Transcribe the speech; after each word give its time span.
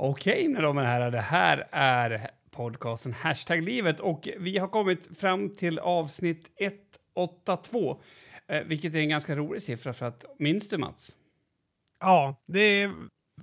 Okej, 0.00 0.48
mina 0.48 0.60
damer 0.60 0.82
och 0.82 0.88
herrar, 0.88 1.10
det 1.10 1.20
här 1.20 1.68
är 1.70 2.30
podcasten 2.50 3.12
Hashtag 3.12 3.62
livet 3.62 4.00
och 4.00 4.28
vi 4.38 4.58
har 4.58 4.68
kommit 4.68 5.18
fram 5.18 5.52
till 5.52 5.78
avsnitt 5.78 6.50
182, 7.14 8.00
eh, 8.48 8.62
vilket 8.62 8.94
är 8.94 8.98
en 8.98 9.08
ganska 9.08 9.36
rolig 9.36 9.62
siffra 9.62 9.92
för 9.92 10.06
att, 10.06 10.24
minns 10.38 10.68
du 10.68 10.78
Mats? 10.78 11.16
Ja, 12.00 12.42
det 12.46 12.90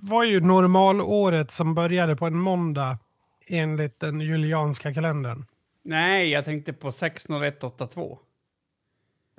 var 0.00 0.24
ju 0.24 0.40
normalåret 0.40 1.50
som 1.50 1.74
började 1.74 2.16
på 2.16 2.26
en 2.26 2.38
måndag 2.38 2.98
enligt 3.48 4.00
den 4.00 4.20
julianska 4.20 4.94
kalendern. 4.94 5.44
Nej, 5.82 6.30
jag 6.30 6.44
tänkte 6.44 6.72
på 6.72 6.92
60182. 6.92 8.18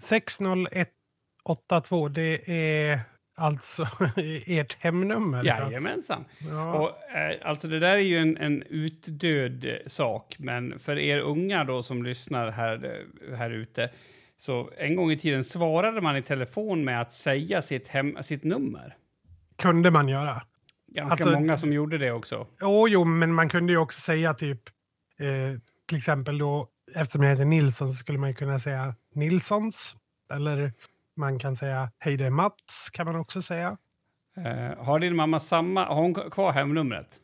60182, 0.02 2.10
det 2.10 2.52
är 2.52 3.00
alltså 3.38 3.88
ert 4.46 4.78
hemnummer? 4.80 5.46
Jajamensan. 5.46 6.26
Ja. 6.50 6.74
Och, 6.74 7.16
eh, 7.18 7.38
alltså 7.44 7.68
det 7.68 7.80
där 7.80 7.94
är 7.94 7.98
ju 7.98 8.18
en, 8.18 8.38
en 8.38 8.64
utdöd 8.64 9.78
sak, 9.86 10.36
men 10.40 10.80
för 10.80 11.00
er 11.00 11.20
unga 11.20 11.64
då 11.64 11.84
som 11.84 12.04
lyssnar 12.04 12.52
här, 12.52 13.06
eh, 13.30 13.38
här 13.38 13.50
ute 13.50 13.90
så 14.38 14.70
en 14.78 14.96
gång 14.96 15.12
i 15.12 15.18
tiden 15.18 15.44
svarade 15.44 16.02
man 16.02 16.18
i 16.18 16.22
telefon 16.22 16.84
med 16.84 17.02
att 17.02 17.14
säga 17.14 17.62
sitt, 17.62 17.88
hem, 17.88 18.18
sitt 18.24 18.44
nummer. 18.44 18.96
Kunde 19.56 19.92
man 19.92 20.08
göra. 20.08 20.42
Ganska 20.88 21.12
alltså, 21.12 21.32
många 21.32 21.58
som 21.58 21.74
gjorde 21.74 21.98
det 21.98 22.12
också. 22.12 22.48
Jo, 22.62 22.88
jo, 22.88 23.04
men 23.06 23.34
man 23.34 23.50
kunde 23.50 23.74
ju 23.74 23.78
också 23.78 24.02
säga 24.02 24.34
typ, 24.34 24.62
eh, 25.20 25.60
till 25.88 25.98
exempel 25.98 26.38
då, 26.38 26.68
eftersom 26.96 27.24
jag 27.24 27.30
heter 27.30 27.46
Nilsson 27.46 27.88
så 27.88 27.94
skulle 27.94 28.18
man 28.18 28.36
kunna 28.36 28.60
säga 28.60 28.96
Nilssons. 29.14 29.96
Eller 30.34 30.74
man 31.18 31.40
kan 31.40 31.56
säga 31.56 31.92
hej 32.00 32.18
det 32.18 32.26
är 32.26 32.30
Mats, 32.30 32.90
kan 32.94 33.06
man 33.06 33.16
också 33.16 33.42
säga. 33.42 33.78
Uh, 34.38 34.84
har 34.84 35.00
din 35.00 35.16
mamma 35.16 35.40
samma, 35.40 35.86
har 35.86 35.96
hon 35.96 36.14
kvar 36.14 36.52
hemnumret? 36.52 37.22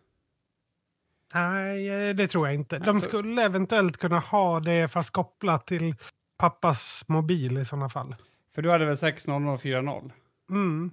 Nej, 1.34 1.89
eh, 1.89 2.15
det 2.15 2.27
tror 2.27 2.48
jag 2.48 2.55
inte. 2.55 2.79
De 2.79 2.89
alltså... 2.89 3.07
skulle 3.07 3.43
eventuellt 3.43 3.98
kunna 3.98 4.20
ha 4.20 4.59
det 4.59 4.87
fast 4.87 5.12
kopplat 5.12 5.68
till 5.68 5.95
pappas 6.37 7.05
mobil 7.07 7.57
i 7.57 7.65
sådana 7.65 7.90
fall. 7.90 8.15
För 8.55 8.62
du 8.62 8.71
hade 8.71 8.85
väl 8.85 8.98
60040? 8.98 10.12
Mm. 10.49 10.91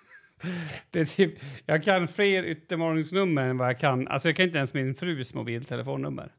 det 0.90 1.00
är 1.00 1.04
typ, 1.04 1.34
jag 1.66 1.82
kan 1.82 2.08
fler 2.08 2.44
yttermorgonsnummer 2.44 3.42
än 3.42 3.56
vad 3.56 3.68
jag 3.68 3.78
kan. 3.78 4.08
Alltså 4.08 4.28
jag 4.28 4.36
kan 4.36 4.46
inte 4.46 4.58
ens 4.58 4.74
min 4.74 4.94
frus 4.94 5.34
mobiltelefonnummer. 5.34 6.32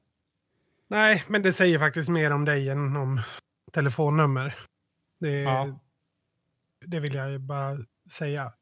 Nej, 0.88 1.24
men 1.28 1.42
det 1.42 1.54
säger 1.54 1.80
faktiskt 1.80 2.10
mer 2.10 2.32
om 2.32 2.46
dig 2.46 2.70
än 2.70 2.96
om 2.96 3.22
telefonnummer. 3.72 4.56
Det, 5.24 5.42
ja. 5.42 5.80
det 6.86 7.00
vill 7.00 7.14
jag 7.14 7.42
bara 7.42 7.78
säga. 8.12 8.54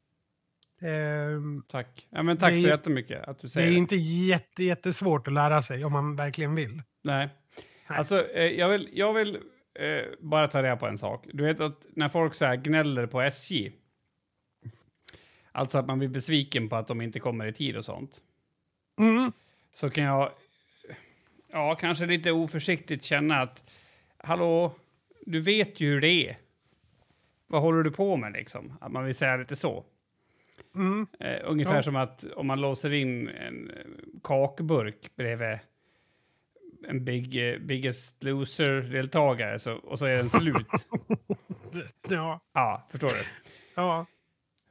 Eh, 0.80 1.40
tack. 1.68 2.06
Ja, 2.10 2.22
men 2.22 2.36
tack 2.36 2.54
så 2.54 2.66
jättemycket 2.66 3.28
att 3.28 3.38
du 3.38 3.48
säger 3.48 3.70
det. 3.70 3.74
är 3.74 3.78
inte 3.78 3.96
jätte, 3.96 4.64
jättesvårt 4.64 5.26
att 5.26 5.32
lära 5.32 5.62
sig 5.62 5.84
om 5.84 5.92
man 5.92 6.16
verkligen 6.16 6.54
vill. 6.54 6.82
Nej. 7.02 7.28
Nej. 7.88 7.98
Alltså, 7.98 8.30
eh, 8.30 8.46
jag 8.46 8.68
vill, 8.68 8.88
jag 8.92 9.12
vill 9.12 9.36
eh, 9.74 10.04
bara 10.20 10.48
ta 10.48 10.62
reda 10.62 10.76
på 10.76 10.86
en 10.86 10.98
sak. 10.98 11.26
Du 11.32 11.44
vet 11.44 11.60
att 11.60 11.86
när 11.96 12.08
folk 12.08 12.34
så 12.34 12.44
här 12.44 12.56
gnäller 12.56 13.06
på 13.06 13.20
SJ, 13.22 13.72
alltså 15.52 15.78
att 15.78 15.86
man 15.86 15.98
blir 15.98 16.08
besviken 16.08 16.68
på 16.68 16.76
att 16.76 16.86
de 16.86 17.00
inte 17.00 17.20
kommer 17.20 17.46
i 17.46 17.52
tid 17.52 17.76
och 17.76 17.84
sånt, 17.84 18.20
mm. 18.98 19.32
så 19.72 19.90
kan 19.90 20.04
jag, 20.04 20.32
ja, 21.52 21.74
kanske 21.74 22.06
lite 22.06 22.32
oförsiktigt 22.32 23.04
känna 23.04 23.40
att 23.40 23.70
hallå, 24.18 24.74
du 25.26 25.40
vet 25.40 25.80
ju 25.80 25.88
hur 25.88 26.00
det 26.00 26.28
är 26.28 26.36
vad 27.52 27.62
håller 27.62 27.82
du 27.82 27.90
på 27.90 28.16
med 28.16 28.32
liksom? 28.32 28.72
Att 28.80 28.92
man 28.92 29.04
vill 29.04 29.14
säga 29.14 29.36
lite 29.36 29.56
så. 29.56 29.84
Mm. 30.74 31.06
Uh, 31.24 31.50
ungefär 31.50 31.76
ja. 31.76 31.82
som 31.82 31.96
att 31.96 32.24
om 32.36 32.46
man 32.46 32.60
låser 32.60 32.92
in 32.92 33.28
en 33.28 33.70
eh, 33.70 33.76
kakburk 34.22 35.16
bredvid 35.16 35.58
en 36.88 37.04
big, 37.04 37.36
uh, 37.36 37.58
Biggest 37.58 38.24
Loser-deltagare 38.24 39.58
så, 39.58 39.72
och 39.72 39.98
så 39.98 40.04
är 40.04 40.16
den 40.16 40.28
slut. 40.28 40.66
ja. 42.08 42.40
Ja, 42.54 42.86
förstår 42.90 43.08
du? 43.08 43.24
Ja. 43.74 44.06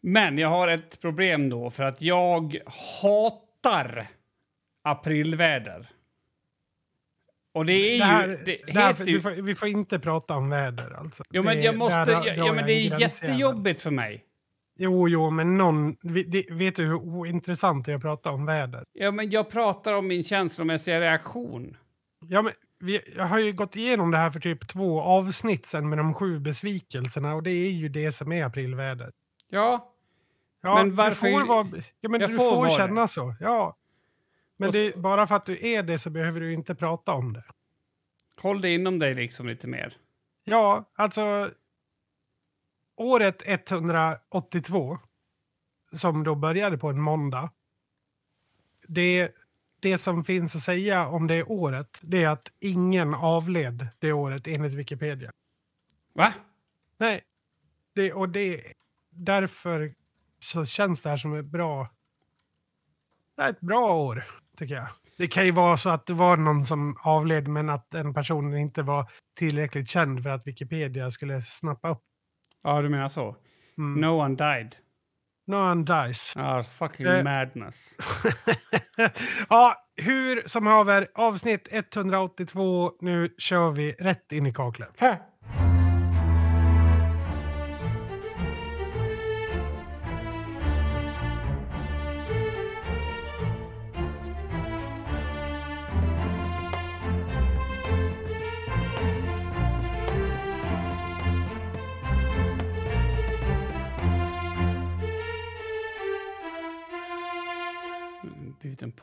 Men 0.01 0.37
jag 0.37 0.49
har 0.49 0.67
ett 0.67 1.01
problem 1.01 1.49
då 1.49 1.69
för 1.69 1.83
att 1.83 2.01
jag 2.01 2.57
hatar 3.01 4.07
aprilväder. 4.83 5.89
Och 7.53 7.65
det 7.65 7.73
är 7.73 7.99
det 7.99 8.05
här, 8.05 8.27
ju... 8.27 8.37
Det 8.45 8.57
det 8.65 8.79
här, 8.79 8.95
ju... 9.05 9.13
Vi, 9.13 9.21
får, 9.21 9.31
vi, 9.31 9.55
får, 9.55 9.67
inte 9.67 9.99
prata 9.99 10.35
om 10.35 10.49
väder 10.49 10.95
alltså. 10.97 11.23
Jo, 11.29 11.43
men 11.43 11.61
jag 11.61 11.77
måste... 11.77 12.11
Ja, 12.11 12.25
ja, 12.35 12.53
men 12.53 12.65
det 12.65 12.73
är 12.73 12.99
jättejobbigt 12.99 13.81
för 13.81 13.91
mig. 13.91 14.25
Jo, 14.77 15.07
jo, 15.07 15.29
men 15.29 15.57
någon... 15.57 15.95
Vet 16.49 16.75
du 16.75 16.85
hur 16.85 16.95
ointressant 16.95 17.85
det 17.85 17.91
är 17.91 17.95
att 17.95 18.01
prata 18.01 18.31
om 18.31 18.45
väder? 18.45 18.83
Ja, 18.93 19.11
men 19.11 19.29
jag 19.29 19.49
pratar 19.49 19.93
om 19.93 20.07
min 20.07 20.23
känslomässiga 20.23 20.99
reaktion. 20.99 21.77
Ja, 22.27 22.41
men 22.41 22.53
vi, 22.79 23.01
jag 23.17 23.25
har 23.25 23.39
ju 23.39 23.53
gått 23.53 23.75
igenom 23.75 24.11
det 24.11 24.17
här 24.17 24.31
för 24.31 24.39
typ 24.39 24.67
två 24.67 25.01
avsnitt 25.01 25.65
sen 25.65 25.89
med 25.89 25.97
de 25.97 26.13
sju 26.13 26.39
besvikelserna 26.39 27.35
och 27.35 27.43
det 27.43 27.51
är 27.51 27.71
ju 27.71 27.89
det 27.89 28.11
som 28.11 28.31
är 28.31 28.45
aprilväder. 28.45 29.11
Ja. 29.49 29.93
Ja, 30.61 30.75
men 30.75 30.95
varför... 30.95 31.27
Du 31.27 31.31
får, 31.31 31.45
vara, 31.45 31.67
ja, 32.01 32.09
men 32.09 32.19
du 32.19 32.29
får, 32.29 32.55
får 32.55 32.77
känna 32.77 33.01
det. 33.01 33.07
så. 33.07 33.35
Ja. 33.39 33.75
Men 34.61 34.71
det, 34.71 34.97
bara 34.97 35.27
för 35.27 35.35
att 35.35 35.45
du 35.45 35.67
är 35.67 35.83
det 35.83 35.97
så 35.97 36.09
behöver 36.09 36.39
du 36.39 36.53
inte 36.53 36.75
prata 36.75 37.13
om 37.13 37.33
det. 37.33 37.43
Håll 38.41 38.61
det 38.61 38.69
inom 38.69 38.99
dig 38.99 39.13
liksom 39.13 39.47
lite 39.47 39.67
mer. 39.67 39.97
Ja, 40.43 40.89
alltså. 40.93 41.51
Året 42.95 43.43
182, 43.45 44.99
som 45.91 46.23
då 46.23 46.35
började 46.35 46.77
på 46.77 46.89
en 46.89 47.01
måndag. 47.01 47.49
Det, 48.87 49.31
det 49.79 49.97
som 49.97 50.23
finns 50.23 50.55
att 50.55 50.61
säga 50.61 51.07
om 51.07 51.27
det 51.27 51.43
året, 51.43 51.99
det 52.03 52.23
är 52.23 52.29
att 52.29 52.51
ingen 52.59 53.13
avled 53.13 53.87
det 53.99 54.13
året 54.13 54.47
enligt 54.47 54.73
Wikipedia. 54.73 55.31
Va? 56.13 56.33
Nej. 56.97 57.21
Det, 57.93 58.13
och 58.13 58.29
det, 58.29 58.73
därför 59.09 59.93
så 60.39 60.65
känns 60.65 61.01
det 61.01 61.09
här 61.09 61.17
som 61.17 61.33
ett 61.33 61.45
bra... 61.45 61.89
Ett 63.41 63.61
bra 63.61 63.93
år 63.93 64.40
tycker 64.61 64.75
jag. 64.75 64.87
Det 65.17 65.27
kan 65.27 65.45
ju 65.45 65.51
vara 65.51 65.77
så 65.77 65.89
att 65.89 66.05
det 66.05 66.13
var 66.13 66.37
någon 66.37 66.65
som 66.65 66.97
avled 67.01 67.47
men 67.47 67.69
att 67.69 67.91
den 67.91 68.13
personen 68.13 68.57
inte 68.57 68.83
var 68.83 69.11
tillräckligt 69.37 69.89
känd 69.89 70.23
för 70.23 70.29
att 70.29 70.47
Wikipedia 70.47 71.11
skulle 71.11 71.41
snappa 71.41 71.89
upp. 71.89 72.01
Ja, 72.63 72.81
du 72.81 72.89
menar 72.89 73.07
så? 73.07 73.35
Mm. 73.77 74.01
No 74.01 74.07
one 74.07 74.35
died. 74.35 74.75
No 75.47 75.55
one 75.55 75.83
dies. 75.83 76.33
Ah, 76.37 76.63
fucking 76.63 77.05
uh, 77.05 77.23
madness. 77.23 77.97
ja, 79.49 79.75
hur 79.95 80.47
som 80.47 80.67
haver, 80.67 81.07
avsnitt 81.15 81.67
182. 81.71 82.91
Nu 83.01 83.35
kör 83.37 83.71
vi 83.71 83.91
rätt 83.91 84.31
in 84.31 84.45
i 84.45 84.53
kaklet. 84.53 85.01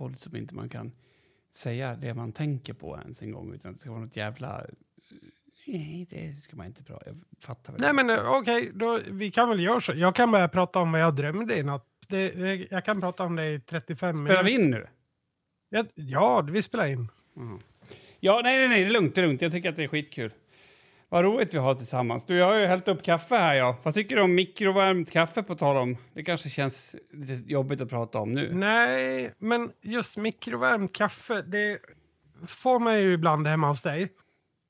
Podd 0.09 0.21
som 0.21 0.37
inte 0.37 0.55
man 0.55 0.69
kan 0.69 0.93
säga 1.55 1.97
det 1.97 2.15
man 2.15 2.33
tänker 2.33 2.75
på 2.75 2.99
ens 3.03 3.23
en 3.23 3.33
gång 3.33 3.55
utan 3.55 3.73
det 3.73 3.79
ska 3.79 3.91
vara 3.91 4.01
något 4.01 4.17
jävla... 4.17 4.67
Nej, 5.67 6.07
det 6.11 6.35
ska 6.35 6.57
man 6.57 6.67
inte 6.67 6.85
prata 6.85 7.07
Jag 7.07 7.17
fattar 7.41 7.73
väl. 7.73 7.83
Nej, 7.83 7.93
men 7.95 8.11
eh, 8.11 8.33
okej, 8.33 8.73
okay, 8.73 9.03
vi 9.11 9.31
kan 9.31 9.49
väl 9.49 9.61
göra 9.61 9.81
så. 9.81 9.93
Jag 9.93 10.15
kan 10.15 10.31
börja 10.31 10.49
prata 10.49 10.79
om 10.79 10.93
vad 10.93 11.01
jag 11.01 11.17
drömde 11.17 11.59
i 11.59 11.63
natt. 11.63 11.87
Det, 12.09 12.35
jag 12.71 12.85
kan 12.85 13.01
prata 13.01 13.25
om 13.25 13.37
det 13.37 13.55
i 13.55 13.61
35 13.61 14.17
minuter. 14.17 14.35
Spelar 14.35 14.45
vi 14.45 14.65
in 14.65 14.71
nu? 14.71 14.87
Ja, 15.69 15.85
ja 15.95 16.41
vi 16.51 16.63
spelar 16.63 16.87
in. 16.87 17.09
Mm. 17.37 17.59
Ja, 18.21 18.41
nej, 18.45 18.59
nej, 18.59 18.69
nej, 18.69 18.81
det 18.81 18.87
är 18.87 18.93
lugnt, 18.93 19.15
det 19.15 19.21
är 19.21 19.27
lugnt. 19.27 19.43
Jag 19.43 19.53
tycker 19.53 19.69
att 19.69 19.77
det 19.77 19.85
är 19.85 19.89
skitkul. 19.89 20.33
Vad 21.11 21.25
roligt 21.25 21.55
vi 21.55 21.59
har 21.59 21.75
tillsammans. 21.75 22.25
Du, 22.25 22.37
jag 22.37 22.47
har 22.47 22.55
ju 22.55 22.67
hällt 22.67 22.89
upp 22.89 23.03
kaffe 23.03 23.37
här. 23.37 23.55
Ja. 23.55 23.77
Vad 23.83 23.95
tycker 23.95 24.17
du 24.17 24.23
om 24.23 24.35
mikrovärmt 24.35 25.11
kaffe 25.11 25.43
på 25.43 25.55
tal 25.55 25.77
om? 25.77 25.97
Det 26.15 26.23
kanske 26.23 26.49
känns 26.49 26.97
lite 27.13 27.53
jobbigt 27.53 27.81
att 27.81 27.91
prata 27.91 28.19
om 28.19 28.33
nu. 28.33 28.55
Nej, 28.55 29.35
men 29.39 29.71
just 29.83 30.17
mikrovärmt 30.17 30.93
kaffe, 30.93 31.43
det 31.43 31.79
får 32.47 32.81
man 32.81 33.01
ju 33.01 33.13
ibland 33.13 33.47
hemma 33.47 33.69
hos 33.69 33.83
dig. 33.83 34.03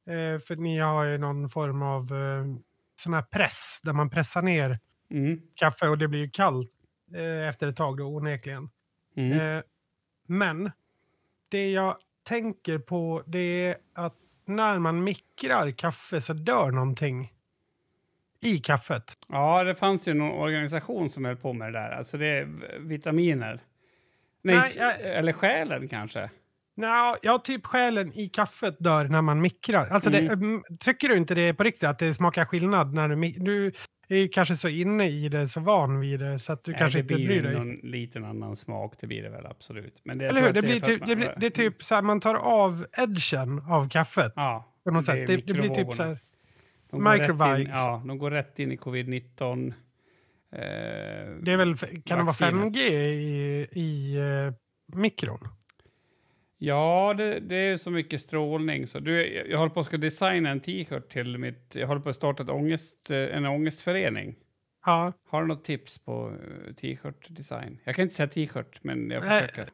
Eh, 0.07 0.41
för 0.41 0.57
ni 0.57 0.79
har 0.79 1.05
ju 1.05 1.19
någon 1.19 1.49
form 1.49 1.83
av 1.83 2.03
eh, 2.03 2.45
sån 2.97 3.15
här 3.15 3.23
press 3.23 3.81
där 3.83 3.93
man 3.93 4.11
pressar 4.11 4.43
ner 4.43 4.79
mm. 5.11 5.41
kaffe 5.55 5.89
och 5.89 5.99
det 5.99 6.09
blir 6.09 6.21
ju 6.21 6.31
kallt 6.31 6.71
eh, 7.15 7.49
efter 7.49 7.69
ett 7.69 7.77
tag 7.77 7.97
då 7.97 8.05
onekligen. 8.05 8.71
Mm. 9.17 9.41
Eh, 9.41 9.63
men 10.27 10.71
det 11.49 11.71
jag 11.71 11.97
tänker 12.29 12.79
på 12.79 13.23
det 13.27 13.67
är 13.67 13.77
att 13.95 14.15
när 14.49 14.79
man 14.79 15.05
mikrar 15.05 15.71
kaffe 15.71 16.21
så 16.21 16.33
dör 16.33 16.71
någonting 16.71 17.33
i 18.41 18.59
kaffet. 18.59 19.17
Ja, 19.29 19.65
det 19.65 19.75
fanns 19.75 20.09
ju 20.09 20.15
någon 20.15 20.31
organisation 20.39 21.11
som 21.11 21.25
höll 21.25 21.37
på 21.37 21.53
med 21.53 21.73
det 21.73 21.79
där. 21.79 21.91
Alltså 21.91 22.19
det 22.19 22.27
är 22.27 22.49
vitaminer. 22.81 23.61
Nej, 24.43 24.57
Nej, 24.57 24.73
jag- 24.79 25.01
eller 25.01 25.33
själen 25.33 25.89
kanske? 25.89 26.31
Nja, 26.77 27.17
ja, 27.23 27.39
typ 27.39 27.67
själen 27.67 28.13
i 28.19 28.29
kaffet 28.29 28.77
dör 28.79 29.05
när 29.05 29.23
man 29.23 29.41
mikrar. 29.41 29.87
Alltså 29.87 30.11
det, 30.11 30.19
mm, 30.19 30.63
tycker 30.81 31.09
du 31.09 31.17
inte 31.17 31.35
det 31.35 31.55
på 31.55 31.63
riktigt 31.63 31.89
att 31.89 31.99
det 31.99 32.15
smakar 32.15 32.45
skillnad 32.45 32.95
när 32.95 33.09
du 33.09 33.17
Du 33.31 33.73
är 34.17 34.29
kanske 34.29 34.57
så 34.57 34.69
inne 34.69 35.09
i 35.09 35.29
det, 35.29 35.49
så 35.49 35.61
van 35.61 36.01
vid 36.01 36.21
det, 36.21 36.39
så 36.39 36.53
att 36.53 36.65
du 36.65 36.71
Nej, 36.71 36.79
kanske 36.81 36.99
det 36.99 37.03
inte 37.03 37.15
blir 37.15 37.27
bryr 37.27 37.43
dig. 37.43 37.55
någon 37.55 37.75
liten 37.75 38.25
annan 38.25 38.57
smak, 38.57 38.95
det 39.01 39.07
blir 39.07 39.23
det 39.23 39.29
väl 39.31 39.47
absolut. 39.47 40.01
Men 40.05 40.19
det, 40.19 40.27
Eller 40.29 40.43
hur? 40.43 40.53
Det, 40.53 40.61
blir 40.63 40.81
typ, 40.81 41.03
att 41.03 41.09
det, 41.09 41.17
man- 41.17 41.25
blir, 41.25 41.35
det 41.37 41.47
är 41.47 41.51
typ 41.51 41.83
så 41.83 41.95
här, 41.95 42.03
man 42.03 42.21
tar 42.21 42.35
av 42.35 42.87
edgen 42.99 43.59
av 43.69 43.89
kaffet. 43.89 44.33
Ja, 44.37 44.69
på 44.85 44.91
något 44.91 45.07
det 45.07 45.13
sätt. 45.13 45.27
Det, 45.27 45.37
det 45.37 45.55
blir 45.55 45.69
typ 45.75 45.93
så 45.93 46.03
här, 46.03 46.19
in, 46.93 47.03
Microvives. 47.05 47.69
ja, 47.75 48.03
de 48.07 48.19
går 48.19 48.31
rätt 48.31 48.59
in 48.59 48.73
i 48.73 48.77
covid-19. 48.77 49.73
Eh, 50.53 50.59
det 51.43 51.53
är 51.53 51.57
väl, 51.57 51.77
kan 51.79 51.91
det 52.05 52.15
vara 52.15 52.23
Vaccinet. 52.25 52.53
5G 52.75 52.79
i, 52.81 53.69
i 53.73 54.17
eh, 54.17 54.53
mikron? 54.99 55.49
Ja, 56.61 57.15
det, 57.19 57.41
det 57.41 57.57
är 57.57 57.77
så 57.77 57.91
mycket 57.91 58.21
strålning. 58.21 58.87
Så 58.87 59.01
du, 59.01 59.27
jag, 59.35 59.49
jag 59.51 59.59
håller 59.59 59.71
på 59.71 59.81
att 59.81 59.87
ska 59.87 59.97
designa 59.97 60.51
en 60.51 60.61
t-shirt 60.61 61.09
till 61.09 61.39
mitt... 61.39 61.75
Jag 61.75 61.87
håller 61.87 62.01
på 62.01 62.09
att 62.11 62.17
starta 62.17 62.43
ett 62.43 62.49
ångest, 62.49 63.11
eh, 63.11 63.37
en 63.37 63.47
ångestförening. 63.47 64.37
Ja, 64.85 65.13
Har 65.29 65.41
du 65.43 65.49
något 65.49 65.65
tips 65.65 65.99
på 65.99 66.29
eh, 66.29 66.75
t-shirt-design? 66.75 67.79
Jag 67.85 67.97
kan 67.97 68.03
inte 68.03 68.15
säga 68.15 68.27
t-shirt, 68.27 68.79
men 68.83 69.11
jag 69.11 69.23
försöker. 69.23 69.71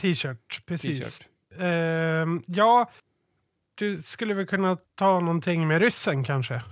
t-shirt, 0.00 0.66
precis. 0.66 1.18
T-shirt. 1.18 1.28
Ehm, 1.60 2.42
ja, 2.46 2.90
du 3.74 3.98
skulle 4.02 4.34
väl 4.34 4.46
kunna 4.46 4.76
ta 4.94 5.20
någonting 5.20 5.68
med 5.68 5.80
ryssen 5.82 6.24
kanske? 6.24 6.62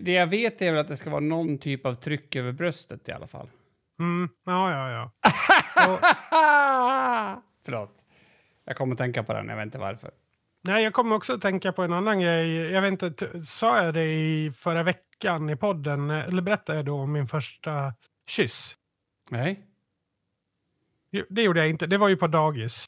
Det 0.00 0.12
jag 0.12 0.26
vet 0.26 0.62
är 0.62 0.70
väl 0.72 0.80
att 0.80 0.88
det 0.88 0.96
ska 0.96 1.10
vara 1.10 1.20
någon 1.20 1.58
typ 1.58 1.86
av 1.86 1.94
tryck 1.94 2.36
över 2.36 2.52
bröstet 2.52 3.08
i 3.08 3.12
alla 3.12 3.26
fall. 3.26 3.50
Mm, 4.00 4.28
ja, 4.46 4.70
ja, 4.72 4.90
ja. 4.90 5.30
Och, 5.88 5.98
Förlåt. 7.64 8.04
Jag 8.64 8.76
kommer 8.76 8.92
att 8.92 8.98
tänka 8.98 9.22
på 9.22 9.32
den, 9.32 9.48
jag 9.48 9.56
vet 9.56 9.64
inte 9.66 9.78
varför. 9.78 10.10
nej, 10.62 10.84
jag 10.84 10.92
kommer 10.92 11.16
också 11.16 11.32
att 11.34 11.42
tänka 11.42 11.72
på 11.72 11.82
en 11.82 11.92
annan 11.92 12.20
grej. 12.20 12.56
Jag 12.56 12.82
vet 12.82 13.02
inte, 13.02 13.44
sa 13.44 13.84
jag 13.84 13.94
det 13.94 14.04
i 14.04 14.52
förra 14.58 14.82
veckan 14.82 15.50
i 15.50 15.56
podden? 15.56 16.10
Eller 16.10 16.42
berättade 16.42 16.78
jag 16.78 16.84
då 16.84 17.00
om 17.00 17.12
min 17.12 17.26
första 17.28 17.94
kyss? 18.26 18.76
Nej. 19.28 19.66
Jo, 21.10 21.24
Det 21.28 21.42
gjorde 21.42 21.60
jag 21.60 21.68
inte. 21.68 21.86
Det 21.86 21.98
var 21.98 22.08
ju 22.08 22.16
på 22.16 22.26
dagis. 22.26 22.86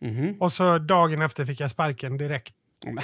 Mhm. 0.00 0.36
Och 0.40 0.52
så 0.52 0.78
dagen 0.78 1.22
efter 1.22 1.44
fick 1.44 1.60
jag 1.60 1.70
sparken 1.70 2.16
direkt. 2.16 2.54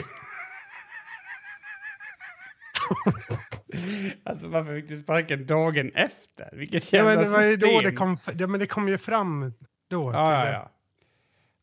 alltså 4.25 4.49
varför 4.49 4.75
fick 4.81 4.89
du 4.89 4.97
sparken 4.97 5.47
dagen 5.47 5.91
efter? 5.95 6.49
Vilket 6.53 6.93
Ja, 6.93 6.99
jävla 6.99 7.15
men 7.15 7.25
det 7.25 7.31
var 7.31 7.43
system. 7.43 7.69
då 7.75 7.81
det 7.81 7.93
kom, 7.97 8.17
ja, 8.39 8.47
men 8.47 8.61
det 8.61 8.67
kom 8.67 8.89
ju 8.89 8.99
fram 8.99 9.53
då. 9.91 10.13
Ja, 10.13 10.45
ja, 10.47 10.53
ja. 10.53 10.71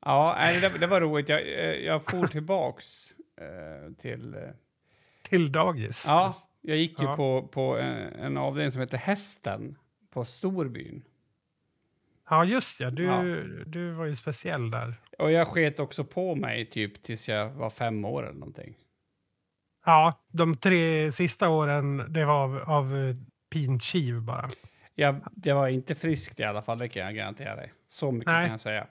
Ja, 0.06 0.36
nej, 0.38 0.60
det, 0.62 0.70
det 0.70 0.88
var 0.88 1.02
roligt. 1.02 1.30
Jag, 1.30 1.42
eh, 1.42 1.72
jag 1.86 2.04
for 2.06 2.28
tillbaks 2.28 3.12
eh, 3.42 3.94
till... 3.98 4.34
eh, 4.34 4.40
Till 5.24 5.52
dagis. 5.52 6.06
Ja, 6.08 6.36
jag 6.62 6.78
gick 6.78 7.00
ju 7.00 7.06
Ja. 7.06 7.16
på, 7.16 7.48
på 7.48 7.78
en, 7.78 7.98
en 8.14 8.38
avdelning 8.38 8.72
som 8.72 8.82
heter 8.82 8.98
Hästen 8.98 9.76
på 10.14 10.26
Storbyn. 10.26 11.02
Ja, 12.30 12.46
just 12.46 12.80
ja. 12.80 12.90
Du, 12.90 13.04
Ja. 13.04 13.22
du 13.66 13.92
var 13.92 14.06
ju 14.06 14.16
speciell 14.16 14.72
där. 14.72 14.94
Och 15.20 15.32
jag 15.32 15.48
sket 15.48 15.80
också 15.80 16.04
på 16.04 16.36
mig 16.36 16.66
typ 16.70 17.04
tills 17.04 17.30
jag 17.30 17.50
var 17.50 17.70
fem 17.70 18.06
år 18.06 18.24
eller 18.24 18.40
någonting. 18.40 18.76
Ja, 19.88 20.14
de 20.32 20.56
tre 20.56 21.12
sista 21.12 21.50
åren, 21.50 22.06
det 22.10 22.26
var 22.26 22.44
av, 22.44 22.58
av 22.70 22.98
eh, 22.98 23.16
pinchiv 23.50 24.22
bara. 24.22 24.50
Jag, 24.96 25.16
det 25.32 25.54
var 25.54 25.68
inte 25.68 25.96
friskt 25.96 26.40
i 26.40 26.44
alla 26.44 26.62
fall, 26.62 26.78
det 26.78 26.88
kan 26.88 27.04
jag 27.06 27.16
garantera 27.16 27.56
dig. 27.56 27.74
Så 27.88 28.12
mycket 28.12 28.28
Nej. 28.28 28.46
kan 28.46 28.52
jag 28.52 28.60
säga. 28.60 28.88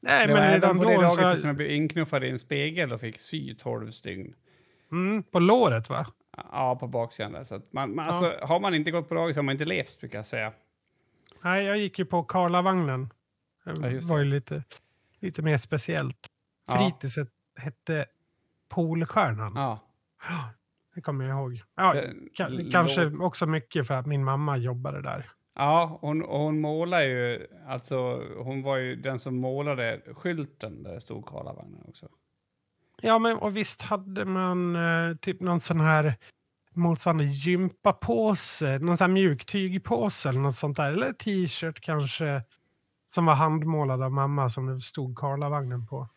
Nej, 0.00 0.26
det 0.26 0.32
var 0.32 0.40
men 0.40 0.48
även 0.48 0.60
redan 0.60 0.78
på 0.78 0.84
det 0.84 0.94
dagiset 0.94 1.34
så... 1.34 1.40
som 1.40 1.48
jag 1.48 1.56
blev 1.56 1.70
inknuffad 1.70 2.24
i 2.24 2.30
en 2.30 2.38
spegel 2.38 2.92
och 2.92 3.00
fick 3.00 3.18
sy 3.18 3.54
12 3.54 3.90
stygn. 3.90 4.34
Mm, 4.92 5.22
på 5.22 5.38
låret, 5.38 5.88
va? 5.90 6.06
Ja, 6.52 6.76
på 6.76 6.86
baksidan 6.86 7.32
där. 7.32 7.44
Så 7.44 7.60
man, 7.70 7.94
man, 7.94 8.04
Ja. 8.06 8.12
alltså, 8.12 8.46
har 8.46 8.60
man 8.60 8.74
inte 8.74 8.90
gått 8.90 9.08
på 9.08 9.14
dagis 9.14 9.36
har 9.36 9.42
man 9.42 9.52
inte 9.52 9.64
levt, 9.64 10.00
brukar 10.00 10.18
jag 10.18 10.26
säga. 10.26 10.52
Nej, 11.42 11.64
jag 11.64 11.78
gick 11.78 11.98
ju 11.98 12.04
på 12.04 12.22
Karlavagnen. 12.22 13.08
Det 13.64 13.90
Ja, 13.90 14.00
var 14.02 14.18
ju 14.18 14.24
lite, 14.24 14.62
lite 15.20 15.42
mer 15.42 15.58
speciellt. 15.58 16.26
Ja. 16.66 16.78
Fritidset 16.78 17.28
hette 17.56 18.06
Polstjärnan. 18.68 19.52
Ja. 19.56 19.78
Det 20.94 21.00
kommer 21.00 21.24
jag 21.24 21.38
ihåg. 21.38 21.62
Ja, 21.76 21.94
Det- 21.94 22.48
låt- 22.48 22.72
kanske 22.72 23.06
också 23.06 23.46
mycket 23.46 23.86
för 23.86 23.94
att 23.94 24.06
min 24.06 24.24
mamma 24.24 24.56
jobbade 24.56 25.02
där. 25.02 25.30
Ja, 25.54 25.98
hon, 26.00 26.22
och 26.22 26.38
hon 26.40 26.60
målar 26.60 27.00
ju... 27.00 27.46
Alltså, 27.68 28.22
hon 28.38 28.62
var 28.62 28.76
ju 28.76 28.96
den 28.96 29.18
som 29.18 29.36
målade 29.36 30.00
skylten 30.12 30.82
där 30.82 30.94
det 30.94 31.00
stod 31.00 31.26
Karlavagnen 31.26 31.82
också. 31.88 32.08
Ja, 33.02 33.18
men 33.18 33.36
och 33.36 33.56
visst 33.56 33.82
hade 33.82 34.24
man 34.24 34.76
eh, 34.76 35.16
typ 35.16 35.40
någon 35.40 35.60
sån 35.60 35.80
här 35.80 36.14
motsvarande 36.74 37.24
gympapåse, 37.24 38.78
någon 38.78 38.96
sån 38.96 39.04
här 39.04 39.12
mjuktygpåse 39.14 40.28
eller 40.28 40.40
något 40.40 40.54
sånt 40.54 40.76
där. 40.76 40.92
Eller 40.92 41.12
t-shirt 41.12 41.80
kanske 41.80 42.42
som 43.10 43.26
var 43.26 43.34
handmålad 43.34 44.02
av 44.02 44.12
mamma 44.12 44.48
som 44.50 44.66
det 44.66 44.80
stod 44.80 45.18
Karlavagnen 45.18 45.86
på. 45.86 46.08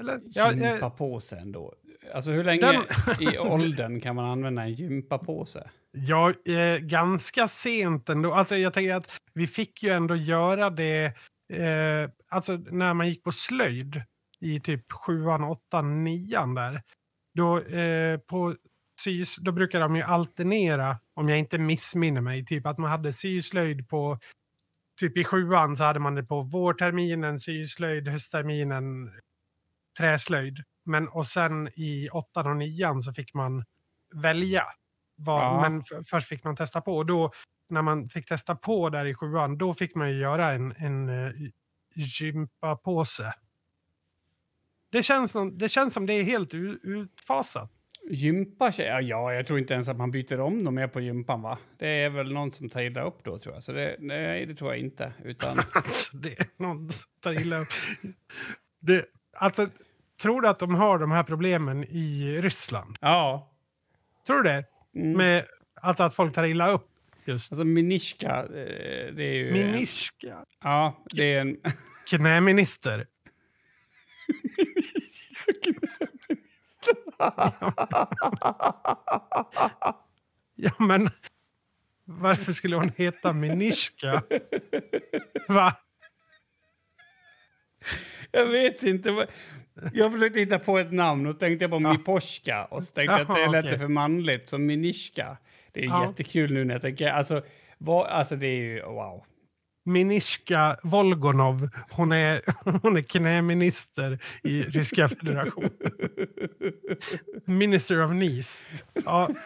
Eller? 0.00 0.20
Ja, 0.24 0.52
eh, 0.52 0.72
Gympapåse 0.72 1.36
ändå. 1.36 1.74
Alltså 2.14 2.30
hur 2.30 2.44
länge 2.44 2.60
Den- 2.60 2.84
i 3.20 3.38
åldern 3.38 4.00
kan 4.00 4.16
man 4.16 4.24
använda 4.24 4.62
en 4.62 4.74
gympapåse? 4.74 5.70
Ja, 5.90 6.32
eh, 6.44 6.78
ganska 6.78 7.48
sent 7.48 8.08
ändå. 8.08 8.34
Alltså 8.34 8.56
jag 8.56 8.72
tänker 8.72 8.94
att 8.94 9.20
vi 9.34 9.46
fick 9.46 9.82
ju 9.82 9.90
ändå 9.90 10.16
göra 10.16 10.70
det 10.70 11.04
eh, 11.52 12.10
alltså 12.28 12.56
när 12.56 12.94
man 12.94 13.08
gick 13.08 13.24
på 13.24 13.32
slöjd 13.32 14.02
i 14.40 14.60
typ 14.60 14.92
sjuan, 14.92 15.44
åttan, 15.44 16.04
nian 16.04 16.54
där. 16.54 16.82
Då, 17.34 17.58
eh, 17.60 18.18
på 18.18 18.56
sys, 19.00 19.36
då 19.36 19.52
brukar 19.52 19.80
de 19.80 19.96
ju 19.96 20.02
alternera, 20.02 20.96
om 21.14 21.28
jag 21.28 21.38
inte 21.38 21.58
missminner 21.58 22.20
mig, 22.20 22.44
typ 22.44 22.66
att 22.66 22.78
man 22.78 22.90
hade 22.90 23.12
syslöjd 23.12 23.88
på 23.88 24.18
Typ 25.00 25.16
i 25.16 25.24
sjuan 25.24 25.76
så 25.76 25.84
hade 25.84 25.98
man 26.00 26.14
det 26.14 26.24
på 26.24 26.40
vårterminen, 26.40 27.38
syslöjd, 27.38 28.08
höstterminen, 28.08 29.10
träslöjd. 29.98 30.56
Men 30.84 31.08
och 31.08 31.26
sen 31.26 31.68
i 31.74 32.08
åttan 32.12 32.46
och 32.46 32.56
nian 32.56 33.02
så 33.02 33.12
fick 33.12 33.34
man 33.34 33.64
välja. 34.14 34.62
Vad, 35.16 35.42
Ja. 35.42 35.60
Men 35.60 36.04
först 36.04 36.28
fick 36.28 36.44
man 36.44 36.56
testa 36.56 36.80
på. 36.80 36.96
Och 36.96 37.06
då, 37.06 37.32
när 37.68 37.82
man 37.82 38.08
fick 38.08 38.26
testa 38.26 38.56
på 38.56 38.90
där 38.90 39.04
i 39.04 39.14
sjuan, 39.14 39.58
då 39.58 39.74
fick 39.74 39.94
man 39.94 40.10
ju 40.10 40.18
göra 40.18 40.52
en, 40.52 40.74
en 40.78 41.08
uh, 41.08 41.50
gympapåse. 41.94 43.34
Det 44.90 45.02
känns, 45.02 45.34
någon, 45.34 45.58
det 45.58 45.68
känns 45.68 45.94
som 45.94 46.06
det 46.06 46.12
är 46.12 46.22
helt 46.22 46.54
utfasat. 46.54 47.70
Gympa? 48.10 48.70
Ja, 48.78 49.00
ja, 49.00 49.32
jag 49.32 49.46
tror 49.46 49.58
inte 49.58 49.74
ens 49.74 49.88
att 49.88 49.96
man 49.96 50.10
byter 50.10 50.40
om 50.40 50.64
dem 50.64 50.74
med 50.74 50.92
på 50.92 51.00
gympan, 51.00 51.42
va? 51.42 51.58
Det 51.78 51.88
är 51.88 52.10
väl 52.10 52.32
någon 52.32 52.52
som 52.52 52.68
tar 52.68 52.82
illa 52.82 53.02
upp 53.02 53.24
då, 53.24 53.38
tror 53.38 53.54
jag. 53.54 53.62
Så 53.62 53.72
det, 53.72 53.96
nej, 53.98 54.46
det 54.46 54.54
tror 54.54 54.70
jag 54.70 54.80
inte. 54.80 55.12
Utan, 55.24 55.60
Alltså, 55.72 56.16
det 56.16 56.40
är 56.40 56.46
någon 56.56 56.90
som 56.90 57.10
tar 57.20 57.32
illa 57.32 57.58
upp. 57.58 57.68
Det, 58.80 59.04
alltså, 59.32 59.68
tror 60.22 60.40
du 60.40 60.48
att 60.48 60.58
de 60.58 60.74
har 60.74 60.98
de 60.98 61.10
här 61.10 61.22
problemen 61.22 61.84
i 61.84 62.38
Ryssland? 62.42 62.98
ja. 63.00 63.48
Tror 64.26 64.42
du 64.42 64.50
det? 64.50 64.64
Mm. 64.96 65.16
Med, 65.16 65.44
alltså 65.80 66.02
att 66.02 66.14
folk 66.14 66.34
tar 66.34 66.44
illa 66.44 66.70
upp 66.70 66.88
just. 67.24 67.52
Alltså 67.52 67.64
Minishka, 67.64 68.38
eh, 68.42 69.14
det 69.14 69.24
är 69.24 69.34
ju... 69.34 69.52
Minishka. 69.52 70.44
Ja, 70.62 71.04
det 71.10 71.34
är 71.34 71.40
en... 71.40 71.56
Knäminister. 72.08 73.06
Ja, 80.54 80.72
men 80.78 81.08
varför 82.04 82.52
skulle 82.52 82.76
hon 82.76 82.92
heta 82.96 83.32
Minishka? 83.32 84.22
Va? 85.48 85.76
Jag 88.30 88.46
vet 88.46 88.82
inte. 88.82 89.26
Jag 89.92 90.12
försökte 90.12 90.40
hitta 90.40 90.58
på 90.58 90.78
ett 90.78 90.92
namn 90.92 91.26
och 91.26 91.40
tänkte 91.40 91.68
på 91.68 91.80
Ja. 91.82 91.92
Miposhka 91.92 92.64
och 92.64 92.82
så 92.82 92.94
tänkte 92.94 93.12
jag 93.18 93.30
att 93.30 93.36
det 93.36 93.48
lät 93.48 93.64
okej. 93.64 93.78
för 93.78 93.88
manligt, 93.88 94.48
som 94.48 94.66
Minishka. 94.66 95.36
Det 95.72 95.80
är 95.80 95.84
Ja. 95.84 96.06
jättekul 96.08 96.52
nu 96.52 96.64
när 96.64 96.74
jag 96.74 96.82
tänker... 96.82 97.08
Alltså, 97.08 97.42
vad, 97.78 98.06
alltså 98.06 98.36
det 98.36 98.46
är 98.46 98.62
ju... 98.62 98.82
Wow. 98.82 99.24
Minishka 99.84 100.76
Volgonov. 100.82 101.68
Hon 101.90 102.12
är, 102.12 102.40
hon 102.82 102.96
är 102.96 103.02
knäminister 103.02 104.18
i 104.42 104.62
Ryska 104.62 105.08
federationen. 105.08 105.70
Minister 107.44 108.04
of 108.04 108.10
Knees. 108.10 108.66
Ja, 109.04 109.30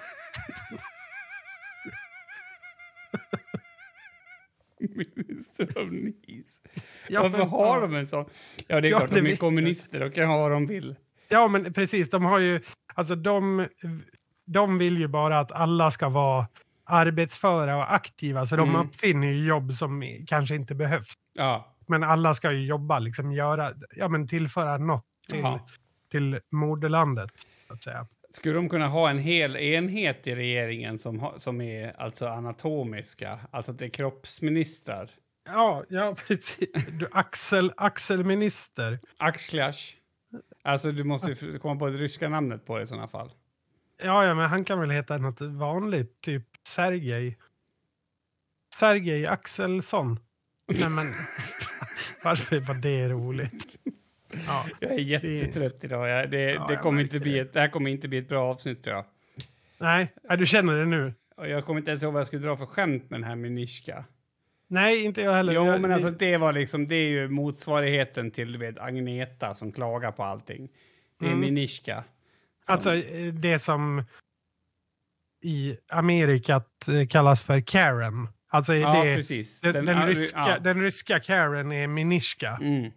Minister 5.15 5.79
of 5.79 5.91
Nice. 5.91 6.61
ja, 7.09 7.23
Varför 7.23 7.39
men- 7.39 7.49
har 7.49 7.77
ja. 7.77 7.81
de 7.81 7.95
en 7.95 8.07
sån? 8.07 8.25
Ja, 8.67 8.81
det 8.81 8.89
är 8.89 8.91
Ja, 8.93 8.99
klart, 8.99 9.11
det 9.15 9.21
de 9.21 9.33
är 9.33 9.37
kommunister. 9.37 10.01
De 10.01 10.11
kan 10.11 10.29
ha 10.29 10.39
vad 10.39 10.51
de 10.51 10.67
vill. 10.67 10.97
Ja, 11.29 11.49
men 11.49 11.73
precis. 11.73 12.11
De 12.11 12.25
har 12.25 12.39
ju... 12.39 12.61
Alltså 12.95 13.15
de, 13.15 13.67
de 14.47 14.79
vill 14.79 14.99
ju 14.99 15.09
bara 15.09 15.39
att 15.41 15.53
alla 15.53 15.91
ska 15.91 16.09
vara 16.09 16.47
arbetsföra 16.85 17.77
och 17.77 17.95
aktiva, 17.95 18.47
så 18.47 18.57
de 18.57 18.69
Mm. 18.69 18.87
uppfinner 18.89 19.27
ju 19.33 19.47
jobb 19.47 19.73
som 19.73 20.03
kanske 20.27 20.55
inte 20.55 20.75
behövs. 20.75 21.13
Ja. 21.35 21.77
Men 21.87 22.03
alla 22.03 22.35
ska 22.35 22.53
ju 22.53 22.67
jobba, 22.67 22.99
liksom 22.99 23.33
göra, 23.33 23.73
ja 23.97 24.09
men 24.09 24.29
tillföra 24.29 24.79
något 24.79 25.05
till, 25.31 25.43
till 26.11 26.41
moderlandet, 26.53 27.31
så 27.69 27.75
att 27.75 27.83
säga. 27.83 28.07
Skulle 28.37 28.55
de 28.55 28.69
kunna 28.69 28.87
ha 28.87 29.11
en 29.11 29.19
hel 29.19 29.57
enhet 29.57 30.27
i 30.27 30.35
regeringen 30.35 30.99
som, 30.99 31.21
ha, 31.21 31.39
som 31.39 31.61
är 31.61 32.01
alltså 32.01 32.27
anatomiska? 32.27 33.41
Alltså 33.51 33.73
att 33.73 33.79
det 33.79 33.85
är 33.85 33.89
kroppsministrar? 33.89 35.11
Ja, 35.45 35.85
ja 35.89 36.15
precis. 36.27 36.69
Du, 36.99 37.09
Axel, 37.13 37.73
Axelminister. 37.77 38.99
Axlash. 39.17 39.95
Alltså 40.65 40.93
du 40.93 41.05
måste 41.05 41.31
ju 41.31 41.59
komma 41.59 41.77
på 41.77 41.87
det 41.87 41.99
ryska 41.99 42.29
namnet 42.29 42.67
på 42.67 42.77
det 42.77 42.83
i 42.83 42.87
sådana 42.87 43.09
fall. 43.09 43.31
Ja, 44.03 44.25
ja, 44.25 44.35
men 44.35 44.49
han 44.49 44.65
kan 44.65 44.81
väl 44.81 44.91
heta 44.91 45.19
något 45.19 45.41
vanligt, 45.41 46.21
typ 46.21 46.45
Sergej. 46.67 47.39
Sergej 48.75 49.27
Axelsson. 49.27 50.21
Nej, 50.81 50.91
men 50.91 51.07
varför 52.25 52.61
var 52.61 52.75
det 52.75 53.09
roligt? 53.09 53.67
Ja, 54.47 54.65
Jag 54.81 54.91
är 54.93 54.99
jättetrött 54.99 55.85
idag. 55.85 56.09
Jag, 56.09 56.31
det, 56.31 56.41
Ja, 56.53 56.67
det, 56.69 56.77
kommer 56.77 57.03
inte 57.03 57.21
bli 57.21 57.39
ett, 57.39 57.53
det 57.53 57.61
här 57.61 57.69
kommer 57.69 57.91
inte 57.91 58.09
bli 58.09 58.19
ett 58.19 58.29
bra 58.29 58.51
avsnitt 58.51 58.83
tror 58.83 58.97
jag. 58.97 59.05
nej, 59.79 60.13
du 60.39 60.47
känner 60.47 60.77
det 60.77 60.87
nu. 60.87 61.15
Och 61.37 61.49
jag 61.49 61.65
kommer 61.65 61.81
inte 61.81 61.91
ens 61.91 62.03
ihåg 62.03 62.13
vad 62.13 62.21
jag 62.21 62.27
skulle 62.27 62.43
dra 62.47 62.57
för 62.57 62.67
skämt 62.67 63.11
med 63.11 63.21
den 63.21 63.29
här 63.29 63.37
Minishka. 63.37 64.05
Nej, 64.69 65.05
inte 65.05 65.21
jag 65.21 65.33
heller. 65.33 65.53
Jo, 65.53 65.67
jag, 65.67 65.81
men 65.81 65.93
alltså 65.93 66.11
det 66.11 66.37
var 66.37 66.53
liksom, 66.53 66.87
det 66.87 66.95
är 66.95 67.09
ju 67.09 67.29
motsvarigheten 67.29 68.31
till 68.31 68.53
du 68.53 68.59
vet, 68.59 68.79
Agneta 68.79 69.55
som 69.55 69.73
klagar 69.73 70.13
på 70.13 70.25
allting. 70.25 70.69
Det 71.21 71.25
är 71.27 71.29
Mm. 71.29 71.41
Minishka. 71.41 72.05
som- 72.67 72.75
Alltså 72.75 72.95
eh, 72.95 73.33
det 73.35 73.59
som 73.59 74.05
i 75.43 75.77
Amerikat 75.89 76.89
eh, 76.89 77.07
kallas 77.07 77.43
för 77.43 77.61
Karen. 77.61 78.29
Alltså 78.49 78.75
ja, 78.75 79.05
det, 79.05 79.17
precis. 79.17 79.61
den, 79.61 79.73
den, 79.73 79.87
ja, 79.99 80.07
ryska, 80.09 80.39
ja. 80.39 80.59
den 80.59 80.81
ryska 80.83 81.21
Karen 81.21 81.73
är 81.73 81.87
Minishka. 81.87 82.59
Mm, 82.63 82.91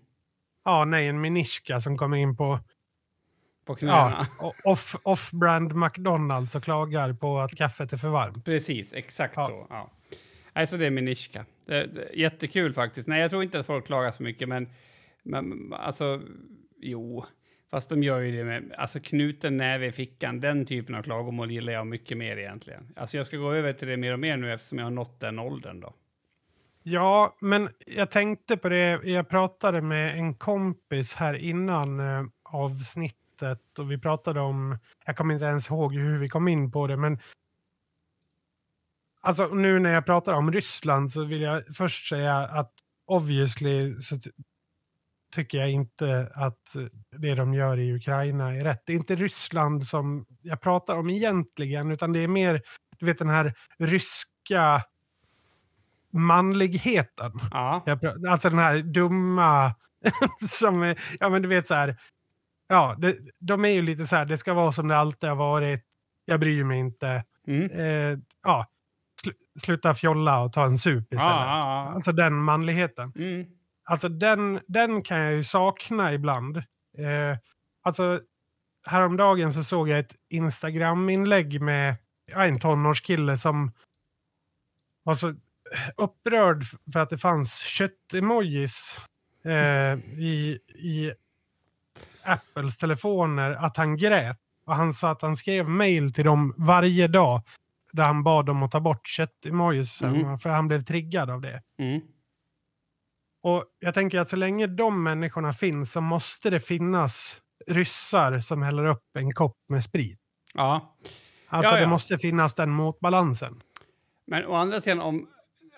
Ja, 0.69 0.85
nej, 0.85 1.07
en 1.07 1.21
Minishka 1.21 1.81
som 1.81 1.97
kommer 1.97 2.17
in 2.17 2.37
på 2.37 2.59
på 3.65 3.75
knäna. 3.75 4.27
ja, 4.39 4.53
off- 4.65 4.95
off-brand 5.03 5.75
McDonalds 5.75 6.55
och 6.55 6.63
klagar 6.63 7.13
på 7.13 7.39
att 7.39 7.55
kaffet 7.55 7.93
är 7.93 7.97
för 7.97 8.07
varmt. 8.09 8.45
Precis, 8.45 8.93
exakt 8.93 9.33
Ja. 9.37 9.43
så. 9.43 9.67
Ja. 9.69 9.91
Nej, 10.53 10.67
så 10.67 10.77
det 10.77 10.85
är 10.85 10.89
Minishka. 10.91 11.45
Jättekul 12.13 12.73
faktiskt. 12.73 13.07
Nej, 13.07 13.21
jag 13.21 13.29
tror 13.29 13.43
inte 13.43 13.59
att 13.59 13.65
folk 13.65 13.85
klagar 13.85 14.11
så 14.11 14.23
mycket, 14.23 14.49
men, 14.49 14.69
men 15.23 15.73
alltså, 15.73 16.21
jo. 16.77 17.25
Fast 17.71 17.89
de 17.89 18.03
gör 18.03 18.19
ju 18.19 18.37
det 18.37 18.43
med 18.43 18.73
alltså, 18.77 18.99
knuten 18.99 19.57
näve 19.57 19.85
i 19.87 19.91
fickan. 19.91 20.39
Den 20.39 20.65
typen 20.65 20.95
av 20.95 21.03
klagomål 21.03 21.51
gillar 21.51 21.73
jag 21.73 21.87
mycket 21.87 22.17
mer 22.17 22.37
egentligen. 22.37 22.93
Alltså, 22.95 23.17
jag 23.17 23.25
ska 23.25 23.37
gå 23.37 23.53
över 23.53 23.73
till 23.73 23.87
det 23.87 23.97
mer 23.97 24.13
och 24.13 24.19
mer 24.19 24.37
nu 24.37 24.53
eftersom 24.53 24.77
jag 24.77 24.85
har 24.85 24.91
nått 24.91 25.19
den 25.19 25.39
åldern 25.39 25.79
då. 25.79 25.93
Ja, 26.83 27.35
men 27.41 27.69
jag 27.87 28.11
tänkte 28.11 28.57
på 28.57 28.69
det. 28.69 29.01
Jag 29.03 29.29
pratade 29.29 29.81
med 29.81 30.17
en 30.17 30.33
kompis 30.33 31.15
här 31.15 31.33
innan 31.33 31.99
eh, 31.99 32.23
avsnittet 32.43 33.79
och 33.79 33.91
vi 33.91 33.97
pratade 33.97 34.39
om, 34.41 34.77
jag 35.05 35.17
kommer 35.17 35.33
inte 35.33 35.45
ens 35.45 35.67
ihåg 35.69 35.95
hur 35.95 36.17
vi 36.17 36.29
kom 36.29 36.47
in 36.47 36.71
på 36.71 36.87
det, 36.87 36.97
men 36.97 37.19
alltså 39.21 39.47
nu 39.47 39.79
när 39.79 39.93
jag 39.93 40.05
pratar 40.05 40.33
om 40.33 40.51
Ryssland 40.51 41.11
så 41.11 41.23
vill 41.23 41.41
jag 41.41 41.75
först 41.75 42.09
säga 42.09 42.35
att 42.35 42.73
obviously 43.05 44.01
så 44.01 44.15
ty- 44.19 44.31
tycker 45.31 45.57
jag 45.57 45.71
inte 45.71 46.31
att 46.35 46.75
det 47.11 47.35
de 47.35 47.53
gör 47.53 47.79
i 47.79 47.93
Ukraina 47.93 48.55
är 48.55 48.63
rätt. 48.63 48.83
Det 48.85 48.93
är 48.93 48.97
inte 48.97 49.15
Ryssland 49.15 49.87
som 49.87 50.25
jag 50.41 50.61
pratar 50.61 50.95
om 50.97 51.09
egentligen, 51.09 51.91
utan 51.91 52.13
det 52.13 52.19
är 52.19 52.27
mer, 52.27 52.61
du 52.97 53.05
vet 53.05 53.17
den 53.17 53.29
här 53.29 53.53
ryska 53.77 54.83
manligheten. 56.13 57.31
Ja, 57.51 57.83
Jag 57.85 58.27
alltså 58.27 58.49
den 58.49 58.59
här 58.59 58.77
dumma 58.77 59.75
som, 60.49 60.83
är- 60.83 60.99
ja 61.19 61.29
men 61.29 61.41
du 61.41 61.47
vet 61.47 61.67
så 61.67 61.75
här, 61.75 61.97
ja, 62.67 62.95
det, 62.97 63.17
de 63.39 63.65
är 63.65 63.69
ju 63.69 63.81
lite 63.81 64.05
så 64.07 64.15
här, 64.15 64.25
det 64.25 64.37
ska 64.37 64.53
vara 64.53 64.71
som 64.71 64.87
det 64.87 64.97
alltid 64.97 65.29
har 65.29 65.35
varit, 65.35 65.85
jag 66.25 66.39
bryr 66.39 66.63
mig 66.63 66.79
inte, 66.79 67.23
mm. 67.47 67.71
eh, 67.71 68.19
ja, 68.43 68.67
sl 69.23 69.29
sluta 69.63 69.93
fjolla 69.93 70.41
och 70.41 70.53
ta 70.53 70.65
en 70.65 70.77
sup 70.77 71.13
istället. 71.13 71.35
ja, 71.35 71.85
ja. 71.87 71.93
Alltså 71.95 72.11
den 72.11 72.35
manligheten. 72.35 73.13
Mm. 73.15 73.45
Alltså 73.83 74.09
den, 74.09 74.59
den 74.67 75.01
kan 75.01 75.19
jag 75.19 75.33
ju 75.33 75.43
sakna 75.43 76.13
ibland. 76.13 76.57
Eh, 76.57 77.37
alltså 77.83 78.21
häromdagen 78.87 79.53
så 79.53 79.63
såg 79.63 79.89
jag 79.89 79.99
ett 79.99 80.15
Instagram-inlägg 80.29 81.61
med 81.61 81.95
ja, 82.25 82.45
en 82.45 82.59
tonårskille 82.59 83.37
som 83.37 83.71
var 85.03 85.13
så 85.13 85.33
upprörd 85.97 86.63
för 86.93 86.99
att 86.99 87.09
det 87.09 87.17
fanns 87.17 87.59
kött-emojis 87.59 88.97
eh, 89.45 89.93
i, 90.19 90.59
i 90.75 91.13
Apples 92.23 92.77
telefoner 92.77 93.51
att 93.51 93.77
han 93.77 93.97
grät. 93.97 94.37
Och 94.65 94.75
han 94.75 94.93
sa 94.93 95.09
att 95.11 95.21
han 95.21 95.37
skrev 95.37 95.69
mail 95.69 96.13
till 96.13 96.25
dem 96.25 96.53
varje 96.57 97.07
dag 97.07 97.41
där 97.91 98.03
han 98.03 98.23
bad 98.23 98.45
dem 98.45 98.63
att 98.63 98.71
ta 98.71 98.79
bort 98.79 99.07
kött-emojis 99.07 100.01
Mm. 100.01 100.37
för 100.39 100.49
han 100.49 100.67
blev 100.67 100.81
triggad 100.83 101.29
av 101.29 101.41
det. 101.41 101.61
Mm. 101.79 102.01
Och 103.43 103.65
jag 103.79 103.93
tänker 103.93 104.19
att 104.19 104.29
så 104.29 104.35
länge 104.35 104.67
de 104.67 105.03
människorna 105.03 105.53
finns 105.53 105.91
så 105.91 106.01
måste 106.01 106.49
det 106.49 106.59
finnas 106.59 107.41
ryssar 107.67 108.39
som 108.39 108.61
häller 108.61 108.85
upp 108.85 109.03
en 109.13 109.33
kopp 109.33 109.57
med 109.69 109.83
sprit. 109.83 110.19
ja. 110.53 110.95
Alltså 111.51 111.71
Ja, 111.73 111.77
ja. 111.77 111.81
det 111.85 111.89
måste 111.89 112.17
finnas 112.17 112.53
den 112.55 112.69
motbalansen. 112.69 113.61
Men 114.27 114.45
å 114.45 114.55
andra 114.55 114.79
sidan, 114.79 114.99
om, 115.01 115.27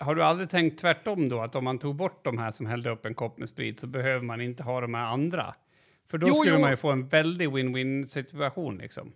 har 0.02 0.14
du 0.14 0.22
aldrig 0.22 0.50
tänkt 0.50 0.80
tvärtom 0.80 1.28
då? 1.28 1.40
Att 1.40 1.54
om 1.54 1.64
man 1.64 1.78
tog 1.78 1.96
bort 1.96 2.24
de 2.24 2.38
här 2.38 2.50
som 2.50 2.66
hällde 2.66 2.90
upp 2.90 3.06
en 3.06 3.14
kopp 3.14 3.38
med 3.38 3.48
sprit 3.48 3.80
så 3.80 3.86
behöver 3.86 4.24
man 4.24 4.40
inte 4.40 4.62
ha 4.62 4.80
de 4.80 4.94
här 4.94 5.04
andra? 5.04 5.54
För 6.10 6.18
då 6.18 6.28
Jo, 6.28 6.34
skulle 6.34 6.54
jo. 6.54 6.60
man 6.60 6.70
ju 6.70 6.76
få 6.76 6.90
en 6.90 7.08
väldig 7.08 7.48
win-win 7.48 8.04
situation 8.06 8.78
liksom. 8.78 9.12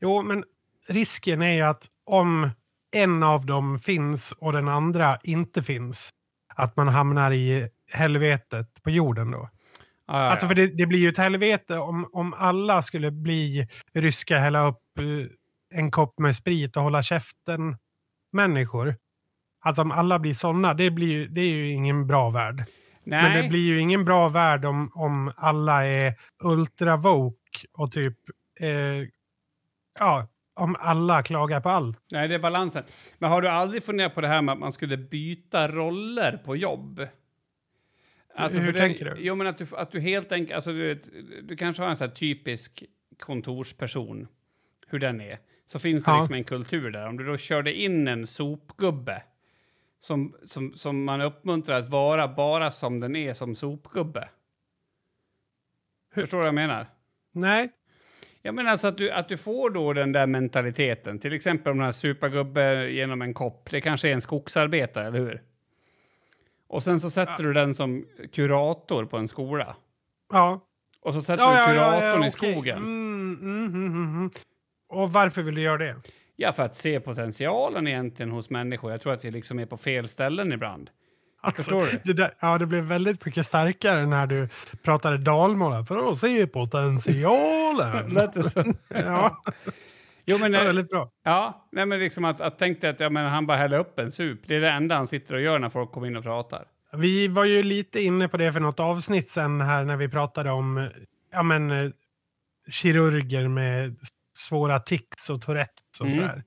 Jo, 0.00 0.22
men 0.22 0.44
risken 0.88 1.42
är 1.42 1.54
ju 1.54 1.60
att 1.62 1.86
om 2.04 2.50
en 2.94 3.22
av 3.22 3.46
dem 3.46 3.78
finns 3.78 4.32
och 4.32 4.52
den 4.52 4.68
andra 4.68 5.18
inte 5.22 5.62
finns, 5.62 6.10
att 6.54 6.76
man 6.76 6.88
hamnar 6.88 7.32
i 7.32 7.68
helvetet 7.92 8.82
på 8.82 8.90
jorden 8.90 9.30
då. 9.30 9.50
Ja, 10.06 10.24
ja, 10.24 10.30
Alltså 10.30 10.44
ja. 10.44 10.48
för 10.48 10.54
det, 10.54 10.66
det 10.66 10.86
blir 10.86 10.98
ju 10.98 11.08
ett 11.08 11.18
helvete 11.18 11.78
om, 11.78 12.08
om 12.12 12.34
alla 12.34 12.82
skulle 12.82 13.10
bli 13.10 13.68
ryska, 13.92 14.38
hälla 14.38 14.68
upp 14.68 14.98
eh, 14.98 15.78
en 15.78 15.90
kopp 15.90 16.18
med 16.18 16.36
sprit 16.36 16.76
och 16.76 16.82
hålla 16.82 17.02
käften 17.02 17.76
människor. 18.32 18.96
Alltså 19.64 19.82
om 19.82 19.92
alla 19.92 20.18
blir 20.18 20.34
sådana, 20.34 20.74
det, 20.74 20.90
blir, 20.90 21.26
det 21.28 21.40
är 21.40 21.52
ju 21.54 21.68
ingen 21.70 22.06
bra 22.06 22.30
värld. 22.30 22.64
Nej, 23.04 23.22
Men 23.22 23.42
det 23.42 23.48
blir 23.48 23.60
ju 23.66 23.80
ingen 23.80 24.04
bra 24.04 24.28
värld 24.28 24.64
om, 24.64 24.90
om 24.94 25.32
alla 25.36 25.86
är 25.86 26.14
ultra 26.42 26.96
woke 26.96 27.66
och 27.72 27.92
typ, 27.92 28.16
eh, 28.60 28.68
ja, 29.98 30.28
om 30.54 30.76
alla 30.80 31.22
klagar 31.22 31.60
på 31.60 31.68
allt. 31.68 31.98
nej, 32.12 32.28
det 32.28 32.34
är 32.34 32.38
balansen. 32.38 32.84
Men 33.18 33.30
har 33.30 33.42
du 33.42 33.48
aldrig 33.48 33.84
funderat 33.84 34.14
på 34.14 34.20
det 34.20 34.28
här 34.28 34.42
med 34.42 34.52
att 34.52 34.58
man 34.58 34.72
skulle 34.72 34.96
byta 34.96 35.68
roller 35.68 36.36
på 36.44 36.56
jobb? 36.56 37.06
Alltså, 38.36 38.58
Hur 38.58 38.66
för 38.66 38.72
det- 38.72 38.78
tänker 38.78 39.04
du? 39.04 39.14
Jo, 39.18 39.34
men 39.34 39.46
att 39.46 39.58
du, 39.58 39.66
att 39.76 39.90
du 39.92 40.00
helt 40.00 40.32
enkelt... 40.32 40.52
Alltså, 40.54 40.72
du, 40.72 41.02
du 41.42 41.56
kanske 41.56 41.82
har 41.82 41.90
en 41.90 41.96
här 42.00 42.08
typisk 42.08 42.84
kontorsperson, 43.20 44.26
hur 44.88 44.98
den 44.98 45.20
är. 45.20 45.38
Så 45.66 45.78
finns 45.78 46.04
det 46.04 46.10
Ja. 46.10 46.16
liksom 46.18 46.34
en 46.34 46.44
kultur 46.44 46.90
där. 46.90 47.06
Om 47.08 47.16
du 47.16 47.26
då 47.26 47.36
körde 47.36 47.74
in 47.74 48.08
en 48.08 48.26
sopgubbe 48.26 49.22
som, 50.02 50.34
som, 50.44 50.74
som 50.74 51.04
man 51.04 51.20
uppmuntrar 51.20 51.80
att 51.80 51.88
vara 51.88 52.28
bara 52.28 52.70
som 52.70 53.00
den 53.00 53.16
är 53.16 53.32
som 53.32 53.54
sopgubbe. 53.54 54.28
Förstår 56.14 56.38
du 56.38 56.40
vad 56.40 56.46
jag 56.48 56.54
menar? 56.54 56.86
Nej, 57.32 57.70
Jag 58.42 58.54
menar 58.54 58.70
alltså 58.70 58.86
att 58.88 58.96
du, 58.98 59.10
att 59.10 59.28
du 59.28 59.36
får 59.36 59.70
då 59.70 59.92
den 59.92 60.12
där 60.12 60.26
mentaliteten. 60.26 61.18
Till 61.18 61.32
exempel 61.32 61.70
om 61.70 61.76
den 61.78 61.84
här 61.84 61.92
supergubbe 61.92 62.90
genom 62.90 63.22
en 63.22 63.34
kopp. 63.34 63.70
Det 63.70 63.80
kanske 63.80 64.08
är 64.08 64.12
en 64.12 64.20
skogsarbetare, 64.20 65.06
eller 65.06 65.18
hur? 65.18 65.42
Och 66.68 66.82
sen 66.82 67.00
så 67.00 67.10
sätter 67.10 67.44
du 67.44 67.52
den 67.52 67.74
som 67.74 68.06
kurator 68.32 69.04
på 69.04 69.16
en 69.16 69.28
skola. 69.28 69.76
ja. 70.32 70.60
Och 71.00 71.14
så 71.14 71.22
sätter 71.22 71.42
ja, 71.44 71.50
du 71.52 71.56
ja, 71.58 71.66
kuratorn 71.66 72.02
ja, 72.02 72.18
ja, 72.18 72.26
i 72.26 72.30
skogen. 72.30 72.78
Mm, 72.78 73.38
mm, 73.40 73.66
mm, 73.66 73.86
mm, 73.86 74.16
mm. 74.16 74.30
Och 74.88 75.12
varför 75.12 75.42
vill 75.42 75.54
du 75.54 75.60
göra 75.60 75.78
det? 75.78 75.96
Ja, 76.36 76.52
för 76.52 76.62
att 76.62 76.76
se 76.76 77.00
potentialen 77.00 77.88
egentligen 77.88 78.32
hos 78.32 78.50
människor. 78.50 78.90
Jag 78.90 79.00
tror 79.00 79.12
att 79.12 79.24
vi 79.24 79.30
liksom 79.30 79.58
är 79.58 79.66
på 79.66 79.76
fel 79.76 80.08
ställen 80.08 80.52
ibland. 80.52 80.90
Alltså, 81.40 81.62
Förstår 81.62 81.82
du? 81.82 82.00
Det 82.04 82.12
där, 82.12 82.34
ja, 82.40 82.58
det 82.58 82.66
blev 82.66 82.84
väldigt 82.84 83.24
mycket 83.26 83.46
starkare 83.46 84.06
när 84.06 84.26
du 84.26 84.48
pratade 84.82 85.18
dalmål. 85.18 85.84
För 85.84 86.10
att 86.10 86.18
se 86.18 86.46
potentialen. 86.46 88.08
Lät 88.14 88.32
det 88.32 88.42
så? 88.42 88.64
ja, 88.88 89.42
Jo, 90.24 90.38
men, 90.38 90.52
var 90.52 90.60
eh, 90.60 90.66
väldigt 90.66 90.88
bra. 90.88 91.10
ja, 91.24 91.68
nej, 91.72 91.86
men 91.86 91.98
liksom 91.98 92.24
att, 92.24 92.40
att 92.40 92.58
tänk 92.58 92.80
dig 92.80 92.90
att 92.90 93.00
ja, 93.00 93.10
men 93.10 93.26
han 93.26 93.46
bara 93.46 93.56
häller 93.56 93.78
upp 93.78 93.98
en 93.98 94.12
sup. 94.12 94.38
Det 94.46 94.54
är 94.56 94.60
det 94.60 94.70
enda 94.70 94.94
han 94.94 95.06
sitter 95.06 95.34
och 95.34 95.40
gör 95.40 95.58
när 95.58 95.68
folk 95.68 95.92
kommer 95.92 96.06
in 96.06 96.16
och 96.16 96.24
pratar. 96.24 96.64
Vi 96.92 97.28
var 97.28 97.44
ju 97.44 97.62
lite 97.62 98.00
inne 98.00 98.28
på 98.28 98.36
det 98.36 98.52
för 98.52 98.60
något 98.60 98.80
avsnitt 98.80 99.30
sen 99.30 99.60
här 99.60 99.84
när 99.84 99.96
vi 99.96 100.08
pratade 100.08 100.50
om 100.50 100.88
ja, 101.32 101.42
men, 101.42 101.70
eh, 101.70 101.90
kirurger 102.70 103.48
med 103.48 103.96
svåra 104.36 104.80
tics 104.80 105.30
och 105.30 105.42
Tourettes 105.42 106.00
och 106.00 106.06
Mm. 106.06 106.20
sådär. 106.20 106.44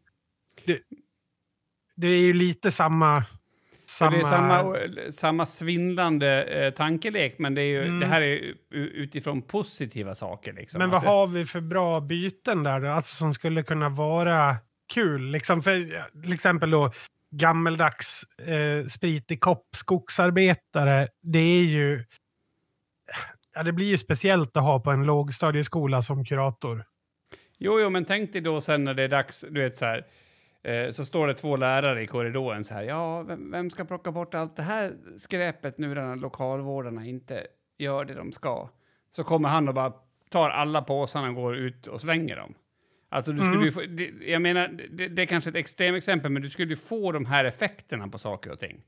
Det, 0.65 0.79
det 1.95 2.07
är 2.07 2.19
ju 2.19 2.33
lite 2.33 2.71
samma... 2.71 3.23
Samma... 3.85 4.11
Det 4.11 4.17
är 4.17 4.23
samma, 4.23 4.75
samma 5.11 5.45
svindlande 5.45 6.43
eh, 6.43 6.73
tankelek, 6.73 7.35
men 7.39 7.55
det, 7.55 7.61
är 7.61 7.65
ju, 7.65 7.83
mm. 7.85 7.99
det 7.99 8.05
här 8.05 8.21
är 8.21 8.25
ju 8.25 8.55
utifrån 8.71 9.41
positiva 9.41 10.15
saker. 10.15 10.53
Liksom. 10.53 10.79
Men 10.79 10.89
vad 10.89 10.95
alltså... 10.95 11.09
har 11.09 11.27
vi 11.27 11.45
för 11.45 11.61
bra 11.61 11.99
byten 11.99 12.63
där 12.63 12.79
då? 12.79 12.89
Alltså 12.89 13.15
som 13.15 13.33
skulle 13.33 13.63
kunna 13.63 13.89
vara 13.89 14.55
kul? 14.93 15.31
Liksom 15.31 15.63
för, 15.63 16.05
till 16.21 16.33
exempel 16.33 16.71
då 16.71 16.91
gammeldags 17.31 18.23
eh, 18.23 18.85
spritig 18.85 19.41
kopp, 19.41 19.67
skogsarbetare. 19.75 21.07
Det 21.21 21.39
är 21.39 21.63
ju... 21.63 22.05
Ja, 23.55 23.63
det 23.63 23.71
blir 23.73 23.87
ju 23.87 23.97
speciellt 23.97 24.57
att 24.57 24.63
ha 24.63 24.79
på 24.79 24.91
en 24.91 25.03
lågstadieskola 25.03 26.01
som 26.01 26.25
kurator. 26.25 26.85
Jo, 27.57 27.79
jo, 27.79 27.89
men 27.89 28.05
tänk 28.05 28.33
dig 28.33 28.41
då 28.41 28.61
sen 28.61 28.83
när 28.83 28.93
det 28.93 29.03
är 29.03 29.07
dags, 29.07 29.45
du 29.49 29.61
vet 29.61 29.77
så 29.77 29.85
här, 29.85 30.05
eh, 30.63 30.91
så 30.91 31.05
står 31.05 31.27
det 31.27 31.33
två 31.33 31.55
lärare 31.55 32.03
i 32.03 32.07
korridoren 32.07 32.63
så 32.63 32.73
här, 32.73 32.83
ja, 32.83 33.21
vem, 33.21 33.51
vem, 33.51 33.69
ska 33.69 33.85
plocka 33.85 34.11
bort 34.11 34.33
allt 34.33 34.55
det 34.55 34.63
här 34.63 34.93
skräpet 35.17 35.77
nu 35.77 35.93
när 35.93 36.15
lokalvårdarna 36.15 37.05
inte 37.05 37.47
gör 37.77 38.05
det 38.05 38.13
de 38.13 38.31
ska? 38.31 38.69
Så 39.09 39.23
kommer 39.23 39.49
han 39.49 39.67
och 39.67 39.73
bara 39.73 39.93
tar 40.29 40.49
alla 40.49 40.81
påsarna 40.81 41.29
och 41.29 41.35
går 41.35 41.55
ut 41.55 41.87
och 41.87 42.01
slänger 42.01 42.35
dem. 42.35 42.53
Alltså 43.09 43.31
du 43.31 43.39
skulle 43.39 43.55
mm. 43.55 43.71
få, 43.71 43.81
det, 43.81 44.11
jag 44.31 44.41
menar, 44.41 44.67
det, 44.67 45.07
det, 45.07 45.21
är 45.21 45.25
kanske 45.25 45.49
ett 45.49 45.55
extremexempel, 45.55 46.31
men 46.31 46.41
du 46.41 46.49
skulle 46.49 46.69
ju 46.69 46.75
få 46.75 47.11
de 47.11 47.25
här 47.25 47.45
effekterna 47.45 48.07
på 48.07 48.17
saker 48.17 48.51
och 48.51 48.59
ting. 48.59 48.81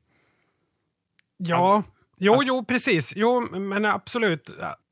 Ja, 1.38 1.76
alltså, 1.76 1.92
jo, 2.18 2.34
att, 2.34 2.48
jo, 2.48 2.66
precis. 2.66 3.14
Jo, 3.16 3.42
men 3.42 3.86
absolut. 3.86 4.50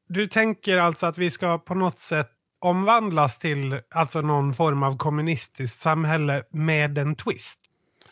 Du 0.07 0.27
tänker 0.27 0.77
alltså 0.77 1.05
att 1.05 1.17
vi 1.17 1.31
ska 1.31 1.57
på 1.57 1.75
något 1.75 1.99
sätt 1.99 2.34
omvandlas 2.59 3.39
till 3.39 3.81
alltså 3.89 4.21
någon 4.21 4.53
form 4.53 4.83
av 4.83 4.97
kommunistiskt 4.97 5.79
samhälle 5.79 6.43
med 6.49 6.97
en 6.97 7.15
twist. 7.15 7.59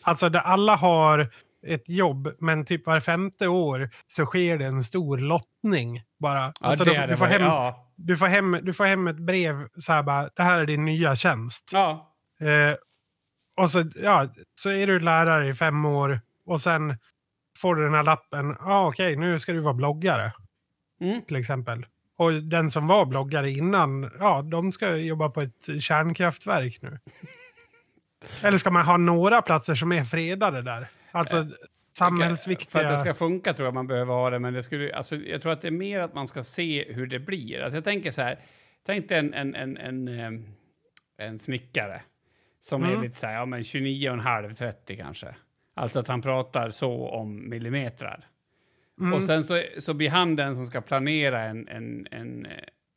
Alltså 0.02 0.28
där 0.28 0.40
alla 0.40 0.76
har 0.76 1.30
ett 1.66 1.88
jobb, 1.88 2.34
men 2.38 2.64
typ 2.64 2.86
var 2.86 3.00
femte 3.00 3.48
år 3.48 3.90
så 4.06 4.26
sker 4.26 4.58
det 4.58 4.64
en 4.64 4.84
stor 4.84 5.18
lottning 5.18 6.02
bara. 6.20 6.40
Ja, 6.40 6.52
alltså, 6.60 6.84
du, 6.84 7.06
du, 7.06 7.16
får 7.16 7.26
hem, 7.26 7.42
ja. 7.42 7.92
du, 7.96 8.16
får 8.16 8.26
hem, 8.26 8.58
du 8.62 8.74
får 8.74 8.84
hem 8.84 9.06
ett 9.06 9.18
brev 9.18 9.68
så 9.78 9.92
här 9.92 10.02
bara, 10.02 10.30
det 10.36 10.42
här 10.42 10.60
är 10.60 10.66
din 10.66 10.84
nya 10.84 11.16
tjänst. 11.16 11.70
Ja. 11.72 12.14
Eh, 12.40 12.76
och 13.56 13.70
så, 13.70 13.84
ja, 13.94 14.28
så 14.54 14.70
är 14.70 14.86
du 14.86 14.98
lärare 14.98 15.48
i 15.48 15.54
fem 15.54 15.84
år 15.84 16.20
och 16.46 16.60
sen 16.60 16.96
får 17.58 17.74
du 17.74 17.84
den 17.84 17.94
här 17.94 18.04
lappen. 18.04 18.48
Ja, 18.48 18.56
ah, 18.60 18.86
okej, 18.86 19.16
okay, 19.16 19.28
nu 19.28 19.40
ska 19.40 19.52
du 19.52 19.60
vara 19.60 19.74
bloggare. 19.74 20.32
Mm. 21.00 21.22
Till 21.22 21.36
exempel. 21.36 21.86
Och 22.16 22.32
den 22.32 22.70
som 22.70 22.86
var 22.86 23.06
bloggare 23.06 23.50
innan, 23.50 24.10
ja, 24.18 24.42
de 24.42 24.72
ska 24.72 24.96
jobba 24.96 25.28
på 25.28 25.40
ett 25.40 25.82
kärnkraftverk 25.82 26.82
nu. 26.82 26.98
Eller 28.42 28.58
ska 28.58 28.70
man 28.70 28.84
ha 28.86 28.96
några 28.96 29.42
platser 29.42 29.74
som 29.74 29.92
är 29.92 30.04
fredade 30.04 30.62
där? 30.62 30.86
Alltså 31.10 31.36
äh, 31.36 31.46
samhällsviktiga... 31.98 32.70
För 32.70 32.84
att 32.84 32.90
det 32.90 32.96
ska 32.96 33.14
funka 33.14 33.54
tror 33.54 33.66
jag 33.66 33.74
man 33.74 33.86
behöver 33.86 34.14
ha 34.14 34.30
det, 34.30 34.38
men 34.38 34.54
det 34.54 34.62
skulle, 34.62 34.94
alltså, 34.94 35.16
jag 35.16 35.42
tror 35.42 35.52
att 35.52 35.60
det 35.60 35.68
är 35.68 35.72
mer 35.72 36.00
att 36.00 36.14
man 36.14 36.26
ska 36.26 36.42
se 36.42 36.92
hur 36.92 37.06
det 37.06 37.18
blir. 37.18 37.60
Alltså, 37.60 37.76
jag 37.76 37.84
tänker 37.84 38.10
så 38.10 38.22
här, 38.22 38.38
tänk 38.86 39.08
dig 39.08 39.18
en, 39.18 39.34
en, 39.34 39.54
en, 39.54 39.76
en, 39.76 40.08
en, 40.08 40.54
en 41.18 41.38
snickare 41.38 42.02
som 42.60 42.84
mm. 42.84 42.98
är 42.98 43.02
lite 43.02 43.16
så 43.16 43.26
här, 43.26 43.34
ja 43.34 43.46
men 43.46 43.62
29,5-30 43.62 44.96
kanske. 44.96 45.34
Alltså 45.76 46.00
att 46.00 46.08
han 46.08 46.22
pratar 46.22 46.70
så 46.70 47.08
om 47.08 47.48
millimetrar. 47.48 48.26
Mm. 49.00 49.12
Och 49.12 49.24
sen 49.24 49.44
så, 49.44 49.62
så 49.78 49.94
blir 49.94 50.10
han 50.10 50.36
den 50.36 50.56
som 50.56 50.66
ska 50.66 50.80
planera 50.80 51.42
en, 51.42 51.68
en, 51.68 52.06
en, 52.10 52.46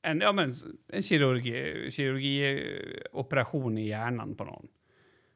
en, 0.04 0.22
ja, 0.22 0.32
men 0.32 0.54
en 0.94 1.04
kirurgi, 1.04 1.92
kirurgioperation 1.92 3.78
i 3.78 3.88
hjärnan 3.88 4.36
på 4.36 4.44
någon. 4.44 4.68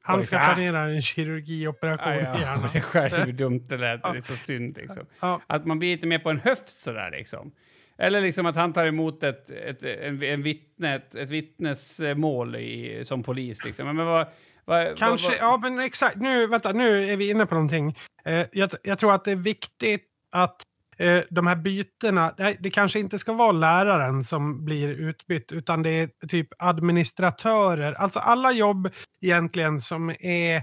Han 0.04 0.24
ska 0.24 0.38
liksom, 0.38 0.56
planera 0.56 0.90
en 0.90 1.02
kirurgioperation 1.02 2.14
ja, 2.14 2.38
i 2.38 2.42
hjärnan. 2.42 2.70
Jag 2.74 2.84
själv 2.84 3.26
hur 3.26 3.34
dumt 3.34 3.64
det 3.68 3.78
lät. 3.78 4.04
Det 4.04 4.10
är 4.10 4.22
så 4.22 4.36
synd. 4.36 4.78
Liksom. 4.78 5.06
Ja. 5.20 5.42
Att 5.48 5.66
man 5.66 5.80
blir 5.80 5.96
lite 5.96 6.08
mer 6.08 6.20
på 6.20 6.30
en 6.30 6.40
höft 6.40 6.80
sådär 6.80 7.12
liksom. 7.12 7.52
Eller 7.98 8.22
liksom 8.22 8.46
att 8.46 8.56
han 8.56 8.74
tar 8.74 8.86
emot 8.86 9.24
ett, 9.24 9.52
ett, 9.52 9.84
en, 9.84 10.24
en 10.24 10.42
vittne, 10.42 10.96
ett, 10.96 11.16
ett 11.16 11.30
vittnesmål 11.30 12.56
i, 12.56 13.02
som 13.04 13.24
polis. 13.24 13.66
Liksom. 13.66 13.86
Men 13.86 14.06
vad, 14.06 14.28
vad, 14.66 14.98
Kanske, 14.98 15.28
vad, 15.28 15.38
ja 15.38 15.58
men 15.58 15.80
exakt. 15.80 16.16
Nu, 16.16 16.48
vänta, 16.48 16.72
nu 16.72 17.10
är 17.10 17.18
vi 17.18 17.30
inne 17.30 17.46
på 17.46 17.56
någonting. 17.56 17.98
Eh, 18.26 18.46
jag, 18.52 18.70
jag 18.84 19.00
tror 19.00 19.14
att 19.14 19.24
det 19.24 19.32
är 19.32 19.36
viktigt 19.36 20.11
att 20.32 20.62
eh, 20.98 21.24
de 21.30 21.48
här 21.48 21.56
bytena, 21.56 22.34
det, 22.60 22.70
kanske 22.70 23.00
inte 23.00 23.20
ska 23.20 23.34
vara 23.34 23.52
läraren 23.52 24.24
som 24.24 24.66
blir 24.66 24.90
utbytt, 24.90 25.52
utan 25.52 25.84
det 25.84 25.90
är 25.90 26.28
typ 26.28 26.48
administratörer. 26.58 27.94
Alltså 27.94 28.20
alla 28.20 28.52
jobb 28.52 28.90
egentligen 29.22 29.82
som 29.82 30.10
är 30.20 30.62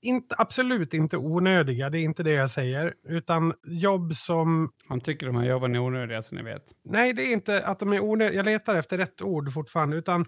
inte, 0.00 0.34
absolut 0.38 0.94
inte 0.94 1.16
onödiga, 1.16 1.90
det 1.90 1.98
är 1.98 2.02
inte 2.02 2.22
det 2.22 2.32
jag 2.32 2.50
säger. 2.50 2.94
Utan 3.08 3.54
jobb 3.66 4.14
som... 4.14 4.72
Han 4.88 5.00
tycker 5.00 5.26
de 5.26 5.36
här 5.36 5.44
jobben 5.44 5.74
är 5.74 5.78
onödiga, 5.78 6.22
så 6.22 6.34
ni 6.34 6.42
vet. 6.42 6.64
Nej, 6.84 7.12
det 7.12 7.22
är 7.22 7.32
inte 7.32 7.66
att 7.66 7.78
de 7.78 7.92
är 7.92 8.00
onödiga. 8.00 8.36
Jag 8.36 8.44
letar 8.44 8.74
efter 8.74 8.98
rätt 8.98 9.22
ord 9.22 9.52
fortfarande. 9.52 9.96
Utan 9.96 10.26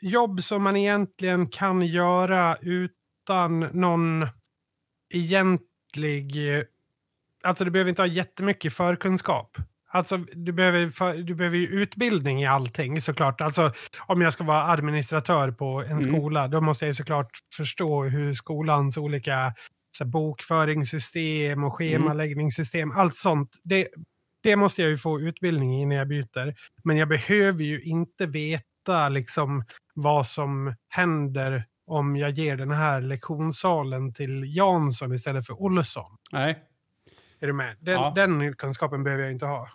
jobb 0.00 0.42
som 0.42 0.62
man 0.62 0.76
egentligen 0.76 1.46
kan 1.46 1.82
göra 1.82 2.56
utan 2.56 3.60
någon 3.60 4.26
egentlig 5.14 6.36
Alltså 7.44 7.64
du 7.64 7.70
behöver 7.70 7.88
inte 7.88 8.02
ha 8.02 8.06
jättemycket 8.06 8.74
förkunskap. 8.74 9.56
Alltså 9.92 10.16
du 10.16 10.52
behöver, 10.52 10.90
för, 10.90 11.14
du 11.14 11.34
behöver 11.34 11.56
ju 11.56 11.66
utbildning 11.66 12.42
i 12.42 12.46
allting 12.46 13.00
såklart. 13.00 13.40
Alltså 13.40 13.72
om 13.98 14.20
jag 14.20 14.32
ska 14.32 14.44
vara 14.44 14.62
administratör 14.62 15.50
på 15.50 15.82
en 15.82 15.90
mm. 15.90 16.02
skola, 16.02 16.48
då 16.48 16.60
måste 16.60 16.86
jag 16.86 16.96
såklart 16.96 17.30
förstå 17.56 18.04
hur 18.04 18.34
skolans 18.34 18.96
olika 18.96 19.54
så 19.98 20.04
bokföringssystem 20.04 21.64
och 21.64 21.80
mm. 21.80 21.92
schemaläggningssystem, 21.92 22.90
mm. 22.90 22.98
allt 22.98 23.16
sånt. 23.16 23.56
Det, 23.62 23.88
det 24.42 24.56
måste 24.56 24.82
jag 24.82 24.90
ju 24.90 24.98
få 24.98 25.20
utbildning 25.20 25.82
i 25.82 25.86
när 25.86 25.96
jag 25.96 26.08
byter. 26.08 26.54
Men 26.84 26.96
jag 26.96 27.08
behöver 27.08 27.64
ju 27.64 27.82
inte 27.82 28.26
veta 28.26 29.08
liksom 29.08 29.64
vad 29.94 30.26
som 30.26 30.74
händer 30.88 31.64
om 31.86 32.16
jag 32.16 32.30
ger 32.30 32.56
den 32.56 32.70
här 32.70 33.00
lektionssalen 33.00 34.14
till 34.14 34.56
Jansson 34.56 35.14
istället 35.14 35.46
för 35.46 35.62
Olsson. 35.62 36.16
Nej. 36.32 36.69
Är 37.40 37.46
du 37.46 37.52
med? 37.52 37.76
Den, 37.80 37.94
ja. 37.94 38.12
den 38.16 38.56
kunskapen 38.56 39.04
behöver 39.04 39.22
jag 39.22 39.32
inte 39.32 39.46
ha. 39.46 39.70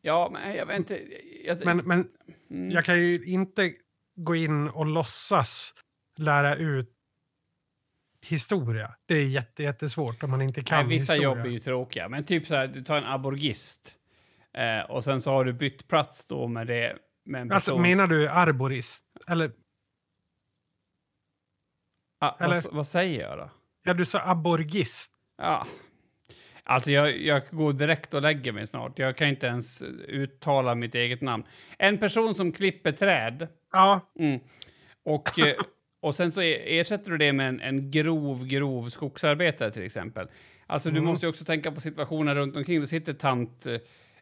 Ja, 0.00 0.30
men 0.32 0.56
jag 0.56 0.66
vet 0.66 0.76
inte... 0.76 1.00
Jag, 1.44 1.64
men 1.64 1.76
men 1.76 2.08
mm. 2.50 2.70
jag 2.70 2.84
kan 2.84 2.98
ju 2.98 3.24
inte 3.24 3.72
gå 4.14 4.36
in 4.36 4.68
och 4.68 4.86
låtsas 4.86 5.74
lära 6.16 6.56
ut 6.56 6.90
historia. 8.20 8.94
Det 9.06 9.14
är 9.14 9.26
jätte, 9.26 9.62
jättesvårt 9.62 10.22
om 10.22 10.30
man 10.30 10.42
inte 10.42 10.62
kan 10.62 10.78
Nej, 10.78 10.98
vissa 10.98 11.12
historia. 11.12 11.36
jobb 11.36 11.46
är 11.46 11.50
ju 11.50 11.60
tråkiga. 11.60 12.08
Men 12.08 12.24
typ 12.24 12.46
så 12.46 12.54
här, 12.54 12.66
du 12.66 12.82
tar 12.82 12.98
en 12.98 13.04
aborgist 13.04 13.94
eh, 14.54 14.90
och 14.90 15.04
sen 15.04 15.20
så 15.20 15.30
har 15.30 15.44
du 15.44 15.52
bytt 15.52 15.88
plats 15.88 16.26
då 16.26 16.48
med 16.48 16.66
det 16.66 16.98
med 17.24 17.40
en 17.40 17.52
alltså. 17.52 17.72
Alltså, 17.72 17.82
menar 17.82 18.06
du 18.06 18.28
arborist? 18.28 19.04
Eller? 19.28 19.52
Ah, 22.18 22.44
Eller? 22.44 22.54
Vad, 22.54 22.74
vad, 22.74 22.86
säger 22.86 23.28
jag 23.28 23.38
då? 23.38 23.50
Ja, 23.82 23.94
du 23.94 24.04
sa 24.04 24.20
aborgist. 24.20 25.12
Ja, 25.38 25.66
Alltså 26.64 26.90
jag, 26.90 27.18
jag 27.18 27.42
går 27.50 27.72
direkt 27.72 28.14
och 28.14 28.22
lägger 28.22 28.52
mig 28.52 28.66
snart. 28.66 28.98
Jag 28.98 29.16
kan 29.16 29.28
inte 29.28 29.46
ens 29.46 29.82
uttala 30.08 30.74
mitt 30.74 30.94
eget 30.94 31.20
namn. 31.20 31.44
En 31.78 31.98
person 31.98 32.34
som 32.34 32.52
klipper 32.52 32.92
träd. 32.92 33.48
Ja. 33.72 34.12
Mm. 34.18 34.40
Och, 35.04 35.38
eh, 35.38 35.54
och 36.00 36.14
sen 36.14 36.32
så 36.32 36.40
ersätter 36.40 37.10
du 37.10 37.18
det 37.18 37.32
med 37.32 37.48
en, 37.48 37.60
en 37.60 37.90
grov, 37.90 38.46
grov 38.46 38.88
skogsarbetare 38.88 39.70
till 39.70 39.82
exempel. 39.82 40.26
Alltså 40.66 40.88
mm. 40.88 41.00
du 41.00 41.08
måste 41.08 41.28
också 41.28 41.44
tänka 41.44 41.72
på 41.72 41.80
situationen 41.80 42.34
runt 42.34 42.56
omkring. 42.56 42.80
Det 42.80 42.86
sitter 42.86 43.12
tant 43.12 43.66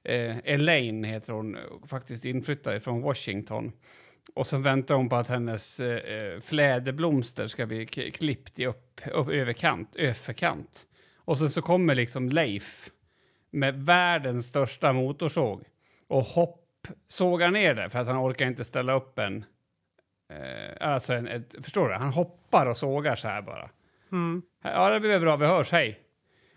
eh, 0.04 0.36
Elaine, 0.44 1.04
heter 1.04 1.32
hon, 1.32 1.56
faktiskt 1.86 2.24
inflyttad 2.24 2.82
från 2.82 3.02
Washington. 3.02 3.72
Och 4.34 4.46
så 4.46 4.56
väntar 4.56 4.94
hon 4.94 5.08
på 5.08 5.16
att 5.16 5.28
hennes 5.28 5.80
eh, 5.80 6.40
fläderblomster 6.40 7.46
ska 7.46 7.66
bli 7.66 7.86
klippt 7.86 8.58
i 8.58 8.66
upp, 8.66 9.00
upp 9.12 9.28
överkant, 9.28 9.96
överkant. 9.96 10.86
Och 11.24 11.38
sen 11.38 11.50
så 11.50 11.62
kommer 11.62 11.94
liksom 11.94 12.28
Leif 12.28 12.90
med 13.50 13.84
världens 13.84 14.46
största 14.46 14.92
motorsåg 14.92 15.64
och 16.08 16.22
hoppsågar 16.22 17.50
ner 17.50 17.74
det 17.74 17.88
för 17.88 17.98
att 17.98 18.06
han 18.06 18.16
orkar 18.16 18.46
inte 18.46 18.64
ställa 18.64 18.92
upp 18.92 19.18
en... 19.18 19.44
Eh, 20.30 20.88
alltså 20.88 21.12
en, 21.12 21.28
ett, 21.28 21.54
förstår 21.62 21.88
du? 21.88 21.94
Han 21.94 22.12
hoppar 22.12 22.66
och 22.66 22.76
sågar 22.76 23.14
så 23.14 23.28
här 23.28 23.42
bara. 23.42 23.70
Mm. 24.12 24.42
Ja, 24.64 24.90
det 24.90 25.00
blir 25.00 25.20
bra. 25.20 25.36
Vi 25.36 25.46
hörs. 25.46 25.70
Hej! 25.72 26.00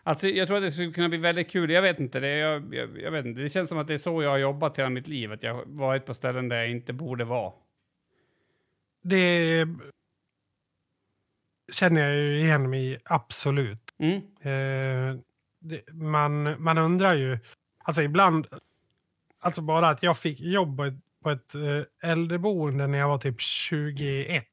Alltså, 0.03 0.27
jag 0.27 0.47
tror 0.47 0.57
att 0.57 0.63
det 0.63 0.71
skulle 0.71 0.91
kunna 0.91 1.09
bli 1.09 1.17
väldigt 1.17 1.51
kul. 1.51 1.69
Jag 1.69 1.81
vet 1.81 1.99
inte. 1.99 2.19
Det, 2.19 2.37
jag, 2.37 2.75
jag, 2.75 3.01
jag, 3.01 3.11
vet 3.11 3.25
inte. 3.25 3.41
det 3.41 3.49
känns 3.49 3.69
som 3.69 3.77
att 3.77 3.87
det 3.87 3.93
är 3.93 3.97
så 3.97 4.23
jag 4.23 4.29
har 4.29 4.37
jobbat 4.37 4.79
hela 4.79 4.89
mitt 4.89 5.07
liv. 5.07 5.31
Att 5.31 5.43
jag 5.43 5.53
har 5.53 5.63
varit 5.65 6.05
på 6.05 6.13
ställen 6.13 6.49
där 6.49 6.57
jag 6.57 6.69
inte 6.69 6.93
borde 6.93 7.23
vara. 7.23 7.53
Det 9.03 9.67
känner 11.71 12.01
jag 12.01 12.15
ju 12.15 12.39
igen 12.39 12.69
mig 12.69 12.99
absolut. 13.05 13.82
Mm. 14.03 14.15
Eh, 14.41 15.19
det, 15.59 15.93
man, 15.93 16.63
man 16.63 16.77
undrar 16.77 17.15
ju, 17.15 17.39
alltså 17.77 18.01
ibland, 18.01 18.47
alltså 19.39 19.61
bara 19.61 19.89
att 19.89 20.03
jag 20.03 20.17
fick 20.17 20.39
jobb 20.39 20.77
på 20.77 20.85
ett, 20.85 20.93
på 21.23 21.31
ett 21.31 21.55
eh, 21.55 22.09
äldreboende 22.11 22.87
när 22.87 22.97
jag 22.97 23.07
var 23.07 23.17
typ 23.17 23.41
21. 23.41 24.45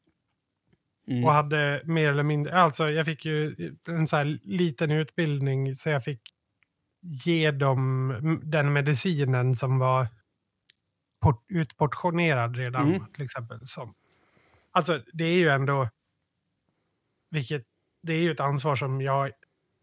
Mm. 1.08 1.24
Och 1.24 1.32
hade 1.32 1.82
mer 1.84 2.10
eller 2.10 2.22
mindre, 2.22 2.54
alltså 2.54 2.90
jag 2.90 3.06
fick 3.06 3.24
ju 3.24 3.54
en 3.88 4.06
så 4.06 4.16
här 4.16 4.38
liten 4.42 4.90
utbildning 4.90 5.76
så 5.76 5.88
jag 5.88 6.04
fick 6.04 6.20
ge 7.02 7.50
dem 7.50 8.40
den 8.44 8.72
medicinen 8.72 9.54
som 9.56 9.78
var 9.78 10.06
port, 11.20 11.44
utportionerad 11.48 12.56
redan 12.56 12.88
Mm. 12.88 13.06
till 13.12 13.24
exempel. 13.24 13.66
Som, 13.66 13.94
alltså 14.70 15.02
det 15.12 15.24
är 15.24 15.34
ju 15.34 15.48
ändå, 15.48 15.88
vilket, 17.30 17.64
det 18.02 18.12
är 18.12 18.22
ju 18.22 18.30
ett 18.32 18.40
ansvar 18.40 18.76
som 18.76 19.00
jag 19.00 19.30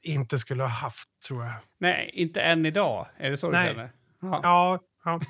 inte 0.07 0.39
skulle 0.39 0.63
ha 0.63 0.69
haft 0.69 1.09
tror 1.27 1.43
jag. 1.43 1.53
Nej, 1.79 2.09
inte 2.13 2.41
än 2.41 2.65
idag. 2.65 3.07
Är 3.17 3.31
det 3.31 3.37
så 3.37 3.49
Nej. 3.49 3.67
du 3.67 3.73
känner? 3.73 3.91
Ja. 4.21 4.39
Ja, 4.43 4.79
ja. 5.05 5.11
Jag 5.11 5.21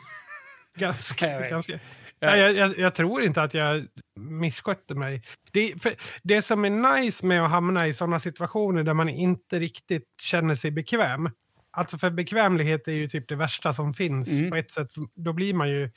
ganska, 0.90 1.40
vet. 1.40 1.50
ganska. 1.50 1.80
Ja. 2.20 2.36
Jag, 2.38 2.54
jag, 2.54 2.78
jag 2.80 2.96
tror 2.96 3.24
inte 3.24 3.42
att 3.42 3.54
jag 3.54 3.88
misskötte 4.20 4.96
mig. 4.96 5.22
Det, 5.52 5.82
för 5.84 5.94
det 6.24 6.42
som 6.42 6.66
är 6.66 6.70
nice 7.02 7.26
med 7.26 7.44
att 7.44 7.50
hamna 7.52 7.88
i 7.88 7.94
sådana 7.94 8.20
situationer 8.20 8.84
där 8.84 8.94
man 8.94 9.10
inte 9.10 9.60
riktigt 9.60 10.04
känner 10.22 10.56
sig 10.56 10.72
bekväm. 10.72 11.30
Alltså 11.72 11.98
för 11.98 12.10
bekvämlighet 12.10 12.88
är 12.88 12.92
ju 12.92 13.10
typ 13.10 13.28
det 13.28 13.36
värsta 13.36 13.74
som 13.74 13.94
finns 13.94 14.32
Mm. 14.32 14.50
på 14.50 14.56
ett 14.56 14.72
sätt. 14.72 14.92
Då 15.16 15.34
blir 15.34 15.54
man 15.54 15.70
ju 15.70 15.92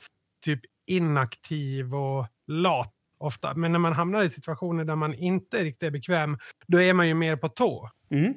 typ 0.45 0.59
inaktiv 0.87 1.95
och 1.95 2.25
lat 2.47 2.93
ofta. 3.19 3.53
Men 3.55 3.71
när 3.71 3.79
man 3.79 3.93
hamnar 3.93 4.23
i 4.23 4.29
situationer 4.29 4.85
där 4.85 4.95
man 4.95 5.13
inte 5.13 5.63
riktigt 5.63 5.83
är 5.87 5.91
bekväm, 5.91 6.37
då 6.67 6.81
är 6.81 6.93
man 6.93 7.07
ju 7.07 7.13
mer 7.13 7.35
på 7.35 7.49
tå. 7.49 7.89
Mm. 8.11 8.33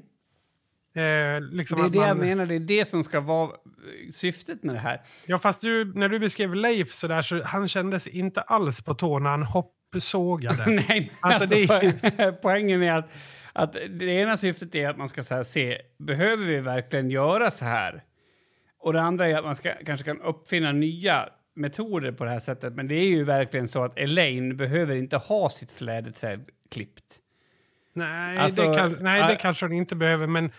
Eh, 0.97 1.41
liksom 1.41 1.79
Det 1.79 1.85
är 1.87 1.91
det 1.91 1.99
jag 2.09 2.17
man, 2.17 2.27
menar, 2.27 2.47
det 2.47 2.55
är 2.55 2.61
det 2.61 2.85
som 2.85 3.05
ska 3.05 3.21
vara 3.21 3.49
eh, 3.49 4.11
syftet 4.11 4.63
med 4.65 4.75
det 4.75 4.79
här. 4.79 5.01
Ja, 5.27 5.39
fast 5.39 5.61
du, 5.61 5.93
när 5.95 6.09
du 6.09 6.19
beskrev 6.19 6.55
Leif 6.55 6.93
så 6.95 7.07
där 7.09 7.23
så 7.23 7.43
han 7.43 7.69
kändes 7.69 8.07
inte 8.07 8.41
alls 8.41 8.81
på 8.81 8.95
tå 8.95 9.19
när 9.19 9.31
han 9.31 9.43
hoppsågade. 9.43 10.65
Nej, 10.89 11.13
Alltså, 11.21 11.43
alltså, 11.43 11.57
det 11.57 11.87
är- 11.87 11.93
po- 11.93 12.39
poängen 12.43 12.83
är 12.83 12.93
att, 12.93 13.11
att 13.53 13.77
det 13.91 14.05
ena 14.07 14.37
syftet 14.37 14.75
är 14.75 14.89
att 14.89 14.97
man 14.99 15.09
ska 15.09 15.23
här 15.31 15.43
se, 15.43 15.79
behöver 15.99 16.47
vi 16.47 16.61
verkligen 16.61 17.11
göra 17.11 17.51
så 17.51 17.65
här? 17.65 18.03
Och 18.81 18.93
det 18.93 19.01
andra 19.01 19.29
är 19.29 19.39
att 19.39 19.45
man 19.45 19.57
ska, 19.57 19.73
kanske 19.87 20.05
kan 20.07 20.21
uppfinna 20.21 20.73
nya 20.73 21.29
metoder 21.57 22.13
på 22.13 22.25
det 22.25 22.31
här 22.31 22.39
sättet. 22.39 22.75
Men 22.75 22.89
det 22.89 22.95
är 22.95 23.09
ju 23.09 23.25
verkligen 23.25 23.69
så 23.69 23.85
att 23.85 23.99
Elaine 23.99 24.57
behöver 24.57 24.97
inte 24.97 25.17
ha 25.17 25.51
sitt 25.51 25.73
fläderträd 25.73 26.45
klippt. 26.71 27.05
Nej, 27.97 28.39
Alltså, 28.39 28.71
det, 28.71 28.77
kan, 28.77 28.97
nej 29.01 29.29
det 29.29 29.37
kanske 29.37 29.65
hon 29.67 29.73
inte 29.73 29.97
behöver, 29.97 30.27
men 30.27 30.51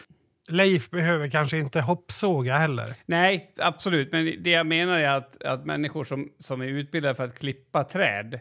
Leif 0.48 0.90
behöver 0.90 1.30
kanske 1.30 1.58
inte 1.58 1.82
hoppsåga 1.82 2.58
heller. 2.58 2.96
Nej, 3.06 3.54
absolut. 3.58 4.12
Men 4.12 4.44
det 4.44 4.50
jag 4.50 4.66
menar 4.68 5.00
är 5.00 5.08
att, 5.10 5.44
att 5.44 5.66
människor 5.66 6.04
som, 6.04 6.32
som 6.38 6.62
är 6.62 6.66
utbildade 6.66 7.16
för 7.16 7.26
att 7.26 7.40
klippa 7.40 7.84
träd, 7.84 8.40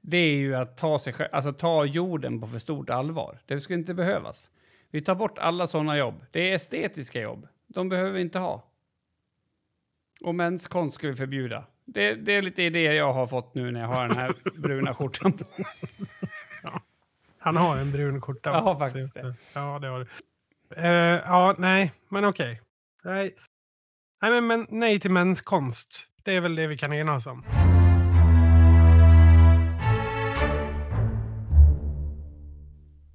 det 0.00 0.16
är 0.16 0.36
ju 0.36 0.54
att 0.54 0.76
ta, 0.76 0.98
sig, 0.98 1.14
alltså 1.32 1.52
ta 1.52 1.84
jorden 1.84 2.40
på 2.40 2.46
för 2.46 2.58
stort 2.58 2.90
allvar. 2.90 3.38
Det 3.46 3.60
skulle 3.60 3.78
inte 3.78 3.94
behövas. 3.94 4.50
Vi 4.90 5.00
tar 5.00 5.14
bort 5.14 5.38
alla 5.38 5.66
sådana 5.66 5.96
jobb. 5.98 6.24
Det 6.30 6.50
är 6.50 6.56
estetiska 6.56 7.20
jobb. 7.20 7.48
De 7.66 7.88
behöver 7.88 8.10
vi 8.10 8.20
inte 8.20 8.38
ha. 8.38 8.64
Och 10.20 10.34
menskonst 10.34 10.94
ska 10.94 11.08
vi 11.08 11.14
förbjuda. 11.14 11.64
Det, 11.84 12.14
det 12.14 12.32
är 12.32 12.42
lite 12.42 12.62
idéer 12.62 12.92
jag 12.92 13.12
har 13.12 13.26
fått 13.26 13.54
nu 13.54 13.70
när 13.70 13.80
jag 13.80 13.88
har 13.88 14.08
den 14.08 14.16
här 14.16 14.32
bruna 14.62 14.94
skjortan 14.94 15.32
på 15.32 15.44
mig. 15.56 15.66
Han 17.38 17.56
har 17.56 17.76
en 17.76 17.92
brun 17.92 18.20
skjorta. 18.20 18.50
Ja, 18.50 18.78
faktiskt 18.78 19.14
Så- 19.14 19.34
Ja, 19.52 19.78
det 19.78 19.86
har 19.88 19.98
du. 19.98 20.06
Eh, 20.76 20.86
ja, 21.24 21.54
nej, 21.58 21.92
men 22.08 22.24
okej. 22.24 22.60
Nej. 23.04 23.34
Nej, 24.22 24.30
men, 24.30 24.46
men 24.46 24.66
nej 24.70 25.00
till 25.00 25.10
menskonst. 25.10 26.08
Det 26.22 26.36
är 26.36 26.40
väl 26.40 26.54
det 26.54 26.66
vi 26.66 26.78
kan 26.78 26.92
enas 26.92 27.26
om. 27.26 27.44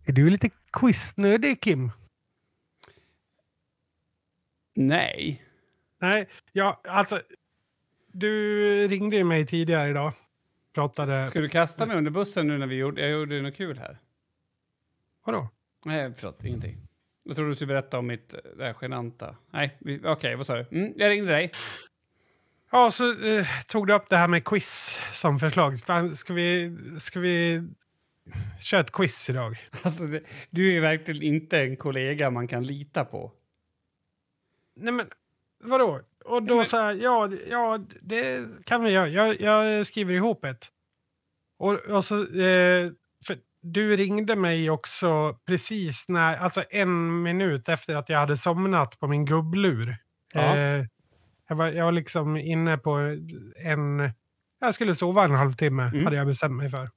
Är 0.06 0.12
du 0.13 0.30
lite 0.30 0.50
quiznödig, 0.74 1.62
Kim? 1.62 1.92
Nej. 4.76 5.44
Nej, 6.02 6.30
ja, 6.52 6.82
alltså. 6.84 7.22
Du 8.12 8.88
ringde 8.88 9.16
ju 9.16 9.24
mig 9.24 9.46
tidigare 9.46 9.89
idag. 9.89 10.12
Pratade... 10.74 11.26
Ska 11.26 11.42
du 11.42 11.50
kasta 11.50 11.86
mig 11.86 11.98
under 11.98 12.12
bussen 12.12 12.48
nu 12.48 12.58
när 12.58 12.68
vi 12.68 12.76
gjorde, 12.76 13.02
jag 13.02 13.12
gjorde 13.12 13.42
något 13.42 13.56
kul 13.56 13.78
här? 13.78 14.00
Vadå? 15.26 15.50
Nej, 15.86 16.13
förlåt, 16.16 16.44
ingenting. 16.44 16.78
Jag 17.26 17.36
trodde 17.36 17.52
du 17.52 17.56
skulle 17.56 17.68
berätta 17.68 18.00
om 18.00 18.08
mitt 18.08 18.36
det 18.58 18.64
här 18.64 18.76
genanta. 18.82 19.36
Nej, 19.52 19.78
okej, 20.04 20.36
vad 20.36 20.46
sa 20.46 20.56
du? 20.56 20.66
Mm, 20.80 20.94
jag 20.96 21.10
ringde 21.10 21.32
dig. 21.32 21.52
Ja, 22.72 22.92
så 22.92 23.26
eh, 23.28 23.48
tog 23.68 23.88
du 23.88 23.94
upp 23.94 24.10
det 24.10 24.18
här 24.18 24.28
med 24.28 24.46
quiz 24.46 25.00
som 25.14 25.40
förslag. 25.40 25.78
Ska 26.18 26.34
vi, 26.34 26.78
ska 27.00 27.20
vi 27.20 27.64
köra 28.60 28.82
ett 28.82 28.92
quiz 28.92 29.30
idag? 29.30 29.68
Alltså, 29.84 30.04
det, 30.04 30.22
du 30.50 30.78
är 30.78 30.82
verkligen 30.82 31.24
inte 31.24 31.62
en 31.62 31.78
kollega 31.78 32.30
man 32.32 32.48
kan 32.48 32.64
lita 32.64 33.06
på. 33.06 33.32
Nej, 34.76 34.94
men 34.94 35.08
vadå? 35.64 36.02
Och 36.26 36.44
då 36.44 36.56
men- 36.56 36.66
så 36.66 36.78
här, 36.78 36.94
ja, 36.94 37.30
ja, 37.50 37.80
det 38.02 38.46
kan 38.66 38.84
vi 38.84 38.92
göra. 38.92 39.08
Jag, 39.10 39.42
jag 39.42 39.88
skriver 39.88 40.14
ihop 40.14 40.46
ett. 40.46 40.68
Och, 41.58 41.74
och 41.74 42.06
så, 42.06 42.40
eh, 42.42 42.92
du 43.63 43.95
ringde 43.97 44.36
mig 44.36 44.69
också 44.69 45.38
precis 45.47 46.10
när, 46.10 46.38
alltså 46.38 46.63
en 46.69 47.21
minut 47.21 47.69
efter 47.69 47.95
att 47.95 48.10
jag 48.10 48.19
hade 48.19 48.38
somnat 48.38 48.99
på 48.99 49.08
min 49.08 49.26
gubblur. 49.26 49.97
Ja. 50.34 50.56
Eh, 50.58 50.86
jag, 51.49 51.56
var, 51.56 51.67
jag 51.67 51.86
var 51.86 51.91
liksom 51.91 52.38
inne 52.38 52.78
på 52.78 52.91
en, 53.56 54.12
jag 54.60 54.73
skulle 54.73 54.95
sova 54.95 55.23
en 55.23 55.32
halvtimme 55.32 55.84
Mm. 55.84 56.04
hade 56.06 56.15
jag 56.17 56.28
bestämt 56.28 56.56
mig 56.58 56.69
för. 56.69 56.89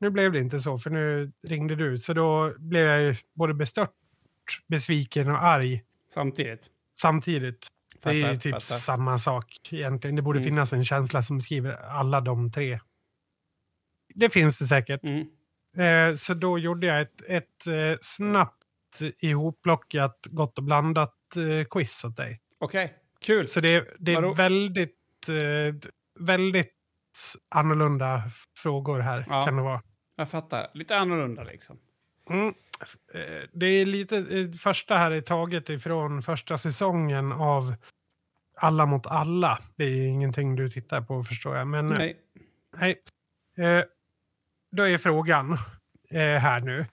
Nu 0.00 0.10
blev 0.10 0.32
det 0.32 0.38
inte 0.38 0.58
så, 0.60 0.78
för 0.78 0.90
nu 0.90 1.32
ringde 1.46 1.74
du. 1.76 1.98
Så 1.98 2.12
då 2.12 2.54
blev 2.58 2.86
jag 2.86 3.02
ju 3.02 3.14
både 3.34 3.54
bestört, 3.54 3.90
besviken 4.68 5.30
och 5.30 5.44
arg 5.44 5.82
Samtidigt. 6.14 6.66
samtidigt. 7.00 7.68
Det 8.02 8.08
är 8.10 8.12
ju 8.14 8.22
Fattar, 8.22 8.34
typ 8.36 8.52
fattar. 8.54 8.60
samma 8.60 9.18
sak 9.18 9.46
egentligen. 9.70 10.16
Det 10.16 10.22
borde 10.22 10.38
Mm. 10.38 10.44
finnas 10.50 10.72
en 10.72 10.84
känsla 10.84 11.22
som 11.22 11.36
beskriver 11.38 11.72
alla 11.72 12.20
de 12.20 12.50
tre. 12.52 12.80
Det 14.14 14.30
finns 14.30 14.58
det 14.58 14.64
säkert. 14.66 15.04
Mm. 15.04 15.26
Eh, 15.76 16.14
så 16.14 16.34
då 16.34 16.58
gjorde 16.58 16.86
jag 16.86 17.00
ett, 17.00 17.20
ett 17.28 17.66
eh, 17.66 17.98
snabbt 18.00 18.60
ihopplockat, 19.18 20.26
gott 20.30 20.58
och 20.58 20.64
blandat 20.64 21.14
eh, 21.36 21.66
quiz 21.70 22.04
åt 22.04 22.16
dig. 22.16 22.40
Okej, 22.58 22.94
kul. 23.20 23.48
Så 23.48 23.60
det, 23.60 23.94
det 23.98 24.12
är 24.12 24.14
Vadå? 24.22 24.34
väldigt, 24.34 25.28
eh, 25.28 25.90
väldigt 26.20 26.74
annorlunda 27.48 28.22
frågor 28.58 29.00
här. 29.00 29.24
Ja. 29.28 29.44
Kan 29.44 29.56
det 29.56 29.62
vara. 29.62 29.82
Jag 30.16 30.30
fattar. 30.30 30.66
Lite 30.74 30.96
annorlunda 30.96 31.42
liksom. 31.44 31.78
Mm. 32.30 32.48
Eh, 33.14 33.48
Det 33.52 33.66
är 33.66 33.86
lite, 33.86 34.16
eh, 34.16 34.50
första 34.50 34.96
här 34.96 35.10
är 35.10 35.20
taget 35.20 35.68
ifrån 35.68 36.22
första 36.22 36.58
säsongen 36.58 37.32
av 37.32 37.74
Alla 38.56 38.86
mot 38.86 39.06
alla. 39.06 39.58
Det 39.76 39.84
är 39.84 40.06
ingenting 40.06 40.56
du 40.56 40.70
tittar 40.70 41.00
på 41.00 41.22
förstår 41.22 41.56
jag. 41.56 41.66
Men 41.66 41.86
Nej. 41.86 42.16
nej. 42.76 42.96
Då 44.74 44.88
är 44.88 44.98
frågan 44.98 45.52
eh, 46.10 46.18
här 46.18 46.60
nu. 46.60 46.86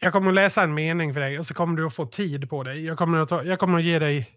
Jag 0.00 0.12
kommer 0.12 0.28
att 0.28 0.34
läsa 0.34 0.62
en 0.62 0.74
mening 0.74 1.14
för 1.14 1.20
dig 1.20 1.38
och 1.38 1.46
så 1.46 1.54
kommer 1.54 1.76
du 1.76 1.86
att 1.86 1.94
få 1.94 2.06
tid 2.06 2.50
på 2.50 2.62
dig. 2.62 2.84
Jag 2.84 2.98
kommer 2.98 3.18
att, 3.18 3.28
ta, 3.28 3.44
jag 3.44 3.58
kommer 3.58 3.78
att 3.78 3.84
ge 3.84 3.98
dig 3.98 4.30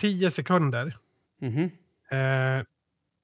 tio 0.00 0.30
sekunder. 0.30 0.98
Mhm. 1.40 1.70
Eh, 2.10 2.64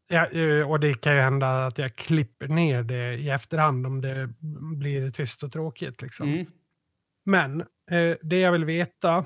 ja, 0.09 0.27
eh, 0.27 0.71
och 0.71 0.81
det 0.81 1.01
kan 1.01 1.15
ju 1.15 1.21
hända 1.21 1.67
att 1.67 1.79
jag 1.79 1.97
klipper 1.97 2.49
ner 2.49 2.83
det 2.83 3.15
i 3.15 3.31
efterhand 3.31 3.87
om 3.87 4.01
det 4.01 4.29
blir 4.77 5.11
tyst 5.11 5.43
och 5.43 5.53
tråkigt. 5.53 6.03
Liksom. 6.03 6.29
Mm. 6.29 6.47
Men 7.25 7.61
eh, 7.91 8.17
det 8.23 8.41
jag 8.41 8.53
vill 8.53 8.65
veta 8.65 9.25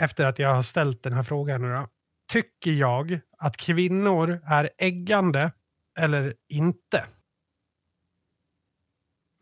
efter 0.00 0.24
att 0.24 0.38
jag 0.38 0.54
har 0.54 0.62
ställt 0.62 1.02
den 1.02 1.12
här 1.12 1.22
frågan 1.22 1.62
nu 1.62 1.68
då. 1.68 1.88
Tycker 2.32 2.70
jag 2.70 3.20
att 3.38 3.56
kvinnor 3.56 4.40
är 4.46 4.70
äggande 4.78 5.52
eller 5.98 6.34
inte? 6.48 7.06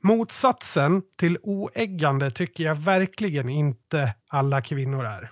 Motsatsen 0.00 1.02
till 1.16 1.38
oäggande 1.42 2.30
tycker 2.30 2.64
jag 2.64 2.74
verkligen 2.74 3.48
inte 3.48 4.14
alla 4.26 4.62
kvinnor 4.62 5.04
är. 5.04 5.30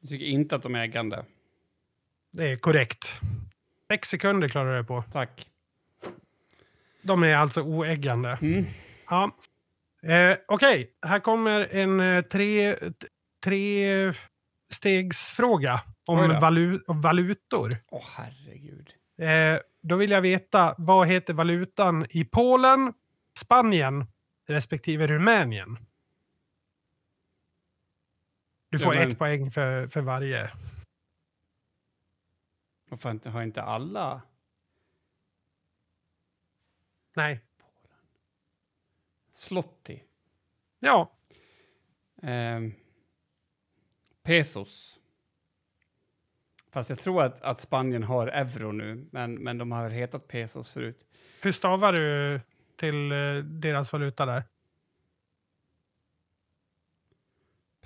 Jag 0.00 0.08
tycker 0.08 0.26
inte 0.26 0.56
att 0.56 0.62
de 0.62 0.74
är 0.74 0.80
ägande. 0.80 1.24
Det 2.32 2.44
är 2.52 2.56
korrekt. 2.56 3.20
Sex 3.88 4.08
sekunder 4.08 4.48
klarar 4.48 4.70
du 4.70 4.74
dig 4.74 4.84
på. 4.84 5.04
Tack. 5.12 5.46
De 7.02 7.22
är 7.22 7.36
alltså 7.36 7.62
oäggande. 7.62 8.38
Mm. 8.42 8.64
Ja. 9.10 9.36
Eh, 10.02 10.36
Okej, 10.48 10.90
här 11.06 11.20
kommer 11.20 11.60
en 11.60 12.00
eh, 12.00 12.22
tre, 12.22 12.76
tre 13.44 14.14
stegsfråga 14.72 15.80
om 16.06 16.40
valu 16.40 16.80
valutor. 16.86 17.70
Åh, 17.90 18.04
herregud. 18.16 18.90
Eh, 19.18 19.60
då 19.86 19.96
vill 19.96 20.10
jag 20.10 20.22
veta 20.22 20.74
vad 20.78 21.08
heter 21.08 21.34
valutan 21.34 22.06
i 22.10 22.24
Polen, 22.24 22.92
Spanien 23.38 24.06
respektive 24.46 25.06
Rumänien? 25.06 25.78
Du 28.68 28.78
får 28.78 28.94
ja, 28.94 29.00
men... 29.00 29.08
ett 29.08 29.18
poäng 29.18 29.50
för, 29.50 29.86
för 29.86 30.00
varje. 30.00 30.50
Varför 32.88 33.30
har 33.30 33.42
inte 33.42 33.62
alla? 33.62 34.22
Nej. 37.16 37.40
Slotti. 39.32 40.02
Ja. 40.78 41.12
Eh, 42.22 42.60
pesos. 44.22 45.00
Fast 46.76 46.90
jag 46.90 46.98
tror 46.98 47.22
att, 47.22 47.42
att 47.42 47.60
Spanien 47.60 48.02
har 48.02 48.26
euro 48.26 48.72
nu, 48.72 49.06
men, 49.10 49.34
men 49.34 49.58
de 49.58 49.72
har 49.72 49.82
väl 49.82 49.92
hetat 49.92 50.28
pesos 50.28 50.72
förut. 50.72 51.06
Hur 51.42 51.52
stavar 51.52 51.92
du 51.92 52.40
till 52.76 53.12
eh, 53.12 53.36
deras 53.36 53.92
valuta 53.92 54.26
där? 54.26 54.42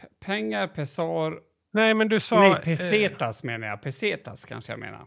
P 0.00 0.06
pengar, 0.20 0.68
pesar... 0.68 1.40
Nej, 1.70 1.94
men 1.94 2.08
du 2.08 2.20
sa... 2.20 2.40
Nej, 2.40 2.50
eh, 2.52 2.60
pesetas 2.60 3.44
menar 3.44 3.66
jag. 3.66 3.82
Pesetas 3.82 4.44
kanske 4.44 4.72
jag 4.72 4.80
menar. 4.80 5.06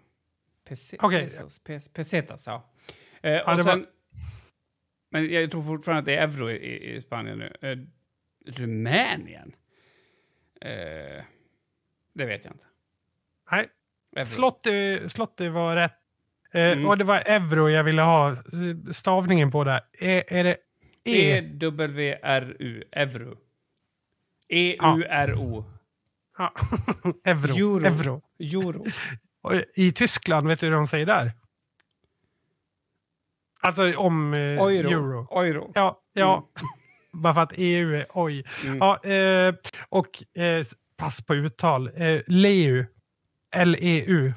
Pese, 0.67 0.98
Okej. 1.00 1.22
Pesos, 1.24 1.60
pes, 1.60 1.88
pesetas, 1.93 2.48
ja. 2.48 2.72
Eh, 3.22 3.32
Ja, 3.32 3.52
och 3.52 3.58
det 3.58 3.63
var- 3.63 3.72
sen, 3.74 3.88
Men 5.12 5.30
jag 5.32 5.52
tror 5.52 5.63
fortfarande 5.63 6.00
att 6.00 6.06
det 6.06 6.15
är 6.15 6.28
euro 6.28 6.52
i, 6.52 6.96
i 6.96 7.02
Spanien 7.02 7.38
nu. 7.38 7.54
Eh, 7.62 7.78
Rumänien? 8.54 9.56
Eh, 10.62 11.24
det 12.13 12.26
vet 12.26 12.46
jag 12.46 12.54
inte. 12.54 12.65
Nej, 13.56 13.68
Euro. 14.16 14.26
Slotti, 14.26 15.00
Slotti 15.10 15.50
var 15.50 15.76
rätt. 15.76 15.92
Eh, 16.54 16.72
Mm. 16.72 16.86
Och 16.89 16.98
det 16.98 17.04
var 17.04 17.18
euro 17.26 17.70
jag 17.70 17.84
ville 17.84 18.02
ha 18.02 18.36
stavningen 18.92 19.52
på 19.52 19.63
där. 19.63 19.82
Är, 20.00 20.24
är 20.34 20.44
det 20.44 20.58
E? 21.06 21.38
E-W-R-U, 21.38 22.84
euro. 22.92 23.38
E-U-R-O, 24.50 25.66
Ja. 26.38 26.54
euro. 27.24 27.56
Euro. 27.86 27.86
euro. 27.86 28.22
euro. 28.39 29.62
I 29.76 29.92
Tyskland, 29.92 30.48
vet 30.48 30.60
du 30.60 30.66
hur 30.66 30.74
de 30.74 30.88
säger 30.88 31.06
där? 31.06 31.32
Alltså 33.62 33.98
om 33.98 34.34
eh, 34.34 34.39
Euro. 34.39 34.89
euro. 34.89 35.42
Euro. 35.44 35.72
Ja, 35.76 36.02
ja. 36.13 36.50
Bara 37.13 37.34
för 37.34 37.42
att 37.42 37.54
EU 37.56 37.94
är 37.96 38.06
oj. 38.13 38.44
Mm. 38.66 38.78
Ja, 38.78 39.04
eh, 39.04 39.54
och 39.89 40.38
eh, 40.42 40.66
pass 40.98 41.22
på 41.26 41.36
uttal. 41.36 41.92
Eh, 41.96 42.22
Leu. 42.28 42.86
L-E-U. 43.54 44.34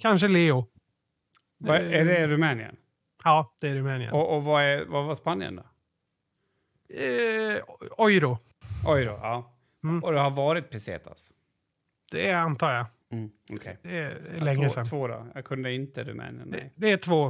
Kanske 0.00 0.28
Leo. 0.28 0.66
Vad, 1.58 1.76
är 1.76 2.04
det 2.04 2.26
Rumänien? 2.26 2.76
Ja, 3.24 3.56
det 3.60 3.68
är 3.68 3.74
Rumänien. 3.74 4.12
Och, 4.12 4.36
och 4.36 4.44
vad, 4.44 4.62
är, 4.62 4.84
vad 4.84 5.04
var 5.06 5.14
Spanien 5.14 5.56
då? 5.56 5.62
Eh, 6.94 7.56
euro. 7.98 8.38
Euro, 8.88 9.18
ja. 9.22 9.56
Mm. 9.84 10.04
Och 10.04 10.12
det 10.12 10.20
har 10.20 10.30
varit 10.30 10.70
pesetas? 10.70 11.32
Det 12.10 12.32
antar 12.32 12.72
jag. 12.72 12.86
Mm. 13.12 13.30
Okej. 13.52 13.78
Det 13.82 13.96
är 13.98 14.40
länge 14.40 14.68
två, 14.68 14.74
sedan. 14.74 14.86
Två 14.86 15.08
då? 15.08 15.26
Jag 15.34 15.44
kunde 15.44 15.72
inte 15.72 16.04
Rumänien. 16.04 16.50
Det, 16.50 16.70
det 16.74 16.90
är 16.90 16.96
två. 16.96 17.26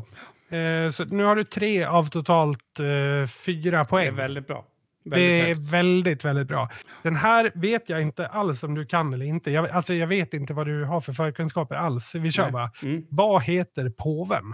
Eh, 0.56 0.90
så 0.90 1.04
nu 1.04 1.24
har 1.24 1.36
du 1.36 1.44
tre 1.44 1.84
av 1.84 2.10
totalt 2.10 2.80
eh, 2.80 3.26
fyra 3.28 3.78
Det 3.78 3.84
poäng. 3.84 4.06
är 4.08 4.12
väldigt 4.12 4.46
bra. 4.46 4.66
Det 5.04 5.20
är 5.40 5.46
högt. 5.46 5.60
väldigt, 5.70 6.24
väldigt 6.24 6.48
bra. 6.48 6.70
Den 7.02 7.16
här 7.16 7.52
vet 7.54 7.88
jag 7.88 8.02
inte 8.02 8.26
alls 8.26 8.62
om 8.62 8.74
du 8.74 8.86
kan 8.86 9.14
eller 9.14 9.26
inte. 9.26 9.50
Jag, 9.50 9.70
alltså 9.70 9.94
jag 9.94 10.06
vet 10.06 10.34
inte 10.34 10.54
vad 10.54 10.66
du 10.66 10.84
har 10.84 11.00
för 11.00 11.12
förkunskaper 11.12 11.74
alls. 11.74 12.14
Vi 12.14 12.32
kör 12.32 12.42
Nej. 12.42 12.52
bara. 12.52 12.70
Mm. 12.82 13.06
Vad 13.10 13.42
heter 13.42 13.90
påven? 13.90 14.44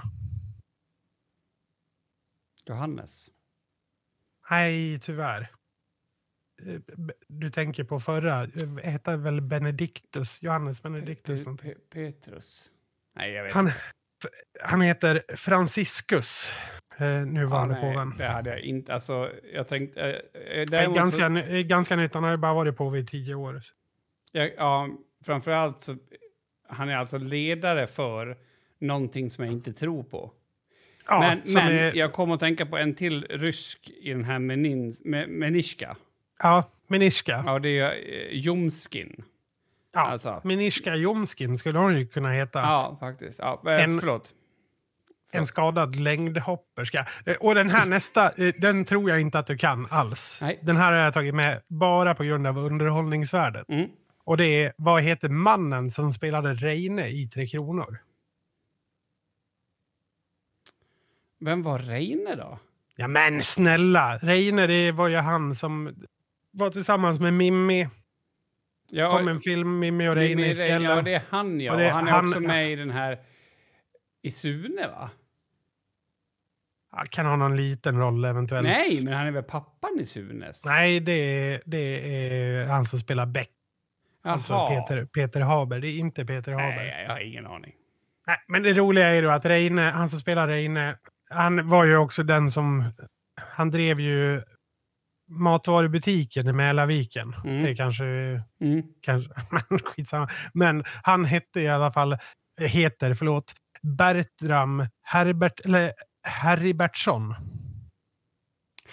Johannes. 2.66 3.30
Nej, 4.50 4.98
tyvärr. 4.98 5.40
Eh, 6.66 6.80
Du 7.28 7.50
tänker 7.50 7.84
på 7.84 8.00
förra. 8.00 8.42
Eh, 8.44 8.50
Hette 8.84 9.16
väl 9.16 9.40
Benedictus? 9.40 10.42
Johannes 10.42 10.82
Benedictus. 10.82 11.44
Pe-. 11.44 11.50
Pe- 11.50 11.74
Petrus. 11.92 12.70
Nej, 13.16 13.32
jag 13.32 13.44
vet 13.44 13.54
Han, 13.54 13.66
inte. 13.66 13.78
han 14.62 14.80
heter 14.80 15.22
Franciscus, 15.36 16.50
eh, 16.98 17.26
nuvarande 17.26 17.74
Ja, 17.74 17.80
nej, 17.82 17.92
påven. 17.94 18.14
Det 18.18 18.26
hade 18.28 18.50
jag 18.50 18.60
inte. 18.60 18.94
Alltså, 18.94 19.30
jag 19.54 19.68
tänkte... 19.68 20.00
Eh, 20.00 20.08
eh, 20.08 20.14
Det 20.34 20.60
är 20.60 20.66
däremot 20.66 20.96
ganska, 20.96 21.20
så, 21.20 21.28
ny- 21.28 21.62
ganska 21.64 21.96
nytt. 21.96 22.14
Han 22.14 22.24
har 22.24 22.30
ju 22.30 22.36
bara 22.36 22.54
varit 22.54 22.76
påve 22.76 22.98
i 22.98 23.06
tio 23.06 23.34
år. 23.34 23.60
jag, 24.32 24.50
ja, 24.56 24.88
framförallt 25.24 25.80
så... 25.80 25.96
Han 26.68 26.88
är 26.88 26.96
alltså 26.96 27.18
ledare 27.18 27.86
för 27.86 28.36
någonting 28.80 29.30
som 29.30 29.44
jag 29.44 29.52
inte 29.52 29.72
tror 29.72 30.02
på. 30.02 30.32
Ja, 31.08 31.20
men 31.20 31.54
men 31.54 31.72
är, 31.72 31.94
jag 31.96 32.12
kom 32.12 32.30
att 32.32 32.40
tänka 32.40 32.66
på 32.66 32.76
en 32.78 32.94
till 32.94 33.24
rysk 33.30 33.90
i 34.02 34.10
den 34.12 34.24
här 34.24 34.38
menin, 34.38 34.92
me, 35.04 35.26
Menishka. 35.26 35.96
ja, 36.42 36.70
Meniska. 36.86 37.42
Ja, 37.46 37.58
det 37.58 37.78
är 37.78 37.90
eh, 37.90 38.38
Jomskin. 38.38 39.24
Ja, 39.94 40.00
Alltså. 40.00 40.40
Meniska 40.44 40.96
Jomskin 40.96 41.58
skulle 41.58 41.78
hon 41.78 41.98
ju 41.98 42.06
kunna 42.06 42.30
heta. 42.32 42.58
Ja, 42.58 42.96
faktiskt. 43.00 43.38
Ja, 43.38 43.62
eh, 43.66 43.84
En- 43.84 44.00
förlåt. 44.00 44.34
En 45.32 45.46
skadad 45.46 45.96
längdhopperska. 45.96 47.06
Eh, 47.26 47.36
Och 47.36 47.54
den 47.54 47.70
här 47.70 47.86
nästa, 47.88 48.30
eh, 48.32 48.54
den 48.58 48.84
tror 48.84 49.10
jag 49.10 49.20
inte 49.20 49.38
att 49.38 49.46
du 49.46 49.56
kan 49.58 49.86
alls. 49.90 50.38
Nej. 50.40 50.58
Den 50.62 50.76
här 50.76 50.92
har 50.92 50.98
jag 50.98 51.14
tagit 51.14 51.34
med 51.34 51.62
bara 51.68 52.14
på 52.14 52.24
grund 52.24 52.46
av 52.46 52.58
underhållningsvärdet. 52.58 53.68
Mm. 53.68 53.88
Och 54.24 54.36
det 54.36 54.44
är, 54.64 54.72
vad 54.76 55.02
heter 55.02 55.28
mannen 55.28 55.90
som 55.90 56.12
spelade 56.12 56.54
Reine 56.54 57.08
i 57.08 57.28
Tre 57.28 57.46
Kronor? 57.46 57.98
Vem 61.40 61.62
var 61.62 61.78
Reine 61.78 62.34
då? 62.34 62.58
Ja 62.96 63.08
men 63.08 63.42
snälla! 63.42 64.18
Reine, 64.18 64.66
det 64.66 64.92
var 64.92 65.08
ju 65.08 65.16
han 65.16 65.54
som 65.54 65.94
var 66.50 66.70
tillsammans 66.70 67.20
med 67.20 67.34
Mimmi. 67.34 67.88
Ja, 68.90 69.18
kom 69.18 69.28
en 69.28 69.40
film, 69.40 69.78
Mimmi 69.78 70.08
och 70.08 70.14
Reine 70.14 70.36
Mimmi 70.36 70.50
i 70.50 70.54
fjällen. 70.54 70.82
ja, 70.82 71.02
det 71.02 71.14
är 71.14 71.22
han 71.30 71.60
ja. 71.60 71.72
Och 71.72 71.78
det- 71.78 71.88
han 71.90 72.06
är 72.08 72.10
han- 72.12 72.24
också 72.24 72.40
med 72.40 72.72
i 72.72 72.76
den 72.76 72.90
här... 72.90 73.18
I 74.22 74.30
Sune, 74.30 74.88
va? 74.88 75.10
Kan 77.10 77.26
ha 77.26 77.36
någon 77.36 77.56
liten 77.56 77.98
roll 77.98 78.24
eventuellt. 78.24 78.68
Nej, 78.68 79.00
men 79.02 79.12
han 79.12 79.26
är 79.26 79.30
väl 79.30 79.42
pappan 79.42 79.90
i 80.00 80.06
Sunes? 80.06 80.66
Nej, 80.66 81.00
det 81.00 81.12
är, 81.12 81.62
det 81.64 81.78
är 81.78 82.66
han 82.66 82.86
som 82.86 82.98
spelar 82.98 83.26
Beck. 83.26 83.50
Jaha. 84.22 84.32
Alltså 84.32 84.68
Peter, 84.68 85.04
Peter 85.04 85.40
Haber. 85.40 85.80
Det 85.80 85.88
är 85.88 85.98
inte 85.98 86.24
Peter 86.24 86.52
Haber. 86.52 86.76
Nej, 86.76 87.04
jag 87.06 87.14
har 87.14 87.20
ingen 87.20 87.46
aning. 87.46 87.72
Nej, 88.26 88.36
men 88.48 88.62
det 88.62 88.72
roliga 88.72 89.06
är 89.06 89.22
ju 89.22 89.30
att 89.30 89.44
Reine, 89.44 89.78
han 89.78 90.08
som 90.08 90.18
spelar 90.18 90.48
Reine, 90.48 90.94
han 91.30 91.68
var 91.68 91.84
ju 91.84 91.96
också 91.96 92.22
den 92.22 92.50
som... 92.50 92.84
Han 93.40 93.70
drev 93.70 94.00
ju 94.00 94.42
matvarubutiken 95.28 96.48
i 96.48 96.52
Mälarviken. 96.52 97.34
Mm. 97.44 97.62
Det 97.62 97.70
är 97.70 97.74
kanske... 97.74 98.04
Mm. 98.60 98.82
kanske 99.00 99.30
men 99.50 99.78
skitsamma. 99.78 100.28
Men 100.52 100.84
han 101.02 101.24
hette 101.24 101.60
i 101.60 101.68
alla 101.68 101.90
fall, 101.90 102.16
heter, 102.60 103.14
förlåt, 103.14 103.54
Bertram 103.82 104.86
Herbert, 105.02 105.60
eller 105.64 105.92
Herribertsson. 106.28 107.34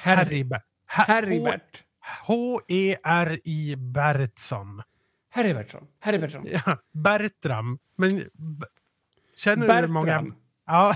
Herr, 0.03 0.17
Herriber- 0.17 0.61
Her- 0.87 1.05
Heribert. 1.07 1.83
H-E-R-I 2.27 3.75
Bertsson. 3.77 4.81
Heribertsson. 5.29 5.87
Heribertsson. 5.99 6.45
Ja, 6.47 6.77
Bertram. 6.93 7.79
Men 7.97 8.29
känner 9.37 9.67
du 9.67 9.73
hur 9.73 9.87
många... 9.87 10.05
Bertram. 10.05 10.35
Ja, 10.65 10.95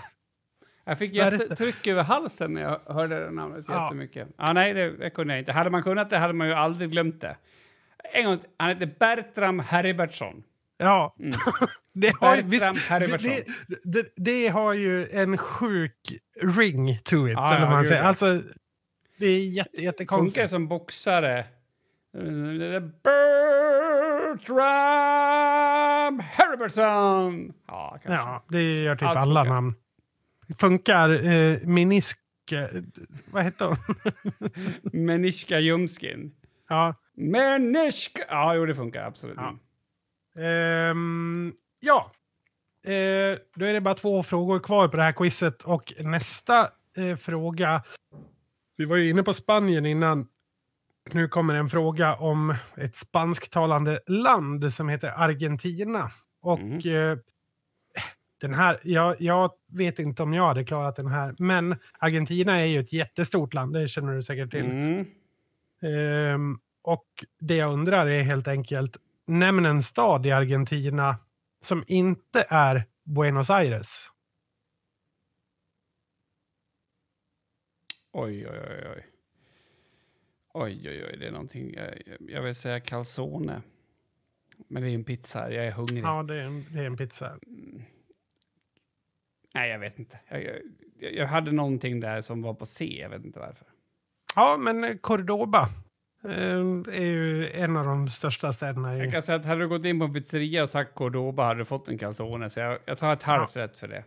Jag 0.83 0.97
fick 0.97 1.13
Bertram. 1.13 1.39
jättetryck 1.39 1.87
över 1.87 2.03
halsen 2.03 2.53
när 2.53 2.61
jag 2.61 2.79
hörde 2.93 3.19
det 3.19 3.31
namnet 3.31 3.65
Ja. 3.67 3.83
jättemycket. 3.83 4.27
Ja, 4.37 4.53
nej, 4.53 4.73
det, 4.73 4.97
det 4.97 5.09
kunde 5.09 5.33
jag 5.33 5.41
inte. 5.41 5.51
Hade 5.51 5.69
man 5.69 5.83
kunnat 5.83 6.09
det 6.09 6.17
hade 6.17 6.33
man 6.33 6.47
ju 6.47 6.53
aldrig 6.53 6.91
glömt 6.91 7.21
det. 7.21 7.37
En 8.13 8.25
gång. 8.25 8.37
Han 8.57 8.69
heter 8.69 8.95
Bertram 8.99 9.59
Heribertsson. 9.59 10.43
Ja. 10.79 11.15
Mm. 11.19 11.31
Det, 11.93 12.13
har, 12.21 12.37
visst, 12.41 12.65
det, 12.89 13.79
det, 13.83 14.13
det 14.15 14.47
har 14.47 14.73
ju 14.73 15.07
en 15.11 15.37
sjuk 15.37 16.13
ring 16.41 16.99
to 17.03 17.27
it. 17.27 17.33
Ja, 17.33 17.55
eller 17.55 17.65
ja, 17.65 17.71
man 17.71 17.85
säger. 17.85 18.01
Alltså, 18.03 18.41
det 19.17 19.25
är 19.27 19.39
jätte, 19.49 19.69
Funkar 19.69 19.83
jättekonstigt. 19.83 20.49
som 20.49 20.67
boxare. 20.67 21.45
Bertram 24.89 26.19
Heribertsson! 26.19 27.53
Ja, 27.67 27.99
kanske. 28.03 28.27
Ja, 28.29 28.43
det 28.49 28.81
gör 28.81 28.95
typ 28.95 29.07
Allt 29.07 29.17
alla 29.17 29.39
funkar. 29.43 29.53
namn. 29.53 29.73
Funkar 30.59 31.09
eh, 31.25 31.57
minisk... 31.63 32.19
eh, 32.51 32.81
Vad 33.31 33.43
heter 33.43 33.65
hon? 33.65 33.77
Menishka 35.05 35.59
Jumskin. 35.59 36.31
ja. 36.69 36.95
Menishka... 37.17 38.23
Ja, 38.29 38.55
jo, 38.55 38.65
det 38.65 38.75
funkar 38.75 39.03
absolut. 39.03 39.37
Ja. 39.37 39.57
Ehm, 40.35 41.53
ja. 41.79 42.11
Eh, 42.83 43.37
då 43.55 43.65
är 43.65 43.73
det 43.73 43.81
bara 43.81 43.95
två 43.95 44.23
frågor 44.23 44.59
kvar 44.59 44.87
på 44.87 44.97
det 44.97 45.03
här 45.03 45.11
quizet. 45.11 45.63
Och 45.63 45.93
nästa 45.99 46.69
eh, 46.97 47.15
fråga... 47.15 47.83
Vi 48.77 48.85
var 48.85 48.95
ju 48.97 49.09
inne 49.09 49.23
på 49.23 49.33
Spanien 49.33 49.85
innan. 49.85 50.27
Nu 51.11 51.27
kommer 51.27 51.55
en 51.55 51.69
fråga 51.69 52.15
om 52.15 52.55
ett 52.77 52.95
spansktalande 52.95 53.99
land 54.07 54.73
som 54.73 54.89
heter 54.89 55.13
Argentina. 55.15 56.11
Och 56.41 56.59
Mm. 56.59 57.11
eh, 57.11 57.17
den 58.41 58.53
här, 58.53 58.79
jag, 58.83 59.15
jag 59.21 59.51
vet 59.71 59.99
inte 59.99 60.23
om 60.23 60.33
jag 60.33 60.47
hade 60.47 60.63
klarat 60.63 60.95
den 60.95 61.07
här, 61.07 61.35
men 61.37 61.75
Argentina 61.99 62.61
är 62.61 62.65
ju 62.65 62.79
ett 62.79 62.93
jättestort 62.93 63.53
land, 63.53 63.73
det 63.73 63.87
känner 63.87 64.13
du 64.15 64.23
säkert 64.23 64.51
till. 64.51 64.65
Mm. 64.65 65.05
Ehm, 65.81 66.59
och 66.81 67.25
det 67.39 67.55
jag 67.55 67.73
undrar 67.73 68.07
är 68.07 68.23
helt 68.23 68.47
enkelt, 68.47 68.97
nämn 69.29 69.65
en 69.65 69.83
stad 69.83 70.25
i 70.25 70.31
Argentina 70.31 71.17
som 71.61 71.83
inte 71.87 72.45
är 72.49 72.83
Buenos 73.03 73.49
Aires. 73.49 74.07
Oj, 78.11 78.47
oj, 78.47 78.59
oj, 78.69 78.87
oj. 78.95 79.05
Oj, 80.53 80.89
oj, 80.89 81.05
oj, 81.05 81.17
det 81.19 81.27
är 81.27 81.31
någonting. 81.31 81.73
Jag, 81.73 82.17
jag 82.19 82.41
vill 82.41 82.55
säga 82.55 82.79
calzone. 82.79 83.61
Men 84.67 84.83
det 84.83 84.89
är 84.89 84.95
en 84.95 85.03
pizza. 85.03 85.51
Jag 85.51 85.65
är 85.65 85.71
hungrig. 85.71 86.03
Ja, 86.03 86.23
det 86.23 86.35
är 86.35 86.43
en, 86.43 86.65
det 86.73 86.79
är 86.79 86.85
en 86.85 86.97
pizza. 86.97 87.39
Nej, 89.53 89.69
jag 89.69 89.79
vet 89.79 89.99
inte. 89.99 90.19
Jag, 90.27 90.43
jag, 90.43 91.13
jag 91.13 91.27
hade 91.27 91.51
någonting 91.51 91.99
där 91.99 92.21
som 92.21 92.41
var 92.41 92.53
på 92.53 92.65
C. 92.65 92.97
Jag 93.01 93.09
vet 93.09 93.25
inte 93.25 93.39
varför. 93.39 93.67
Ja, 94.35 94.57
men 94.57 94.97
Cordoba 94.97 95.69
är 96.23 97.01
ju 97.01 97.51
en 97.51 97.77
av 97.77 97.85
de 97.85 98.09
största 98.09 98.53
städerna 98.53 98.97
Jag 98.97 99.07
i... 99.07 99.11
kan 99.11 99.21
säga 99.21 99.35
att 99.35 99.45
hade 99.45 99.61
du 99.61 99.67
gått 99.67 99.85
in 99.85 99.99
på 99.99 100.05
en 100.05 100.13
pizzeria 100.13 100.63
och 100.63 100.69
sagt 100.69 100.95
Cordoba 100.95 101.45
hade 101.45 101.59
du 101.59 101.65
fått 101.65 101.89
en 101.89 101.97
calzone. 101.97 102.49
Så 102.49 102.59
jag, 102.59 102.77
jag 102.85 102.97
tar 102.97 103.13
ett 103.13 103.23
halvt 103.23 103.57
rätt 103.57 103.77
för 103.77 103.87
det. 103.87 104.03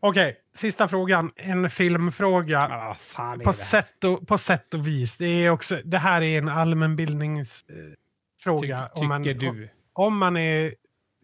Okej, 0.00 0.36
sista 0.54 0.88
frågan. 0.88 1.32
En 1.36 1.70
filmfråga. 1.70 2.60
Ah, 2.60 2.94
fan 2.94 3.40
på, 3.40 3.52
sätt 3.52 4.04
och, 4.04 4.28
på 4.28 4.38
sätt 4.38 4.74
och 4.74 4.86
vis. 4.86 5.16
Det, 5.16 5.26
är 5.26 5.50
också, 5.50 5.76
det 5.84 5.98
här 5.98 6.22
är 6.22 6.38
en 6.38 6.48
allmänbildningsfråga. 6.48 8.78
Eh. 8.78 8.86
Ty, 8.94 9.00
om, 9.00 9.08
man, 9.08 9.22
du? 9.22 9.68
om 9.92 10.18
man 10.18 10.36
är 10.36 10.74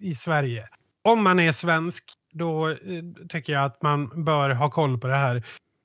i 0.01 0.15
Sverige. 0.15 0.69
Om 1.03 1.23
man 1.23 1.41
är 1.41 1.53
svensk, 1.53 2.05
då 2.33 2.69
eh, 2.69 2.77
tycker 3.29 3.53
jag 3.53 3.65
att 3.65 3.83
man 3.83 4.25
bör 4.25 4.51
ha 4.51 4.71
koll 4.71 4.99
på 4.99 5.07
det 5.07 5.17
här. 5.17 5.37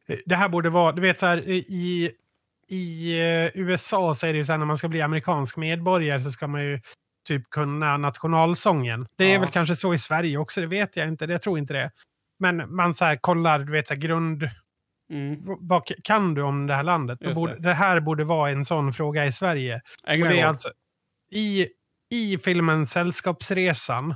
Eh, 0.07 0.17
Det 0.25 0.35
här 0.35 0.49
borde 0.49 0.69
vara, 0.69 0.91
du 0.91 1.01
vet 1.01 1.19
så 1.19 1.25
här, 1.25 1.37
eh, 1.37 1.49
i, 1.55 2.11
i 2.69 3.11
eh, 3.19 3.61
USA 3.61 4.13
så 4.13 4.27
är 4.27 4.33
det 4.33 4.37
ju 4.37 4.45
så 4.45 4.51
här 4.53 4.57
när 4.59 4.65
man 4.65 4.77
ska 4.77 4.87
bli 4.87 5.01
amerikansk 5.01 5.57
medborgare 5.57 6.19
så 6.19 6.31
ska 6.31 6.47
man 6.47 6.63
ju 6.65 6.79
typ 7.27 7.49
kunna 7.49 7.97
nationalsången. 7.97 9.05
Det 9.17 9.23
är 9.25 9.33
Ja. 9.33 9.39
väl 9.39 9.49
kanske 9.49 9.75
så 9.75 9.93
i 9.93 9.99
Sverige 9.99 10.37
också, 10.37 10.61
det 10.61 10.67
vet 10.67 10.95
jag 10.95 11.07
inte, 11.07 11.25
jag 11.25 11.41
tror 11.41 11.57
inte 11.59 11.73
det. 11.73 11.91
Men 12.39 12.75
man 12.75 12.95
så 12.95 13.05
här 13.05 13.15
kollar, 13.15 13.59
du 13.59 13.71
vet 13.71 13.87
så 13.87 13.93
här 13.93 14.01
grund, 14.01 14.49
Mm. 15.11 15.37
vad 15.43 15.83
kan 16.03 16.33
du 16.33 16.41
om 16.41 16.67
det 16.67 16.75
här 16.75 16.83
landet? 16.83 17.17
Just 17.21 17.35
borde, 17.35 17.53
det. 17.53 17.59
det 17.59 17.73
här 17.73 17.99
borde 17.99 18.23
vara 18.23 18.51
en 18.51 18.65
sån 18.65 18.93
fråga 18.93 19.25
i 19.25 19.31
Sverige. 19.31 19.75
Och 20.03 20.17
det 20.17 20.39
är 20.39 20.45
alltså, 20.45 20.71
i, 21.31 21.67
I 22.09 22.37
filmen 22.37 22.85
Sällskapsresan 22.87 24.11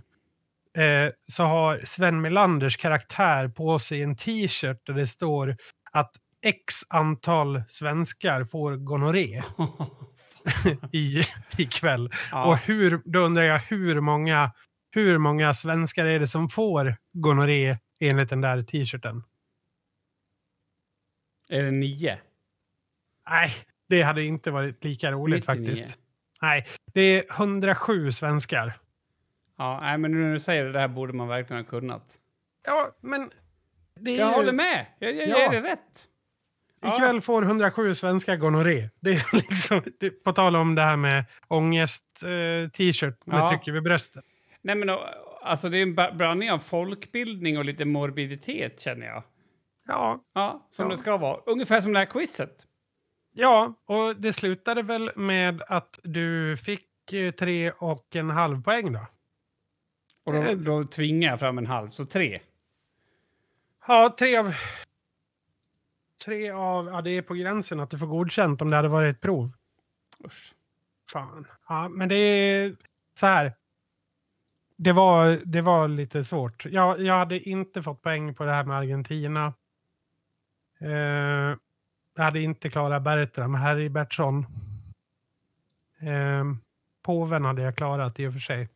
eh, 0.77 1.11
så 1.31 1.43
har 1.43 1.81
Sven 1.83 2.21
Melanders 2.21 2.77
karaktär 2.77 3.47
på 3.47 3.79
sig 3.79 4.01
en 4.03 4.15
t-shirt 4.15 4.81
där 4.85 4.93
det 4.93 5.07
står 5.07 5.55
att 5.91 6.11
x 6.43 6.75
antal 6.89 7.61
svenskar 7.69 8.43
får 8.43 8.75
gonorré 8.75 9.25
i, 10.91 11.23
ikväll. 11.57 12.09
ja. 12.31 12.45
Och 12.45 12.57
hur, 12.57 13.01
då 13.05 13.19
undrar 13.19 13.43
jag 13.43 13.57
hur 13.59 13.99
många, 13.99 14.51
hur 14.91 15.17
många 15.17 15.53
svenskar 15.53 16.05
är 16.05 16.19
det 16.19 16.27
som 16.27 16.49
får 16.49 16.95
gonorré 17.13 17.77
enligt 17.99 18.29
den 18.29 18.41
där 18.41 18.63
t-shirten? 18.63 19.23
Är 21.49 21.63
det 21.63 21.71
nio? 21.71 22.17
Nej, 23.29 23.53
det 23.89 24.01
hade 24.01 24.23
inte 24.23 24.51
varit 24.51 24.83
lika 24.83 25.11
roligt 25.11 25.47
99. 25.47 25.67
faktiskt. 25.69 25.97
Nej, 26.41 26.65
det 26.93 27.01
är 27.01 27.25
107 27.31 28.11
svenskar. 28.11 28.73
Ja, 29.57 29.79
nej, 29.81 29.97
men 29.97 30.11
nu 30.11 30.17
när 30.25 30.33
du 30.33 30.39
säger 30.39 30.65
det, 30.65 30.71
det 30.71 30.79
här 30.79 30.87
borde 30.87 31.13
man 31.13 31.27
verkligen 31.27 31.63
ha 31.63 31.69
kunnat. 31.69 32.17
Ja, 32.65 32.91
men 33.01 33.31
det 33.99 34.11
är 34.11 34.19
Jag 34.19 34.29
ju... 34.29 34.35
håller 34.35 34.53
med. 34.53 34.85
Jag, 34.99 35.15
jag 35.15 35.27
Ja. 35.27 35.37
ger 35.39 35.61
det 35.61 35.71
rätt. 35.71 36.05
Ikväll 36.83 37.21
får 37.21 37.41
107 37.43 37.95
svenskar 37.95 38.35
gonorré. 38.37 38.89
Det 38.99 39.09
är 39.11 39.35
liksom, 39.49 39.81
det, 39.99 40.09
på 40.09 40.33
tal 40.33 40.55
om 40.55 40.75
det 40.75 40.81
här 40.81 40.97
med 40.97 41.25
ångest-t-shirt 41.47 43.25
med 43.25 43.39
Ja. 43.39 43.49
tryck 43.49 43.67
över 43.67 43.81
bröstet. 43.81 44.23
Nej, 44.61 44.75
men 44.75 44.89
och, 44.89 44.99
alltså 45.41 45.69
det 45.69 45.77
är 45.77 45.81
en 45.81 46.17
blandning 46.17 46.51
av 46.51 46.59
folkbildning 46.59 47.57
och 47.57 47.65
lite 47.65 47.85
morbiditet 47.85 48.79
känner 48.81 49.05
jag. 49.05 49.23
Ja, 49.87 50.19
Ja, 50.33 50.67
som 50.71 50.85
Ja. 50.85 50.89
det 50.91 50.97
ska 50.97 51.17
vara. 51.17 51.39
Ungefär 51.45 51.81
som 51.81 51.93
det 51.93 51.99
här 51.99 52.05
quizet. 52.05 52.67
ja, 53.33 53.73
och 53.85 54.15
det 54.15 54.33
slutade 54.33 54.81
väl 54.81 55.11
med 55.15 55.61
att 55.67 55.99
du 56.03 56.57
fick 56.57 57.13
eh, 57.13 57.31
tre 57.31 57.71
och 57.71 58.15
en 58.15 58.29
halv 58.29 58.63
poäng 58.63 58.93
då? 58.93 59.05
Och 60.25 60.33
då, 60.33 60.53
då 60.55 60.83
tvingar 60.83 61.29
jag 61.29 61.39
fram 61.39 61.57
en 61.57 61.65
halv, 61.65 61.89
så 61.89 62.05
tre. 62.05 62.39
Ja, 63.87 64.15
tre 64.19 64.35
av... 64.37 64.53
Tre 66.25 66.49
av... 66.51 66.85
Ja, 66.87 67.01
det 67.01 67.09
är 67.17 67.21
på 67.21 67.33
gränsen 67.33 67.79
att 67.79 67.89
du 67.89 67.97
får 67.97 68.07
godkänt 68.07 68.61
om 68.61 68.69
det 68.69 68.75
hade 68.75 68.87
varit 68.87 69.15
ett 69.15 69.21
prov. 69.21 69.51
Usch. 70.25 70.53
Fan. 71.11 71.47
Ja, 71.69 71.89
men 71.89 72.09
det 72.09 72.15
är 72.15 72.75
så 73.13 73.25
här. 73.25 73.53
Det 74.77 74.91
var, 74.91 75.41
det 75.45 75.61
var 75.61 75.87
lite 75.87 76.23
svårt. 76.23 76.65
Jag, 76.65 77.01
jag 77.01 77.13
hade 77.13 77.39
inte 77.49 77.81
fått 77.83 78.01
poäng 78.01 78.33
på 78.35 78.43
det 78.43 78.51
här 78.51 78.63
med 78.63 78.77
Argentina. 78.77 79.53
Eh, 80.81 81.57
jag 82.15 82.23
hade 82.23 82.39
inte 82.39 82.69
klarat 82.69 83.03
Bertram, 83.03 83.53
Harry 83.53 83.89
Bertsson. 83.89 84.45
Eh, 86.01 86.43
påven 87.03 87.45
hade 87.45 87.61
jag 87.61 87.75
klarat 87.77 88.19
i 88.19 88.27
och 88.27 88.33
för 88.33 88.39
sig. 88.39 88.69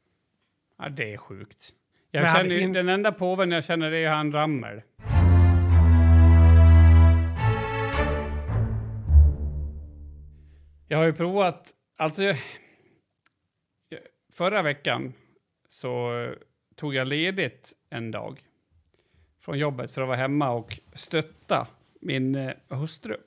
Ja, 0.77 0.89
det 0.89 1.13
är 1.13 1.17
sjukt. 1.17 1.69
Jag 2.11 2.35
känner, 2.37 2.61
in- 2.61 2.73
Den 2.73 2.89
enda 2.89 3.11
påven 3.11 3.51
jag 3.51 3.63
känner 3.63 3.91
är 3.91 4.09
han 4.09 4.31
Rammel. 4.33 4.81
Jag 10.87 10.97
har 10.97 11.05
ju 11.05 11.13
provat... 11.13 11.73
Alltså, 11.97 12.23
jag, 12.23 12.37
förra 14.33 14.61
veckan 14.61 15.13
så 15.67 16.11
tog 16.75 16.95
jag 16.95 17.07
ledigt 17.07 17.73
en 17.89 18.11
dag 18.11 18.43
från 19.41 19.59
jobbet 19.59 19.91
för 19.91 20.01
att 20.01 20.07
vara 20.07 20.17
hemma 20.17 20.49
och 20.49 20.79
stötta 20.93 21.67
min 22.01 22.35
eh, 22.35 22.51
hustru. 22.69 23.17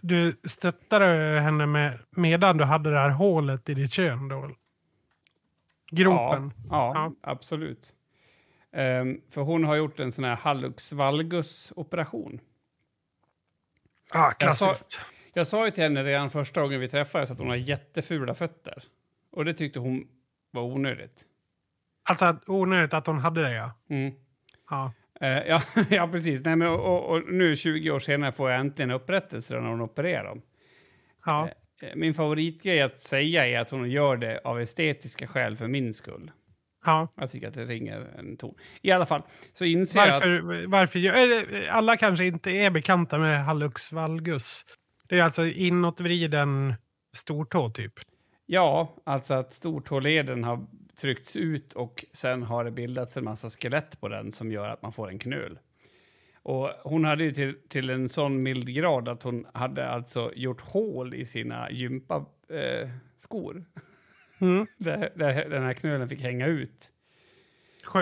Du 0.00 0.36
stöttade 0.44 1.40
henne 1.40 1.66
med, 1.66 1.98
medan 2.10 2.56
du 2.56 2.64
hade 2.64 2.90
det 2.90 2.98
här 2.98 3.10
hålet 3.10 3.68
i 3.68 3.74
ditt 3.74 3.92
kön 3.92 4.28
då? 4.28 4.50
Gropen? 5.90 6.52
Ja, 6.70 6.92
Ja. 6.94 7.12
absolut. 7.20 7.94
Ehm, 8.72 9.20
för 9.28 9.42
hon 9.42 9.64
har 9.64 9.76
gjort 9.76 10.00
en 10.00 10.12
sån 10.12 10.24
här 10.24 10.36
hallux 10.36 10.92
valgus-operation. 10.92 12.40
Ja, 14.12 14.34
Jag 14.38 14.54
sa- 14.54 14.64
klassiskt. 14.66 15.00
Jag 15.38 15.46
sa 15.46 15.64
ju 15.64 15.70
till 15.70 15.82
henne 15.82 16.04
redan 16.04 16.30
första 16.30 16.60
gången 16.62 16.80
vi 16.80 16.88
träffades 16.88 17.30
att 17.30 17.38
hon 17.38 17.48
har 17.48 17.56
jättefula 17.56 18.34
fötter. 18.34 18.82
Och 19.32 19.44
det 19.44 19.54
tyckte 19.54 19.78
hon 19.78 20.04
var 20.50 20.62
onödigt. 20.62 21.22
Alltså 22.10 22.24
att- 22.24 22.48
onödigt 22.48 22.94
att 22.94 23.06
hon 23.06 23.18
hade 23.18 23.42
det 23.42 23.52
ja. 23.52 23.70
Mm. 23.90 24.12
ja. 24.70 24.92
Eh, 25.20 25.28
ja, 25.48 25.60
ja, 25.90 26.08
precis. 26.12 26.44
Nej, 26.44 26.56
men, 26.56 26.68
och, 26.68 27.10
och, 27.10 27.22
nu 27.32 27.56
20 27.56 27.90
år 27.90 27.98
senare 27.98 28.32
får 28.32 28.50
jag 28.50 28.60
äntligen 28.60 28.90
upprättelse 28.90 29.54
när 29.60 29.68
hon 29.68 29.80
opererar 29.80 30.24
dem. 30.24 30.42
ja. 31.26 31.48
Eh, 31.82 31.88
Min 31.96 32.14
favoritgrej 32.14 32.82
att 32.82 32.98
säga 32.98 33.46
är 33.46 33.60
att 33.60 33.70
hon 33.70 33.90
gör 33.90 34.16
det 34.16 34.40
av 34.44 34.60
estetiska 34.60 35.26
skäl 35.26 35.56
för 35.56 35.68
min 35.68 35.94
skull. 35.94 36.30
ja. 36.86 37.08
Jag 37.16 37.30
tycker 37.30 37.48
att 37.48 37.54
det 37.54 37.64
ringer 37.64 38.06
en 38.18 38.36
ton. 38.36 38.54
I 38.82 38.90
alla 38.90 39.06
fall 39.06 39.22
så 39.52 39.64
inser 39.64 39.98
jag 39.98 40.08
att... 40.08 40.12
Varför, 40.22 40.66
varför 40.66 40.98
gör- 40.98 41.54
eh, 41.54 41.76
alla 41.76 41.96
kanske 41.96 42.24
inte 42.26 42.50
är 42.50 42.70
bekanta 42.70 43.18
med 43.18 43.44
hallux 43.44 43.92
valgus. 43.92 44.64
Det 45.08 45.18
är 45.18 45.22
alltså 45.22 45.46
inåtvriden 45.46 46.74
stortå 47.16 47.68
typ. 47.68 47.92
Ja, 48.46 48.94
alltså 49.04 49.34
att 49.34 49.52
stortåleden 49.54 50.44
har 50.44 50.66
tryckts 51.00 51.36
ut 51.36 51.72
och 51.72 52.04
sen 52.12 52.42
har 52.42 52.64
det 52.64 52.70
bildats 52.70 53.16
en 53.16 53.24
massa 53.24 53.50
skelett 53.50 54.00
på 54.00 54.08
den 54.08 54.32
som 54.32 54.52
gör 54.52 54.68
att 54.68 54.82
man 54.82 54.92
får 54.92 55.08
en 55.08 55.18
knöl. 55.18 55.58
Och 56.42 56.70
hon 56.84 57.04
hade 57.04 57.24
ju 57.24 57.32
till, 57.32 57.54
till 57.68 57.90
en 57.90 58.08
sån 58.08 58.42
mild 58.42 58.74
grad 58.74 59.08
att 59.08 59.22
hon 59.22 59.46
hade 59.54 59.88
alltså 59.88 60.32
gjort 60.34 60.60
hål 60.60 61.14
i 61.14 61.26
sina 61.26 61.70
gympaskor. 61.70 62.26
Eh, 62.50 62.88
skor. 63.16 63.64
Mm. 64.40 64.66
där, 64.78 65.12
där 65.14 65.48
den 65.48 65.62
här 65.62 65.72
knölen 65.74 66.08
fick 66.08 66.20
hänga 66.20 66.46
ut. 66.46 66.90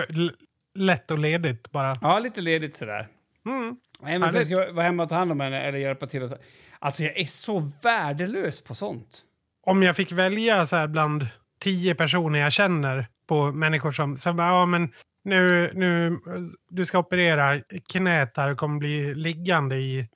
L- 0.09 0.35
Lätt 0.73 1.11
och 1.11 1.19
ledigt 1.19 1.71
bara. 1.71 1.95
Ja, 2.01 2.19
lite 2.19 2.41
ledigt 2.41 2.75
sådär. 2.75 3.07
Mm. 3.45 3.77
Nej, 4.01 4.19
men 4.19 4.31
sen 4.31 4.45
ska 4.45 4.53
jag 4.53 4.73
vara 4.73 4.85
hemma 4.85 5.03
och 5.03 5.09
ta 5.09 5.15
hand 5.15 5.31
om 5.31 5.39
henne 5.39 5.61
eller 5.61 5.77
hjälpa 5.79 6.07
till. 6.07 6.23
Och 6.23 6.29
ta... 6.29 6.37
Alltså 6.85 7.03
jag 7.03 7.17
är 7.19 7.25
så 7.25 7.71
värdelös 7.83 8.63
på 8.63 8.75
sånt. 8.75 9.21
Om 9.63 9.83
jag 9.83 9.95
fick 9.95 10.11
välja 10.11 10.65
så 10.65 10.75
här 10.75 10.87
bland 10.87 11.27
tio 11.59 11.95
personer 11.95 12.39
jag 12.39 12.51
känner 12.53 13.07
på 13.27 13.51
människor 13.51 13.91
som... 13.91 14.17
Så 14.17 14.33
bara, 14.33 14.47
ja, 14.47 14.65
men 14.65 14.93
nu, 15.23 15.71
nu, 15.73 16.19
du 16.69 16.85
ska 16.85 16.99
operera 16.99 17.59
knät 17.93 18.37
här 18.37 18.51
och 18.51 18.57
kommer 18.57 18.79
bli 18.79 19.15
liggande 19.15 19.75
i, 19.75 20.09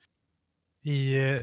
i 0.84 1.14
eh, 1.14 1.40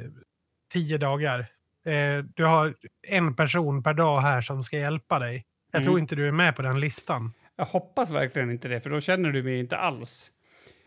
tio 0.73 0.97
dagar. 0.97 1.39
Eh, 1.85 2.23
du 2.35 2.45
har 2.45 2.75
en 3.07 3.35
person 3.35 3.83
per 3.83 3.93
dag 3.93 4.21
här 4.21 4.41
som 4.41 4.63
ska 4.63 4.77
hjälpa 4.77 5.19
dig. 5.19 5.45
Jag 5.71 5.83
tror 5.83 5.93
Mm. 5.93 6.01
inte 6.01 6.15
du 6.15 6.27
är 6.27 6.31
med 6.31 6.55
på 6.55 6.61
den 6.61 6.79
listan. 6.79 7.33
Jag 7.55 7.65
hoppas 7.65 8.11
verkligen 8.11 8.51
inte 8.51 8.67
det, 8.67 8.79
för 8.79 8.89
då 8.89 9.01
känner 9.01 9.31
du 9.31 9.43
mig 9.43 9.59
inte 9.59 9.77
alls. 9.77 10.31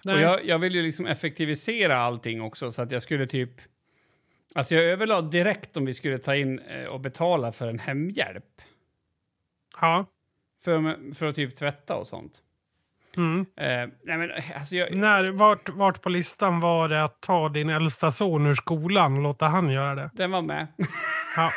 Nej. 0.05 0.15
Och 0.15 0.21
jag, 0.21 0.45
jag 0.45 0.59
vill 0.59 0.75
ju 0.75 0.83
liksom 0.83 1.07
effektivisera 1.07 1.97
allting 1.97 2.43
också 2.43 2.71
så 2.73 2.83
att 2.83 2.91
jag 2.91 3.03
skulle 3.03 3.27
typ... 3.27 3.51
Alltså 4.55 4.75
jag 4.75 4.85
överlade 4.85 5.29
direkt 5.31 5.77
om 5.77 5.85
vi 5.85 5.95
skulle 5.95 6.19
ta 6.19 6.37
in 6.37 6.59
eh, 6.59 6.85
och 6.85 7.01
betala 7.01 7.53
för 7.53 7.69
en 7.69 7.79
hemhjälp. 7.79 8.45
Ja, 9.81 10.07
För, 10.65 11.15
för 11.15 11.27
att 11.27 11.35
typ 11.35 11.57
tvätta 11.57 11.97
och 11.97 12.07
sånt. 12.07 12.33
Mm. 13.17 13.41
Eh, 13.57 13.95
nej 14.05 14.19
men, 14.19 14.31
alltså 14.55 14.77
jag, 14.77 14.97
När, 14.97 15.31
vart, 15.31 15.69
vart 15.69 16.03
på 16.03 16.09
listan 16.09 16.61
var 16.61 16.89
det 16.89 17.05
att 17.05 17.21
ta 17.21 17.49
din 17.49 17.69
äldsta 17.69 18.11
son 18.11 18.47
ur 18.47 18.55
skolan 18.55 19.17
och 19.17 19.23
låta 19.23 19.47
han 19.47 19.71
göra 19.71 19.95
det? 19.95 20.11
den 20.15 20.31
var 20.31 20.43
med. 20.43 20.67
Ja. 21.37 21.51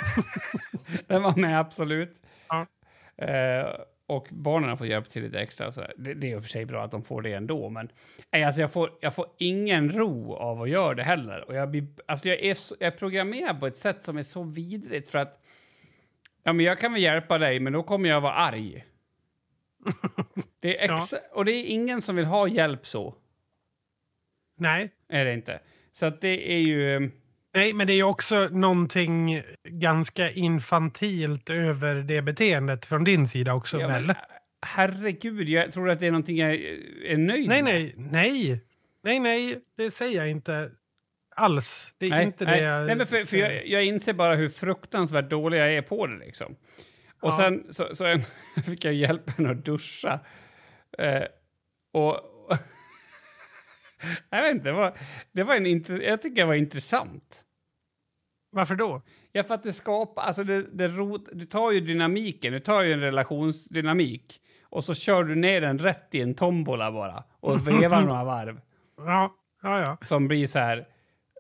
den 1.08 1.24
var 1.24 1.36
med, 1.36 1.60
absolut. 1.60 2.22
Ja. 2.50 2.68
Eh, 3.26 3.68
och 4.08 4.28
barnen 4.32 4.70
har 4.70 4.76
fått 4.78 4.88
hjälpa 4.88 5.10
till 5.10 5.24
lite 5.24 5.40
extra. 5.40 5.72
sådär. 5.72 5.94
Det, 5.98 6.14
det 6.14 6.28
är 6.28 6.32
i 6.32 6.36
och 6.40 6.42
för 6.44 6.50
sig 6.50 6.66
bra 6.66 6.84
att 6.84 6.92
de 6.92 7.04
får 7.04 7.22
det 7.22 7.34
ändå, 7.34 7.70
men 7.70 7.90
nej, 8.32 8.44
alltså 8.44 8.62
jag, 8.62 8.72
får, 8.74 8.90
jag 9.02 9.16
får 9.16 9.26
ingen 9.38 9.92
ro 9.92 10.34
av 10.36 10.62
att 10.62 10.70
göra 10.70 10.94
det 10.94 11.04
heller. 11.04 11.48
Och 11.48 11.56
jag, 11.56 11.72
blir, 11.72 11.88
alltså 12.06 12.30
jag, 12.30 12.40
är 12.40 12.54
så, 12.54 12.76
jag 12.80 12.94
är 12.94 12.98
programmerad 12.98 13.60
på 13.60 13.68
ett 13.68 13.78
sätt 13.78 14.04
som 14.04 14.18
är 14.18 14.24
så 14.24 14.44
vidrigt 14.44 15.10
för 15.10 15.20
att 15.20 15.40
ja, 16.44 16.54
men 16.54 16.66
jag 16.66 16.80
kan 16.80 16.94
väl 16.94 17.02
hjälpa 17.02 17.38
dig, 17.38 17.60
men 17.60 17.74
då 17.74 17.84
kommer 17.84 18.10
jag 18.10 18.22
vara 18.22 18.34
arg. 18.34 18.86
Det 20.60 20.80
är 20.84 20.94
ex- 20.94 21.14
Och 21.32 21.46
det 21.46 21.52
är 21.52 21.66
ingen 21.66 22.02
som 22.02 22.16
vill 22.16 22.26
ha 22.26 22.48
hjälp 22.48 22.86
så. 22.88 23.16
Nej. 24.58 24.92
Är 25.10 25.26
det 25.26 25.34
inte. 25.34 25.60
Så 25.92 26.06
att 26.06 26.22
det 26.22 26.54
är 26.54 26.60
ju... 26.60 27.12
Nej, 27.56 27.74
men 27.74 27.88
det 27.88 27.94
är 27.94 28.04
också 28.04 28.48
någonting 28.52 29.44
ganska 29.68 30.32
infantilt 30.32 31.50
över 31.50 31.96
det 31.96 32.22
beteendet 32.22 32.86
från 32.86 33.04
din 33.04 33.28
sida 33.28 33.54
också, 33.54 33.80
Ja, 33.80 33.88
väl? 33.88 34.06
men, 34.06 34.16
herregud, 34.66 35.50
jag 35.50 35.72
tror 35.72 35.90
att 35.90 36.00
det 36.00 36.06
är 36.08 36.12
någonting 36.12 36.38
jag 36.38 36.54
är 37.06 37.18
nöjd 37.18 37.48
Nej, 37.50 37.64
med. 37.64 37.74
nej, 37.74 37.96
nej. 37.98 38.62
Nej, 39.04 39.20
nej, 39.20 39.60
det 39.78 39.92
säger 39.92 40.18
jag 40.18 40.30
inte 40.30 40.72
alls. 41.36 41.94
Det 41.98 42.06
är 42.06 42.10
Nej, 42.10 42.26
inte 42.26 42.46
nej. 42.46 42.60
det 42.60 42.66
jag 42.66 42.86
nej, 42.88 42.96
men 42.96 43.08
för, 43.08 43.24
för 43.24 43.38
jag, 43.38 43.68
jag 43.68 43.86
inser 43.86 44.14
bara 44.14 44.36
hur 44.36 44.50
fruktansvärt 44.50 45.30
dålig 45.30 45.60
jag 45.60 45.74
är 45.74 45.82
på 45.82 46.08
det. 46.08 46.18
Liksom. 46.26 46.56
Och 47.22 47.30
Ja. 47.30 47.38
sen 47.38 47.64
så, 47.70 47.96
så 47.96 48.18
fick 48.66 48.86
jag 48.86 48.94
hjälp 48.94 49.30
henne 49.30 49.50
att 49.52 49.66
duscha. 49.66 50.20
Eh, 50.98 51.24
och... 51.94 52.20
jag 54.30 54.44
vet 54.44 54.56
inte, 54.56 54.68
det 54.68 54.74
var, 54.74 54.94
det 55.32 55.44
var 55.44 55.56
en 55.56 55.66
jag 56.02 56.22
tycker 56.22 56.42
det 56.42 56.46
var 56.46 56.54
intressant. 56.54 57.44
Varför 58.52 58.76
då? 58.76 59.02
Ja, 59.32 59.44
för 59.44 59.54
att 59.54 59.64
det 59.64 59.74
skapar... 59.74 60.22
Alltså 60.24 60.44
det, 60.44 60.62
det 60.74 60.88
rot, 60.88 61.30
du 61.32 61.46
tar 61.46 61.72
ju 61.72 61.80
dynamiken, 61.80 62.54
du 62.54 62.60
tar 62.60 62.82
ju 62.82 62.92
en 62.92 63.00
relationsdynamik 63.00 64.40
och 64.64 64.84
så 64.84 64.94
kör 64.94 65.24
du 65.24 65.36
ner 65.36 65.62
den 65.62 65.80
rätt 65.80 66.16
i 66.16 66.22
en 66.22 66.34
tombola 66.36 66.92
bara 66.92 67.24
och 67.40 67.68
vevar 67.68 68.02
några 68.02 68.24
varv 68.24 68.62
Ja, 68.98 69.36
ja, 69.64 69.80
ja. 69.80 69.98
som 70.02 70.28
blir 70.28 70.48
så 70.48 70.60
här... 70.60 70.88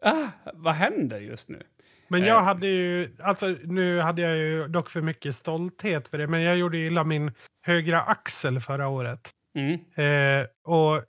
Ah, 0.02 0.28
vad 0.54 0.74
händer 0.74 1.20
just 1.20 1.50
nu? 1.50 1.64
Men 2.08 2.22
Eh. 2.22 2.28
jag 2.28 2.42
hade 2.42 2.68
ju, 2.68 3.16
alltså 3.20 3.48
nu 3.64 4.00
hade 4.00 4.22
jag 4.22 4.38
ju 4.38 4.68
dock 4.68 4.90
för 4.90 5.02
mycket 5.02 5.36
stolthet 5.36 6.08
för 6.08 6.18
det, 6.18 6.28
men 6.28 6.42
jag 6.42 6.58
gjorde 6.58 6.78
illa 6.78 7.04
min 7.04 7.32
högra 7.62 8.02
axel 8.02 8.60
förra 8.60 8.88
året. 8.88 9.32
Mm. 9.56 9.74
Eh, 9.96 10.48
och 10.64 11.04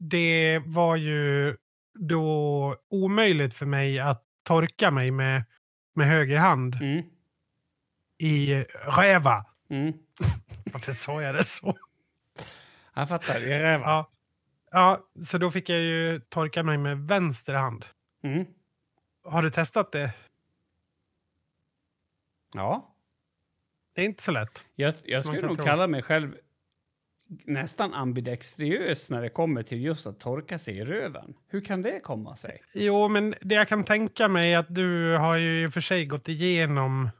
det 0.00 0.62
var 0.66 0.96
ju 0.96 1.56
då 1.98 2.76
omöjligt 2.88 3.54
för 3.54 3.66
mig 3.66 3.98
att 3.98 4.24
torka 4.42 4.90
mig 4.90 5.10
med, 5.10 5.44
med 5.94 6.06
höger 6.06 6.36
hand 6.38 6.74
Mm. 6.74 7.04
i 8.18 8.54
räva. 8.86 9.46
Mm. 9.70 9.92
Varför 10.72 10.92
sa 10.92 11.22
jag 11.22 11.34
det 11.34 11.44
så? 11.44 11.76
Jag 12.94 13.08
fattar. 13.08 13.34
Är 13.40 13.60
räva. 13.60 13.84
Ja. 13.84 14.10
ja, 14.70 15.08
så 15.22 15.38
då 15.38 15.50
fick 15.50 15.68
jag 15.68 15.80
ju 15.80 16.20
torka 16.20 16.62
mig 16.62 16.78
med 16.78 16.98
vänster 16.98 17.54
hand. 17.54 17.86
Mm. 18.22 18.44
Har 19.24 19.42
du 19.42 19.50
testat 19.50 19.92
det? 19.92 20.14
Ja. 22.54 22.94
Det 23.94 24.00
är 24.00 24.04
inte 24.04 24.22
så 24.22 24.32
lätt. 24.32 24.66
Jag, 24.74 24.94
jag 25.04 25.24
skulle 25.24 25.46
nog 25.46 25.56
tro. 25.56 25.64
kalla 25.66 25.86
mig 25.86 26.02
själv 26.02 26.36
nästan 27.44 27.94
ambidextriös 27.94 29.10
när 29.10 29.22
det 29.22 29.28
kommer 29.28 29.62
till 29.62 29.80
just 29.84 30.06
att 30.06 30.20
torka 30.20 30.58
sig 30.58 30.78
i 30.78 30.84
röven. 30.84 31.34
Hur 31.48 31.60
kan 31.60 31.82
det 31.82 32.00
komma 32.00 32.36
sig? 32.36 32.60
Jo, 32.74 33.08
men 33.08 33.34
det 33.40 33.54
jag 33.54 33.68
kan 33.68 33.84
tänka 33.84 34.28
mig 34.28 34.52
är 34.52 34.58
att 34.58 34.74
du 34.74 35.16
har 35.16 35.36
ju 35.36 35.62
i 35.62 35.66
och 35.66 35.72
för 35.72 35.80
sig 35.80 36.06
gått 36.06 36.28
igenom 36.28 37.10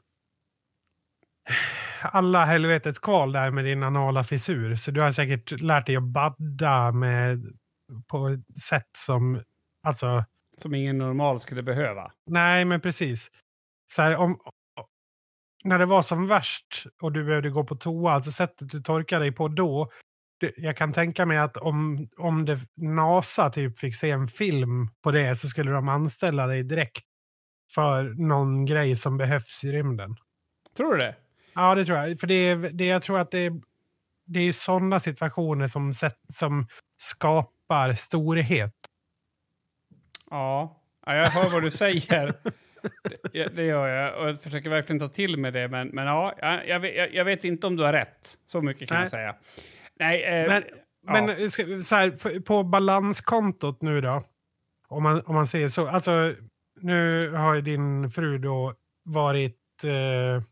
alla 2.02 2.44
helvetets 2.44 2.98
kval 2.98 3.32
där 3.32 3.50
med 3.50 3.64
din 3.64 3.82
anala 3.82 4.24
fissur. 4.24 4.76
Så 4.76 4.90
du 4.90 5.00
har 5.00 5.12
säkert 5.12 5.60
lärt 5.60 5.86
dig 5.86 5.96
att 5.96 6.02
badda 6.02 6.92
med, 6.92 7.40
på 8.06 8.28
ett 8.28 8.58
sätt 8.62 8.88
som... 8.96 9.42
Alltså, 9.82 10.24
Som 10.56 10.74
ingen 10.74 10.98
normal 10.98 11.40
skulle 11.40 11.62
behöva. 11.62 12.12
nej 12.26 12.64
men 12.64 12.80
precis. 12.80 13.30
Så 13.92 14.02
här, 14.02 14.16
om, 14.16 14.40
när 15.64 15.78
det 15.78 15.86
var 15.86 16.02
som 16.02 16.26
värst 16.26 16.84
och 17.00 17.12
du 17.12 17.24
behövde 17.24 17.50
gå 17.50 17.64
på 17.64 17.74
toa, 17.76 18.12
alltså 18.12 18.32
sättet 18.32 18.70
du 18.70 18.82
torkade 18.82 19.24
dig 19.24 19.32
på 19.32 19.48
då. 19.48 19.90
det- 20.40 20.52
Jag 20.56 20.76
kan 20.76 20.92
tänka 20.92 21.26
mig 21.26 21.38
att 21.38 21.56
om, 21.56 22.08
om 22.16 22.44
det, 22.44 22.58
NASA 22.76 23.50
typ 23.50 23.78
fick 23.78 23.96
se 23.96 24.10
en 24.10 24.28
film 24.28 24.88
på 25.02 25.10
det 25.10 25.36
så 25.36 25.48
skulle 25.48 25.70
de 25.70 25.88
anställa 25.88 26.46
dig 26.46 26.62
direkt 26.62 27.04
för 27.74 28.02
någon 28.04 28.66
grej 28.66 28.96
som 28.96 29.16
behövs 29.16 29.64
i 29.64 29.72
rymden. 29.72 30.16
Tror 30.76 30.92
du 30.92 30.98
det? 30.98 31.16
Ja, 31.54 31.74
det 31.74 31.84
tror 31.84 31.98
jag. 31.98 32.20
För 32.20 32.26
det, 32.26 32.54
det 32.54 32.86
jag 32.86 33.02
tror 33.02 33.18
att 33.18 33.30
det 33.30 33.38
är, 33.38 33.52
det 34.26 34.40
är 34.40 34.52
sådana 34.52 35.00
situationer 35.00 35.66
som, 35.66 35.92
som 36.32 36.66
skapar 36.98 37.92
storhet. 37.92 38.74
Ja. 40.30 40.80
ja 41.06 41.14
jag 41.14 41.26
hör 41.30 41.50
vad 41.50 41.62
du 41.62 41.70
säger. 41.70 42.34
Det, 43.32 43.56
det 43.56 43.64
gör 43.64 43.88
jag. 43.88 44.22
Och 44.22 44.28
jag 44.28 44.40
försöker 44.40 44.70
verkligen 44.70 45.00
ta 45.00 45.08
till 45.08 45.36
mig 45.36 45.52
det. 45.52 45.68
Men, 45.68 45.88
men 45.88 46.06
ja, 46.06 46.34
jag, 46.40 46.84
jag, 46.96 47.14
jag, 47.14 47.24
vet 47.24 47.44
inte 47.44 47.66
om 47.66 47.76
du 47.76 47.82
har 47.84 47.92
rätt. 47.92 48.34
Så 48.46 48.62
mycket 48.62 48.88
kan 48.88 48.94
Nej. 48.96 49.02
jag 49.02 49.10
säga. 49.10 49.34
Nej, 49.98 50.22
eh, 50.22 50.48
Men, 50.48 50.62
ja. 51.06 51.12
men 51.12 51.50
ska- 51.50 51.80
så 51.80 51.96
här, 51.96 52.40
på 52.40 52.62
balanskontot 52.62 53.82
nu 53.82 54.00
då, 54.00 54.22
om 54.88 55.02
man, 55.02 55.22
om 55.26 55.34
man 55.34 55.46
säger 55.46 55.68
så. 55.68 55.88
Alltså, 55.88 56.34
nu 56.80 57.30
har 57.30 57.54
ju 57.54 57.60
din 57.60 58.10
fru 58.10 58.38
då 58.38 58.74
varit, 59.02 59.84
eh, 59.84 60.42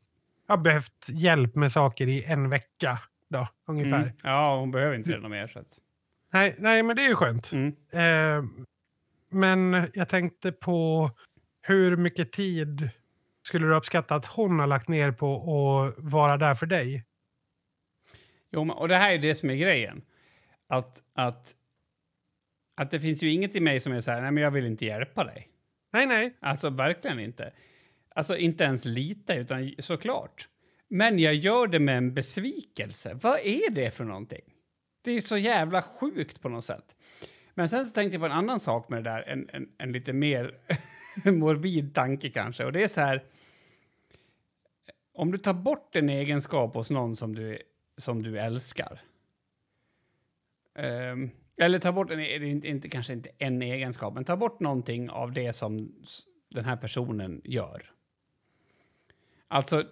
har 0.48 0.56
behövt 0.56 1.08
hjälp 1.08 1.54
med 1.54 1.72
saker 1.72 2.08
i 2.08 2.24
en 2.24 2.48
vecka 2.50 2.98
då, 3.30 3.48
ungefär. 3.66 4.02
Mm. 4.02 4.12
Ja, 4.24 4.56
hon 4.60 4.70
behöver 4.70 4.94
inte 4.94 5.10
det 5.10 5.18
något 5.18 5.30
mer. 5.30 5.46
Så 5.46 5.58
att. 5.58 5.66
Nej, 6.32 6.54
nej, 6.58 6.82
men 6.82 6.96
det 6.96 7.02
är 7.02 7.08
ju 7.08 7.14
skönt. 7.14 7.52
Mm. 7.52 7.74
Eh, 7.92 8.44
men 9.30 9.86
jag 9.94 10.08
tänkte 10.08 10.52
på 10.52 11.10
hur 11.68 11.96
mycket 11.96 12.32
tid 12.32 12.90
skulle 13.42 13.66
du 13.66 13.74
uppskatta 13.74 14.14
att 14.14 14.26
hon 14.26 14.58
har 14.58 14.66
lagt 14.66 14.88
ner 14.88 15.12
på 15.12 15.36
att 15.36 15.94
vara 15.98 16.36
där 16.36 16.54
för 16.54 16.66
dig? 16.66 17.04
Jo, 18.50 18.72
och 18.72 18.88
det 18.88 18.96
här 18.96 19.12
är 19.12 19.18
det 19.18 19.34
som 19.34 19.50
är 19.50 19.56
grejen. 19.56 20.02
Att, 20.68 21.02
att, 21.14 21.54
att 22.76 22.90
det 22.90 23.00
finns 23.00 23.22
ju 23.22 23.32
inget 23.32 23.56
i 23.56 23.60
mig 23.60 23.80
som 23.80 23.92
är 23.92 24.00
så 24.00 24.10
här, 24.10 24.22
nej 24.22 24.30
men 24.30 24.42
jag 24.42 24.50
vill 24.50 24.66
inte 24.66 24.86
hjälpa 24.86 25.24
dig. 25.24 25.48
Nej, 25.92 26.06
nej. 26.06 26.36
Alltså 26.40 26.70
verkligen 26.70 27.20
inte. 27.20 27.52
Alltså 28.14 28.36
inte 28.36 28.64
ens 28.64 28.84
lite, 28.84 29.34
utan 29.34 29.72
såklart. 29.78 30.48
Men 30.88 31.18
jag 31.18 31.34
gör 31.34 31.66
det 31.66 31.78
med 31.78 31.96
en 31.96 32.14
besvikelse. 32.14 33.14
Vad 33.22 33.38
är 33.38 33.70
det 33.70 33.90
för 33.90 34.04
någonting? 34.04 34.44
Det 35.04 35.10
är 35.10 35.20
så 35.20 35.36
jävla 35.36 35.82
sjukt 35.82 36.42
på 36.42 36.48
något 36.48 36.64
sätt. 36.64 36.96
Men 37.54 37.68
sen 37.68 37.86
så 37.86 37.94
tänkte 37.94 38.14
jag 38.14 38.20
på 38.20 38.26
en 38.26 38.32
annan 38.32 38.60
sak 38.60 38.88
med 38.88 39.04
det 39.04 39.10
där, 39.10 39.22
en, 39.22 39.48
en, 39.52 39.68
en 39.78 39.92
lite 39.92 40.12
mer 40.12 40.54
morbid 41.32 41.94
tanke 41.94 42.30
kanske. 42.30 42.64
Och 42.64 42.72
det 42.72 42.82
är 42.82 42.88
så 42.88 43.00
här, 43.00 43.24
om 45.14 45.30
du 45.32 45.38
tar 45.38 45.54
bort 45.54 45.96
en 45.96 46.08
egenskap 46.08 46.74
hos 46.74 46.90
någon 46.90 47.16
som 47.16 47.34
du, 47.34 47.58
som 47.96 48.22
du 48.22 48.38
älskar. 48.38 49.00
ehm, 50.78 51.30
eller 51.60 51.78
ta 51.78 51.92
bort, 51.92 52.10
en, 52.10 52.20
inte, 52.64 52.88
kanske 52.88 53.12
inte 53.12 53.30
en 53.38 53.62
egenskap, 53.62 54.14
men 54.14 54.24
ta 54.24 54.36
bort 54.36 54.60
någonting 54.60 55.10
av 55.10 55.32
det 55.32 55.52
som 55.52 55.92
den 56.54 56.64
här 56.64 56.76
personen 56.76 57.40
gör. 57.44 57.82
Alltså, 59.48 59.84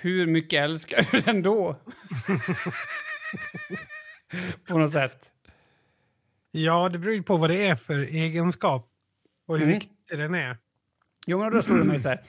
hur 0.00 0.26
mycket 0.26 0.62
älskar 0.62 1.08
du 1.12 1.20
den 1.20 1.42
då? 1.42 1.76
På 4.68 4.78
något 4.78 4.92
sätt. 4.92 5.32
Ja, 6.50 6.88
det 6.88 6.98
beror 6.98 7.14
ju 7.14 7.22
på 7.22 7.36
vad 7.36 7.50
det 7.50 7.66
är 7.66 7.76
för 7.76 7.98
egenskap 7.98 8.88
och 9.46 9.58
hur 9.58 9.66
Mm. 9.66 9.80
Viktig 10.10 10.18
den 10.18 10.34
är. 10.34 10.56
Jo, 11.26 11.38
men 11.38 11.52
då 11.52 11.62
slår 11.62 11.78
det 11.78 11.84
mig 11.84 11.98
så 11.98 12.08
här. 12.08 12.20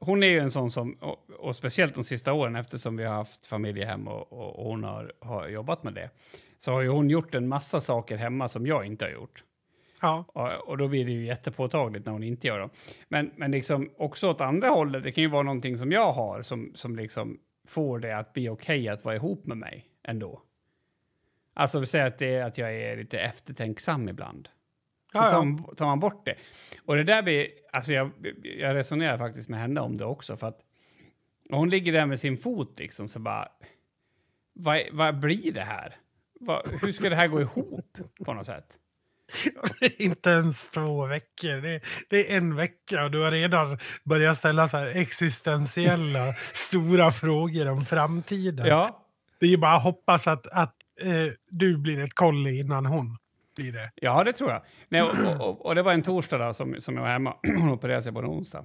Hon 0.00 0.22
är 0.22 0.26
ju 0.26 0.38
en 0.38 0.50
sån 0.50 0.70
som, 0.70 0.92
och, 0.92 1.30
och 1.30 1.56
speciellt 1.56 1.94
de 1.94 2.04
sista 2.04 2.32
åren 2.32 2.56
eftersom 2.56 2.96
vi 2.96 3.04
har 3.04 3.14
haft 3.14 3.46
familjehem 3.46 4.08
och, 4.08 4.32
och, 4.32 4.58
och 4.58 4.64
hon 4.64 4.84
har, 4.84 5.12
har 5.20 5.48
jobbat 5.48 5.84
med 5.84 5.94
det, 5.94 6.10
så 6.58 6.72
har 6.72 6.80
ju 6.82 6.88
hon 6.88 7.10
gjort 7.10 7.34
en 7.34 7.48
massa 7.48 7.80
saker 7.80 8.16
hemma 8.16 8.48
som 8.48 8.66
jag 8.66 8.86
inte 8.86 9.04
har 9.04 9.12
gjort. 9.12 9.44
Ja, 10.00 10.24
Och, 10.66 10.78
då 10.78 10.88
blir 10.88 11.04
det 11.04 11.12
ju 11.12 11.26
jättepåtagligt 11.26 12.06
när 12.06 12.12
hon 12.12 12.22
inte 12.22 12.46
gör 12.46 12.58
dem. 12.58 12.70
Men, 13.08 13.30
men 13.36 13.50
liksom 13.50 13.90
också 13.96 14.30
åt 14.30 14.40
andra 14.40 14.68
hållet, 14.68 15.02
det 15.02 15.12
kan 15.12 15.22
ju 15.24 15.30
vara 15.30 15.42
någonting 15.42 15.78
som 15.78 15.92
jag 15.92 16.12
har 16.12 16.42
som, 16.42 16.70
som 16.74 16.96
liksom 16.96 17.38
får 17.68 17.98
det 17.98 18.18
att 18.18 18.32
bli 18.32 18.48
okej 18.48 18.88
att 18.88 19.04
vara 19.04 19.14
ihop 19.14 19.46
med 19.46 19.56
mig 19.56 19.86
ändå. 20.08 20.42
Alltså 21.54 21.78
vi 21.78 21.86
säger 21.86 22.06
att 22.06 22.18
det 22.18 22.40
att 22.40 22.58
jag 22.58 22.74
är 22.74 22.96
lite 22.96 23.18
eftertänksam 23.18 24.08
ibland. 24.08 24.48
Så 25.12 25.18
tar, 25.18 25.44
man, 25.44 25.76
tar 25.76 25.86
man 25.86 26.00
bort 26.00 26.26
det. 26.26 26.34
Och 26.84 26.96
det 26.96 27.04
där 27.04 27.22
blir, 27.22 27.48
alltså 27.72 27.92
jag, 27.92 28.10
jag 28.42 28.74
resonerar 28.74 29.16
faktiskt 29.16 29.48
med 29.48 29.60
henne 29.60 29.80
om 29.80 29.94
det 29.94 30.04
också 30.04 30.36
för 30.36 30.46
att 30.46 30.60
hon 31.50 31.70
ligger 31.70 31.92
där 31.92 32.06
med 32.06 32.20
sin 32.20 32.36
fot 32.36 32.78
liksom 32.78 33.08
så 33.08 33.18
bara, 33.18 33.48
vad, 34.52 34.80
vad 34.92 35.20
blir 35.20 35.52
det 35.52 35.64
här? 35.64 35.96
Va, 36.40 36.62
hur 36.82 36.92
ska 36.92 37.08
det 37.10 37.16
här 37.16 37.28
gå 37.28 37.40
ihop 37.40 37.98
på 38.24 38.34
något 38.34 38.46
sätt? 38.46 38.78
Det 39.80 39.86
är 39.86 40.02
inte 40.02 40.30
ens 40.30 40.68
två 40.68 41.06
veckor. 41.06 41.60
Det 41.60 41.74
är, 41.74 41.82
det 42.10 42.32
är 42.32 42.36
en 42.36 42.56
vecka 42.56 43.04
och 43.04 43.10
du 43.10 43.22
har 43.22 43.30
redan 43.30 43.78
börjat 44.04 44.36
ställa 44.36 44.68
så 44.68 44.78
existentiella 44.78 46.34
stora 46.52 47.10
frågor 47.10 47.68
om 47.68 47.84
framtiden. 47.84 48.66
Ja, 48.66 49.06
Det 49.40 49.46
är 49.46 49.50
ju 49.50 49.56
bara 49.56 49.76
att 49.76 49.82
hoppas 49.82 50.28
att, 50.28 50.46
att 50.46 50.74
eh, 51.00 51.26
du 51.50 51.78
blir 51.78 51.98
ett 51.98 52.14
kolli 52.14 52.58
innan 52.58 52.86
hon 52.86 53.18
blir 53.56 53.72
det. 53.72 53.90
ja 53.94 54.24
det 54.24 54.32
tror 54.32 54.50
jag. 54.50 54.62
Nej, 54.88 55.02
och, 55.02 55.40
och, 55.48 55.66
och 55.66 55.74
det 55.74 55.82
var 55.82 55.92
en 55.92 56.02
torsdag 56.02 56.38
då, 56.38 56.54
som, 56.54 56.76
som 56.80 56.94
jag 56.94 57.02
var 57.02 57.08
hemma. 57.10 57.36
Hon 57.58 57.70
opererade 57.70 58.02
sig 58.02 58.12
på 58.12 58.18
en 58.18 58.26
onsdag. 58.26 58.64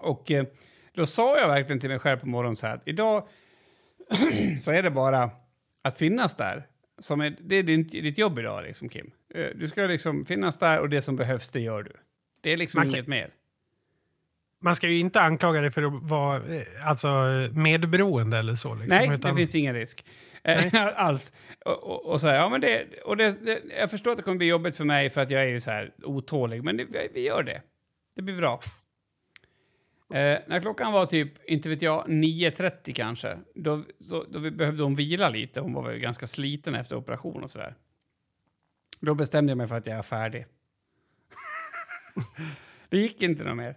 Och 0.00 0.30
eh, 0.30 0.44
då 0.94 1.06
sa 1.06 1.38
jag 1.38 1.48
verkligen 1.48 1.80
till 1.80 1.90
mig 1.90 1.98
själv 1.98 2.18
på 2.18 2.28
morgonen 2.28 2.56
så 2.56 2.66
här 2.66 2.74
att 2.74 2.88
idag 2.88 3.28
så 4.60 4.70
är 4.70 4.82
det 4.82 4.90
bara 4.90 5.30
att 5.82 5.96
finnas 5.96 6.34
där. 6.36 6.66
Som 6.98 7.20
är, 7.20 7.36
det 7.40 7.56
är 7.56 7.62
din, 7.62 7.82
ditt 7.88 8.18
jobb 8.18 8.38
idag, 8.38 8.62
liksom, 8.64 8.88
Kim. 8.88 9.10
Eh, 9.34 9.46
Du 9.54 9.68
ska 9.68 9.80
liksom 9.82 10.24
finnas 10.26 10.58
där 10.58 10.80
och 10.80 10.88
det 10.88 11.02
som 11.02 11.16
behövs, 11.16 11.50
det 11.50 11.60
gör 11.60 11.82
du. 11.82 11.92
Det 12.40 12.52
är 12.52 12.56
liksom 12.56 12.78
Man 12.78 12.86
kan- 12.86 12.94
inget 12.94 13.06
mer. 13.08 13.30
Man 14.64 14.76
ska 14.76 14.88
ju 14.88 14.98
inte 14.98 15.20
anklaga 15.20 15.60
dig 15.60 15.70
för 15.70 15.82
att 15.82 16.02
vara 16.02 16.36
eh, 16.56 16.62
alltså, 16.88 17.08
medberoende 17.52 18.38
eller 18.38 18.54
så. 18.54 18.74
Liksom, 18.74 18.88
Nej, 18.98 19.06
utan- 19.14 19.30
det 19.30 19.36
finns 19.36 19.54
ingen 19.54 19.74
risk. 19.74 20.04
Eh, 20.44 20.74
alls. 20.96 21.32
Och, 21.64 21.82
och, 21.82 22.06
och 22.06 22.20
så 22.20 22.26
här, 22.26 22.34
ja, 22.34 22.48
men 22.48 22.60
det, 22.60 22.86
och 23.04 23.16
det, 23.16 23.44
det, 23.44 23.62
jag 23.78 23.90
förstår 23.90 24.10
att 24.10 24.16
det 24.16 24.22
kommer 24.22 24.38
bli 24.38 24.46
jobbigt 24.46 24.76
för 24.76 24.84
mig 24.84 25.10
för 25.10 25.20
att 25.20 25.30
jag 25.30 25.42
är 25.42 25.46
ju 25.46 25.60
så 25.60 25.70
här 25.70 25.92
otålig, 26.02 26.64
men 26.64 26.76
det, 26.76 26.84
vi- 27.14 27.26
gör 27.26 27.42
det. 27.42 27.62
Det 28.16 28.22
blir 28.22 28.36
bra. 28.36 28.60
Eh, 30.14 30.38
när 30.46 30.60
klockan 30.60 30.92
var 30.92 31.06
typ, 31.06 31.44
inte 31.50 31.68
vet 31.68 31.82
jag, 31.82 32.06
9.30 32.08 32.92
kanske, 32.94 33.38
då, 33.54 33.82
då, 33.98 34.24
då 34.28 34.50
behövde 34.50 34.82
hon 34.82 34.94
vila 34.94 35.28
lite. 35.28 35.60
Hon 35.60 35.72
var 35.74 35.82
väl 35.82 35.98
ganska 35.98 36.26
sliten 36.26 36.74
efter 36.74 36.96
operation 36.96 37.42
och 37.42 37.50
så 37.50 37.58
där. 37.58 37.74
Då 39.00 39.14
bestämde 39.14 39.50
jag 39.50 39.58
mig 39.58 39.68
för 39.68 39.76
att 39.76 39.86
jag 39.86 39.98
är 39.98 40.02
färdig. 40.02 40.46
det 42.88 42.98
gick 42.98 43.22
inte 43.22 43.44
något 43.44 43.56
mer. 43.56 43.76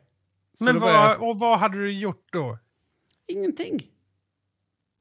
Så 0.57 0.63
Men 0.63 0.79
började 0.79 0.99
jag- 1.09 1.19
vad, 1.19 1.29
och 1.29 1.39
vad 1.39 1.59
hade 1.59 1.77
du 1.77 1.91
gjort 1.91 2.27
då? 2.31 2.57
Ingenting. 3.27 3.91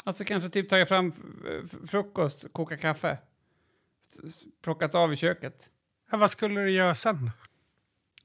Alltså 0.04 0.24
kanske 0.24 0.50
typ 0.50 0.68
tagit 0.68 0.88
fram 0.88 1.12
frukost, 1.86 2.46
koka 2.52 2.76
kaffe. 2.76 3.18
Plockat 4.62 4.94
av 4.94 5.12
i 5.12 5.16
köket. 5.16 5.70
Ja, 6.10 6.16
vad 6.16 6.30
skulle 6.30 6.60
du 6.60 6.70
göra 6.70 6.94
sen? 6.94 7.30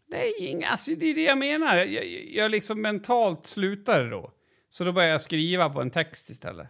Nej, 0.08 0.34
inga, 0.40 0.68
alltså 0.70 0.92
det 0.92 1.06
är 1.06 1.16
det 1.16 1.24
jag 1.24 1.38
menar. 1.38 1.76
Jag, 1.78 1.88
jag, 1.88 2.04
jag 2.32 2.52
liksom 2.52 2.82
mentalt 2.82 3.46
slutade 3.46 4.10
då. 4.10 4.34
Så 4.70 4.84
då 4.84 4.92
började 4.92 5.12
jag 5.12 5.22
skriva 5.22 5.70
på 5.70 5.82
en 5.82 5.92
text 5.92 6.30
istället. 6.30 6.68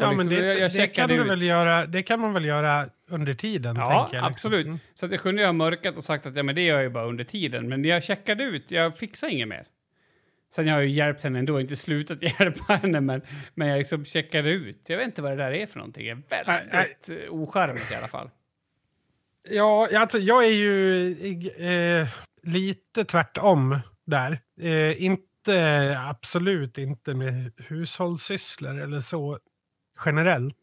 Ja, 0.00 0.10
liksom, 0.10 0.16
men 0.16 0.42
det, 0.42 0.46
jag- 0.46 0.58
jag 0.60 0.70
det, 0.72 0.86
kan 0.86 1.10
ut. 1.10 1.26
väl 1.26 1.42
göra, 1.42 1.86
det 1.86 2.02
kan 2.02 2.20
man 2.20 2.32
väl 2.32 2.44
göra 2.44 2.88
under 3.08 3.34
tiden? 3.34 3.76
Ja, 3.76 3.92
jag, 3.92 4.04
liksom. 4.12 4.32
absolut. 4.32 4.66
Mm. 4.66 4.78
Så 4.94 5.06
att 5.06 5.12
jag 5.12 5.20
kunde 5.20 5.44
ha 5.46 5.52
mörkat 5.52 5.96
och 5.96 6.04
sagt 6.04 6.26
att 6.26 6.36
ja, 6.36 6.42
men 6.42 6.54
det 6.54 6.62
gör 6.62 6.74
jag 6.74 6.82
ju 6.82 6.90
bara 6.90 7.04
under 7.06 7.24
tiden. 7.24 7.68
Men 7.68 7.84
jag 7.84 8.04
checkade 8.04 8.44
ut, 8.44 8.70
jag 8.70 8.96
fixade 8.98 9.32
inget 9.32 9.48
mer. 9.48 9.66
Sen 10.54 10.66
jag 10.66 10.74
har 10.74 10.80
jag 10.80 10.88
ju 10.88 10.94
hjälpt 10.94 11.22
henne 11.24 11.38
ändå, 11.38 11.60
inte 11.60 11.76
slutat 11.76 12.22
hjälpa 12.40 12.74
henne, 12.74 13.00
men, 13.00 13.22
men 13.54 13.68
jag 13.68 13.78
liksom 13.78 14.04
checkade 14.04 14.50
ut. 14.50 14.80
Jag 14.88 14.96
vet 14.96 15.06
inte 15.06 15.22
vad 15.22 15.32
det 15.32 15.36
där 15.36 15.52
är 15.52 15.66
för 15.66 15.78
någonting. 15.78 16.04
Det 16.04 16.34
är 16.36 16.44
väldigt 16.44 17.08
nej. 17.08 17.28
ocharmigt 17.28 17.90
i 17.92 17.94
alla 17.94 18.08
fall. 18.08 18.30
Ja, 19.50 19.88
alltså 19.96 20.18
jag 20.18 20.44
är 20.44 20.52
ju 20.52 21.10
eh, 22.00 22.08
lite 22.42 23.04
tvärtom 23.04 23.78
där. 24.06 24.40
Eh, 24.60 25.02
inte, 25.02 25.96
absolut 25.98 26.78
inte 26.78 27.14
med 27.14 27.52
hushållssysslor 27.56 28.80
eller 28.80 29.00
så 29.00 29.38
generellt. 30.04 30.56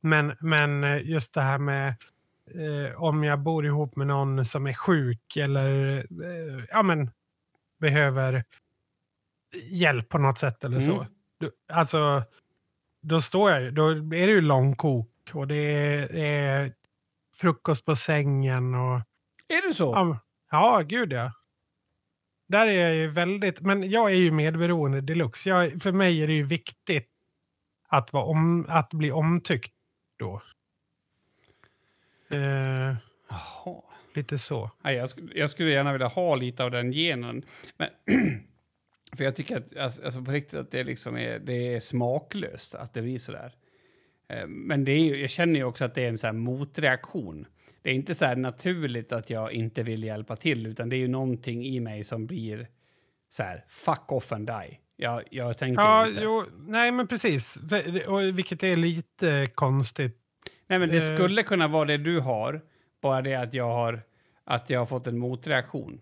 Men, 0.00 0.36
men 0.40 0.84
eh, 0.84 1.10
just 1.10 1.34
det 1.34 1.40
här 1.40 1.58
med 1.58 1.88
eh, 2.54 3.02
om 3.02 3.24
jag 3.24 3.38
bor 3.38 3.66
ihop 3.66 3.96
med 3.96 4.06
någon 4.06 4.44
som 4.44 4.66
är 4.66 4.72
sjuk 4.72 5.36
eller 5.36 5.96
eh, 5.98 6.64
ja, 6.70 6.82
men, 6.82 7.10
behöver 7.80 8.44
hjälp 9.70 10.08
på 10.08 10.18
något 10.18 10.38
sätt 10.38 10.64
eller 10.64 10.80
så. 10.80 10.94
Mm. 10.94 11.06
Du, 11.38 11.50
alltså, 11.72 12.22
då 13.02 13.20
står 13.20 13.50
jag 13.50 13.74
då 13.74 13.88
är 13.90 14.26
det 14.26 14.32
ju 14.32 14.40
långkok 14.40 15.10
och 15.32 15.46
det 15.46 15.56
är 16.20 16.72
frukost 17.36 17.84
på 17.84 17.96
sängen 17.96 18.74
och... 18.74 19.00
Är 19.48 19.68
det 19.68 19.74
så? 19.74 19.84
Ja, 19.84 20.18
ja 20.50 20.80
gud 20.80 21.12
ja. 21.12 21.32
Där 22.48 22.66
är 22.66 22.88
jag 22.88 22.94
ju 22.94 23.06
väldigt... 23.06 23.60
Men 23.60 23.90
jag 23.90 24.10
är 24.10 24.16
ju 24.16 24.30
medberoende 24.30 25.00
deluxe. 25.00 25.48
Jag, 25.48 25.82
för 25.82 25.92
mig 25.92 26.22
är 26.22 26.26
det 26.26 26.32
ju 26.32 26.42
viktigt 26.42 27.10
att, 27.88 28.12
vara 28.12 28.24
om, 28.24 28.66
att 28.68 28.94
bli 28.94 29.12
omtyckt 29.12 29.72
då. 30.18 30.42
Eh, 32.30 32.96
Jaha. 33.28 33.82
lite 34.14 34.38
så. 34.38 34.70
Nej, 34.82 34.96
jag, 34.96 35.08
skulle, 35.08 35.38
jag 35.38 35.50
skulle 35.50 35.70
gärna 35.70 35.92
vilja 35.92 36.06
ha 36.08 36.34
lite 36.34 36.64
av 36.64 36.70
den 36.70 36.90
genen. 36.92 37.42
Men, 37.76 37.88
för 39.16 39.24
jag 39.24 39.36
tycker 39.36 39.56
att, 39.56 39.76
alltså, 39.76 40.24
på 40.24 40.30
riktigt 40.30 40.58
att 40.58 40.70
det, 40.70 40.84
liksom 40.84 41.16
är, 41.16 41.38
det 41.38 41.74
är 41.74 41.80
smaklöst 41.80 42.74
att 42.74 42.94
det 42.94 43.02
blir 43.02 43.18
så 43.18 43.32
där. 43.32 43.52
Eh, 44.28 44.46
Men 44.46 44.84
det 44.84 44.92
är 44.92 45.16
jag 45.20 45.30
känner 45.30 45.54
ju 45.54 45.64
också 45.64 45.84
att 45.84 45.94
det 45.94 46.04
är 46.04 46.08
en 46.08 46.18
så 46.18 46.26
här 46.26 46.34
motreaktion. 46.34 47.46
Det 47.82 47.90
är 47.90 47.94
inte 47.94 48.14
så 48.14 48.24
här 48.24 48.36
naturligt 48.36 49.12
att 49.12 49.30
jag 49.30 49.52
inte 49.52 49.82
vill 49.82 50.04
hjälpa 50.04 50.36
till, 50.36 50.66
utan 50.66 50.88
det 50.88 50.96
är 50.96 50.98
ju 50.98 51.08
någonting 51.08 51.64
i 51.64 51.80
mig 51.80 52.04
som 52.04 52.26
blir 52.26 52.68
så 53.28 53.42
här, 53.42 53.64
fuck 53.68 54.12
off 54.12 54.32
and 54.32 54.46
die. 54.46 54.78
Jag, 55.00 55.22
jag 55.30 55.58
tänker 55.58 55.82
Ja, 55.82 56.06
inte. 56.08 56.20
jo, 56.20 56.44
nej 56.66 56.92
men 56.92 57.06
precis. 57.08 57.58
Vilket 58.34 58.62
är 58.62 58.76
lite 58.76 59.46
konstigt. 59.54 60.18
Nej, 60.66 60.78
men 60.78 60.88
det 60.88 60.96
Eh. 60.96 61.14
skulle 61.14 61.42
kunna 61.42 61.68
vara 61.68 61.84
det 61.84 61.96
du 61.96 62.20
har, 62.20 62.60
bara 63.02 63.22
det 63.22 63.34
att 63.34 63.54
jag 63.54 63.64
har, 63.70 64.02
att 64.44 64.70
jag 64.70 64.78
har 64.78 64.86
fått 64.86 65.06
en 65.06 65.18
motreaktion. 65.18 66.00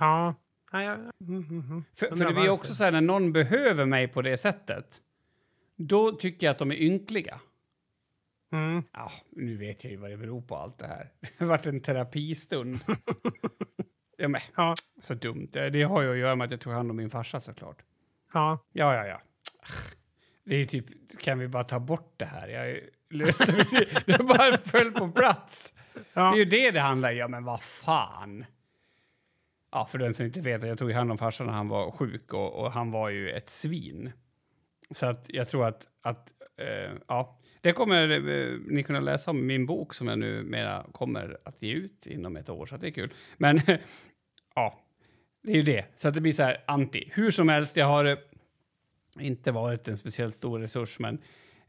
Ja. 0.00 0.34
Nej, 0.72 0.86
ja, 0.86 0.92
mm, 0.94 1.12
mm, 1.20 1.60
mm. 1.60 1.84
För, 1.94 2.06
för 2.06 2.16
det 2.16 2.24
blir 2.24 2.34
varför. 2.34 2.48
också 2.48 2.74
så 2.74 2.84
här, 2.84 2.92
när 2.92 3.00
någon 3.00 3.32
behöver 3.32 3.84
mig 3.86 4.08
på 4.08 4.22
det 4.22 4.36
sättet, 4.36 5.00
då 5.76 6.12
tycker 6.12 6.46
jag 6.46 6.50
att 6.52 6.58
de 6.58 6.70
är 6.72 6.82
ynkliga. 6.82 7.40
Mm. 8.52 8.82
Ja, 8.92 9.10
nu 9.30 9.56
vet 9.56 9.84
jag 9.84 9.90
ju 9.90 9.96
vad 9.96 10.10
det 10.10 10.16
beror 10.16 10.42
på 10.42 10.56
allt 10.56 10.78
det 10.78 10.86
här. 10.86 11.10
Det 11.20 11.30
har 11.38 11.46
varit 11.46 11.66
en 11.66 11.80
terapistund. 11.80 12.78
ja, 14.16 14.28
men, 14.28 14.40
Ja, 14.56 14.74
så 15.00 15.14
dumt. 15.14 15.48
Det, 15.52 15.70
det 15.70 15.82
har 15.82 16.02
ju 16.02 16.10
att 16.12 16.18
göra 16.18 16.36
med 16.36 16.44
att 16.44 16.50
jag 16.50 16.60
tog 16.60 16.72
hand 16.72 16.90
om 16.90 16.96
min 16.96 17.10
farsa 17.10 17.40
såklart. 17.40 17.76
Ja. 18.32 18.58
Ja, 18.72 18.94
ja, 18.94 19.06
ja. 19.06 19.20
Det 20.44 20.56
är 20.56 20.64
typ, 20.64 20.86
kan 21.20 21.38
vi 21.38 21.48
bara 21.48 21.64
ta 21.64 21.80
bort 21.80 22.14
det 22.16 22.24
här? 22.24 22.48
Jag 22.48 22.80
löste 23.10 23.52
det. 23.52 24.06
Det 24.06 24.24
bara 24.24 24.58
föll 24.58 24.92
på 24.92 25.08
plats. 25.08 25.74
ja. 26.12 26.30
Det 26.30 26.36
är 26.36 26.38
ju 26.38 26.44
det 26.44 26.70
det 26.70 26.80
handlar 26.80 27.10
om. 27.10 27.16
Ja, 27.16 27.28
men 27.28 27.44
vad 27.44 27.62
fan. 27.62 28.44
Ja, 29.72 29.84
för 29.84 29.98
den 29.98 30.14
som 30.14 30.26
inte 30.26 30.40
vet, 30.40 30.62
jag 30.62 30.78
tog 30.78 30.92
hand 30.92 31.10
om 31.10 31.18
farsan 31.18 31.46
när 31.46 31.54
han 31.54 31.68
var 31.68 31.90
sjuk 31.90 32.32
och, 32.34 32.52
och 32.52 32.72
han 32.72 32.90
var 32.90 33.08
ju 33.08 33.30
ett 33.30 33.48
svin. 33.48 34.12
Så 34.90 35.06
att 35.06 35.26
jag 35.28 35.48
tror 35.48 35.66
att, 35.66 35.88
att 36.02 36.32
eh, 36.58 36.92
ja, 37.08 37.38
det 37.60 37.72
kommer 37.72 38.10
eh, 38.10 38.58
ni 38.66 38.82
kunna 38.82 39.00
läsa 39.00 39.30
om 39.30 39.46
min 39.46 39.66
bok 39.66 39.94
som 39.94 40.08
jag 40.08 40.18
nu 40.18 40.42
mera 40.42 40.86
kommer 40.92 41.38
att 41.44 41.62
ge 41.62 41.72
ut 41.72 42.06
inom 42.06 42.36
ett 42.36 42.50
år, 42.50 42.66
så 42.66 42.76
det 42.76 42.86
är 42.86 42.90
kul. 42.90 43.12
Men 43.36 43.60
ja, 44.54 44.81
det 45.42 45.52
är 45.52 45.56
ju 45.56 45.62
det. 45.62 45.84
Så 45.94 46.08
att 46.08 46.14
det 46.14 46.20
blir 46.20 46.32
så 46.32 46.42
här 46.42 46.64
anti. 46.66 47.10
Hur 47.12 47.30
som 47.30 47.48
helst, 47.48 47.76
jag 47.76 47.86
har 47.86 48.04
eh, 48.04 48.16
inte 49.20 49.52
varit 49.52 49.88
en 49.88 49.96
speciellt 49.96 50.34
stor 50.34 50.58
resurs, 50.58 50.98
men 50.98 51.18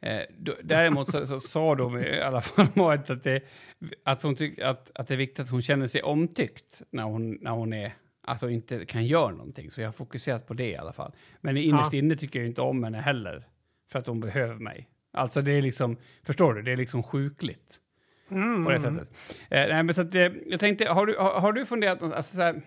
eh, 0.02 0.22
då, 0.38 0.54
däremot 0.64 1.12
så, 1.12 1.26
så 1.26 1.40
sa 1.40 1.76
de 1.76 2.00
i 2.00 2.22
alla 2.22 2.42
fall 2.42 2.68
att, 2.92 3.24
det, 3.24 3.44
att, 4.04 4.24
hon 4.24 4.36
tyck, 4.36 4.60
att, 4.60 4.92
att 4.96 5.08
det 5.08 5.14
är 5.14 5.18
viktigt 5.18 5.40
att 5.40 5.50
hon 5.50 5.62
känner 5.62 5.88
sig 5.88 6.02
omtyckt 6.02 6.82
när 6.90 7.04
hon, 7.04 7.38
när 7.42 7.52
hon 7.52 7.74
är 7.74 7.94
Alltså 8.26 8.50
inte 8.50 8.86
kan 8.86 9.06
göra 9.06 9.32
någonting. 9.32 9.72
Så 9.72 9.82
jag 9.82 9.88
har 9.88 9.94
fokuserat 9.94 10.48
på 10.48 10.54
det 10.54 10.70
i 10.70 10.78
alla 10.78 10.94
fall. 10.94 11.12
Men 11.42 11.58
innerst 11.58 11.94
Ja. 11.94 12.00
inne 12.00 12.16
tycker 12.16 12.40
jag 12.40 12.48
inte 12.48 12.62
om 12.62 12.84
henne 12.84 12.98
heller. 12.98 13.48
För 13.92 14.00
att 14.00 14.08
hon 14.08 14.20
behöver 14.20 14.56
mig. 14.56 14.90
Alltså 15.14 15.42
det 15.42 15.52
är 15.52 15.62
liksom, 15.62 15.98
förstår 16.24 16.54
du? 16.54 16.62
Det 16.62 16.72
är 16.72 16.78
liksom 16.78 17.04
sjukligt 17.04 17.80
Mm, 18.32 18.66
på 18.66 18.72
det 18.72 18.78
mm. 18.78 18.96
sättet. 18.96 19.14
Eh, 19.50 19.68
nej, 19.68 19.84
men 19.84 19.94
så 19.94 20.02
att, 20.02 20.16
eh, 20.16 20.22
jag 20.46 20.60
tänkte, 20.60 20.90
har 20.90 21.06
du, 21.06 21.16
har, 21.18 21.40
har 21.42 21.54
du 21.54 21.66
funderat, 21.66 22.04
alltså 22.04 22.36
så 22.36 22.42
här, 22.42 22.62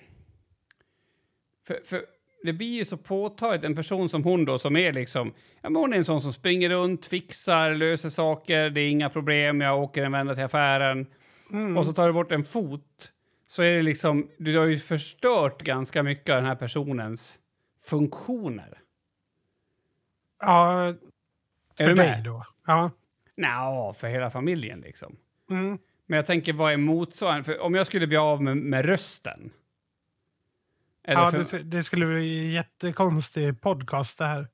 för, 1.67 1.81
för 1.85 2.03
det 2.43 2.53
blir 2.53 2.79
ju 2.79 2.85
så 2.85 2.97
påtagligt, 2.97 3.65
en 3.65 3.75
person 3.75 4.09
som 4.09 4.25
hon 4.25 4.45
då 4.45 4.59
som 4.59 4.77
är 4.77 4.93
liksom, 4.93 5.33
ja 5.63 5.71
men 5.71 5.77
hon 5.77 5.93
är 5.93 5.97
en 5.97 6.05
sån 6.05 6.21
som 6.21 6.33
springer 6.33 6.71
runt, 6.71 7.07
fixar, 7.07 7.75
löser 7.75 8.09
saker, 8.09 8.71
det 8.71 8.81
är 8.81 8.89
inga 8.89 9.11
problem, 9.11 9.61
jag 9.61 9.83
åker 9.83 10.03
en 10.03 10.13
vända 10.13 10.35
till 10.35 10.45
affären 10.45 11.07
Mm. 11.53 11.77
och 11.77 11.87
så 11.87 11.93
tar 11.93 12.07
du 12.07 12.13
bort 12.13 12.33
en 12.33 12.45
fot 12.45 13.13
så 13.47 13.63
är 13.63 13.77
det 13.77 13.83
liksom, 13.83 14.31
du 14.39 14.59
har 14.59 14.65
ju 14.65 14.79
förstört 14.79 15.63
ganska 15.63 16.03
mycket 16.03 16.31
av 16.31 16.37
den 16.37 16.45
här 16.45 16.55
personens 16.55 17.41
funktioner. 17.81 18.79
Ja, 20.41 20.95
för 21.79 21.95
med? 21.95 22.25
då. 22.25 22.47
Ja. 22.67 22.91
Nja, 23.37 23.93
för 23.93 24.09
hela 24.09 24.31
familjen 24.31 24.81
liksom. 24.81 25.17
Mm. 25.51 25.79
Men 26.07 26.17
jag 26.17 26.27
tänker, 26.27 26.53
vad 26.53 26.73
är 26.73 26.77
motsvarande? 26.77 27.45
För 27.45 27.61
om 27.61 27.75
jag 27.75 27.87
skulle 27.87 28.07
bli 28.07 28.17
av 28.17 28.43
med, 28.43 28.57
med 28.57 28.85
rösten. 28.85 29.51
Eller 31.07 31.21
Ja, 31.21 31.31
för, 31.31 31.59
det, 31.59 31.63
det 31.63 31.83
skulle 31.85 32.07
bli 32.07 32.45
en 32.45 32.51
jättekonstig 32.51 33.61
podcast 33.61 34.19
det 34.19 34.27
här. 34.27 34.49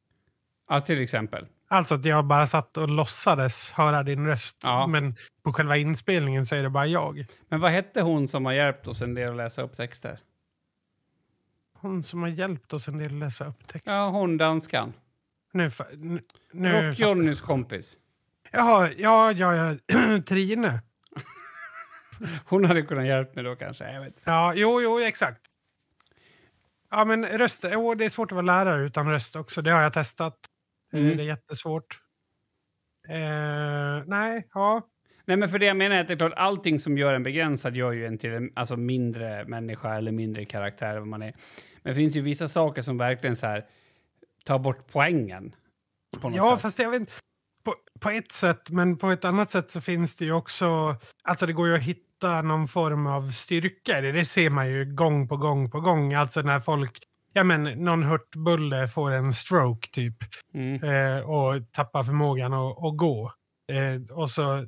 ja, 0.68 0.80
till 0.80 1.02
exempel. 1.02 1.46
Alltså 1.68 1.94
att 1.94 2.04
jag 2.04 2.24
bara 2.24 2.46
satt 2.46 2.76
och 2.76 2.88
låtsades 2.88 3.72
höra 3.72 4.02
din 4.02 4.26
röst. 4.26 4.58
Ja. 4.62 4.86
Men 4.86 5.16
på 5.42 5.52
själva 5.52 5.76
inspelningen 5.76 6.46
så 6.46 6.54
är 6.54 6.62
det 6.62 6.70
bara 6.70 6.86
jag. 6.86 7.26
Men 7.48 7.60
vad 7.60 7.70
hette 7.70 8.02
hon 8.02 8.28
som 8.28 8.44
har 8.44 8.52
hjälpt 8.52 8.88
oss 8.88 9.02
en 9.02 9.14
del 9.14 9.30
att 9.30 9.36
läsa 9.36 9.62
upp 9.62 9.76
texter? 9.76 10.18
Hon 11.78 12.02
som 12.02 12.22
har 12.22 12.28
hjälpt 12.28 12.72
oss 12.72 12.88
en 12.88 12.98
del 12.98 13.06
att 13.06 13.12
läsa 13.12 13.46
upp 13.46 13.66
text. 13.66 13.86
Ja, 13.86 14.08
hon 14.08 14.36
danskan. 14.36 14.92
Nu, 15.52 15.70
nu, 15.96 16.20
nu 16.52 16.72
Rock-Jonnys 16.72 17.40
kompis. 17.40 17.98
Jaha, 18.50 18.90
ja, 18.96 19.32
ja, 19.32 19.54
ja. 19.54 19.76
Trine. 20.26 20.80
Hon 22.44 22.64
hade 22.64 22.82
kunnat 22.82 23.06
hjälpa 23.06 23.32
mig 23.34 23.44
då 23.44 23.56
kanske. 23.56 23.92
Jag 23.92 24.00
vet. 24.00 24.14
Ja, 24.24 24.52
jo, 24.54 24.82
jo, 24.82 25.00
exakt. 25.00 25.40
Ja, 26.92 27.04
men 27.04 27.26
röst, 27.26 27.64
jo, 27.72 27.94
det 27.94 28.04
är 28.04 28.08
svårt 28.08 28.32
att 28.32 28.36
vara 28.36 28.46
lärare 28.64 28.86
utan 28.86 29.08
röst 29.10 29.36
också. 29.36 29.62
Det 29.62 29.70
har 29.70 29.82
jag 29.82 29.92
testat. 29.92 30.34
Eh, 30.92 31.00
Mm. 31.00 31.16
Det 31.16 31.22
är 31.22 31.26
jättesvårt. 31.26 31.98
Eh, 33.08 34.04
nej, 34.06 34.48
ja. 34.54 34.88
Nej, 35.24 35.36
men 35.36 35.48
för 35.48 35.58
det 35.58 35.66
jag 35.66 35.76
menar 35.76 35.96
är 35.96 36.00
att 36.00 36.08
det 36.08 36.14
är 36.14 36.18
klart, 36.18 36.32
allting 36.36 36.80
som 36.80 36.98
gör 36.98 37.14
en 37.14 37.22
begränsad 37.22 37.76
gör 37.76 37.92
ju 37.92 38.06
en 38.06 38.18
till 38.18 38.32
en 38.32 38.50
alltså, 38.54 38.76
mindre 38.76 39.44
människa 39.44 39.94
eller 39.94 40.12
mindre 40.12 40.44
karaktär 40.44 40.98
vad 40.98 41.08
man 41.08 41.22
är. 41.22 41.34
Men 41.82 41.92
det 41.92 41.94
finns 41.94 42.16
ju 42.16 42.20
vissa 42.20 42.48
saker 42.48 42.82
som 42.82 42.98
verkligen 42.98 43.36
så 43.36 43.46
här 43.46 43.66
tar 44.44 44.58
bort 44.58 44.86
poängen. 44.92 45.54
På 46.20 46.28
något 46.28 46.36
Ja, 46.36 46.50
sätt. 46.56 46.62
fast 46.62 46.78
jag 46.78 46.90
vet 46.90 47.08
på, 47.64 47.74
på 48.00 48.10
ett 48.10 48.32
sätt, 48.32 48.70
men 48.70 48.96
på 48.98 49.10
ett 49.10 49.24
annat 49.24 49.50
sätt 49.50 49.70
så 49.70 49.80
finns 49.80 50.16
det 50.16 50.24
ju 50.24 50.32
också... 50.32 50.96
Alltså 51.22 51.46
det 51.46 51.52
går 51.52 51.68
ju 51.68 51.74
att 51.74 51.82
hitta 51.82 52.02
någon 52.28 52.68
form 52.68 53.06
av 53.06 53.30
styrka 53.30 53.98
i 53.98 54.02
det. 54.02 54.12
Det 54.12 54.24
ser 54.24 54.50
man 54.50 54.68
ju 54.68 54.94
gång 54.94 55.28
på 55.28 55.36
gång 55.36 55.70
på 55.70 55.80
gång. 55.80 56.14
Alltså 56.14 56.42
när 56.42 56.60
folk... 56.60 56.98
Ja, 57.32 57.44
men 57.44 57.62
någon 57.64 58.02
hurtbulle 58.02 58.88
får 58.88 59.10
en 59.10 59.32
stroke 59.32 59.88
typ 59.92 60.16
Mm. 60.54 60.84
eh, 60.84 61.20
och 61.20 61.72
tappar 61.72 62.02
förmågan 62.02 62.52
att, 62.52 62.84
att 62.84 62.96
gå. 62.96 63.32
Eh, 63.72 64.16
och 64.16 64.30
så 64.30 64.66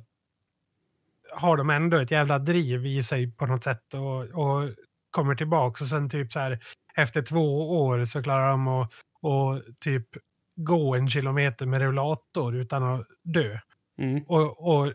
har 1.31 1.57
de 1.57 1.69
ändå 1.69 1.97
ett 1.97 2.11
jävla 2.11 2.39
driv 2.39 2.85
i 2.85 3.03
sig 3.03 3.31
på 3.31 3.45
något 3.45 3.63
sätt 3.63 3.93
och, 3.93 4.21
och 4.21 4.69
kommer 5.11 5.35
tillbaka 5.35 5.83
och 5.83 5.87
sen 5.87 6.09
typ 6.09 6.31
så 6.33 6.39
här 6.39 6.59
efter 6.95 7.21
två 7.21 7.71
år 7.85 8.05
så 8.05 8.23
klarar 8.23 8.49
de 8.49 8.67
att 8.67 8.91
och 9.21 9.61
typ 9.79 10.07
gå 10.55 10.95
en 10.95 11.09
kilometer 11.09 11.65
med 11.65 11.81
rullator 11.81 12.55
utan 12.55 12.83
att 12.83 13.07
dö. 13.23 13.59
Mm. 13.99 14.23
Och, 14.27 14.67
och 14.67 14.93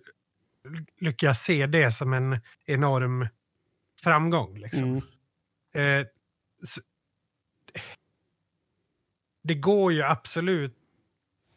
lyckas 1.01 1.43
se 1.43 1.67
det 1.67 1.93
som 1.93 2.13
en 2.13 2.41
enorm 2.67 3.27
framgång. 4.05 4.59
Liksom. 4.59 5.03
Mm. 5.75 6.01
Eh, 6.01 6.07
s- 6.63 6.79
det 9.43 9.55
går 9.55 9.93
ju 9.93 10.03
absolut 10.03 10.77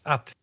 att 0.04 0.34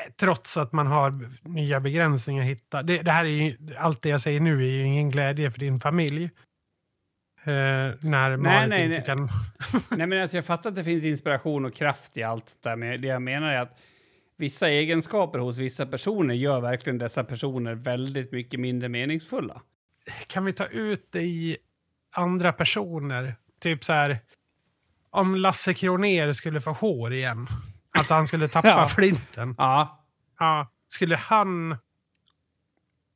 eh, 0.00 0.12
trots 0.12 0.56
att 0.56 0.72
man 0.72 0.86
har 0.86 1.28
nya 1.48 1.80
begränsningar 1.80 2.44
hitta. 2.44 2.82
Det, 2.82 3.02
det 3.02 3.12
här 3.12 3.24
är 3.24 3.28
ju, 3.28 3.58
allt 3.76 4.02
det 4.02 4.08
jag 4.08 4.20
säger 4.20 4.40
nu 4.40 4.62
är 4.62 4.70
ju 4.70 4.84
ingen 4.84 5.10
glädje 5.10 5.50
för 5.50 5.58
din 5.58 5.80
familj. 5.80 6.24
Eh, 7.44 7.50
när 8.02 8.36
Marit 8.36 8.68
nej, 8.68 8.84
inte 8.84 8.96
nej. 8.96 9.04
kan... 9.06 9.28
Nej, 9.98 10.06
men 10.06 10.22
alltså, 10.22 10.36
jag 10.36 10.46
fattar 10.46 10.70
att 10.70 10.76
det 10.76 10.84
finns 10.84 11.04
inspiration 11.04 11.64
och 11.64 11.74
kraft 11.74 12.16
i 12.16 12.22
allt 12.22 12.58
det 12.62 12.68
där, 12.68 12.76
men 12.76 13.00
det 13.00 13.08
jag 13.08 13.22
menar 13.22 13.48
är 13.52 13.60
att 13.60 13.80
vissa 14.42 14.68
egenskaper 14.68 15.38
hos 15.38 15.58
vissa 15.58 15.86
personer 15.86 16.34
gör 16.34 16.60
verkligen 16.60 16.98
dessa 16.98 17.24
personer 17.24 17.74
väldigt 17.74 18.32
mycket 18.32 18.60
mindre 18.60 18.88
meningsfulla. 18.88 19.62
Kan 20.26 20.44
vi 20.44 20.52
ta 20.52 20.66
ut 20.66 21.08
det 21.12 21.22
i 21.22 21.56
andra 22.10 22.52
personer? 22.52 23.36
Typ 23.60 23.84
så 23.84 23.92
här. 23.92 24.18
Om 25.10 25.34
Lasse 25.34 25.74
Kronér 25.74 26.32
skulle 26.32 26.60
få 26.60 26.70
hår 26.72 27.12
igen. 27.12 27.46
Alltså 27.90 28.14
han 28.14 28.26
skulle 28.26 28.48
tappa 28.48 28.68
Ja. 28.68 28.86
flinten. 28.88 29.54
Ja, 29.58 30.04
Ja, 30.38 30.70
skulle 30.88 31.16
han... 31.16 31.76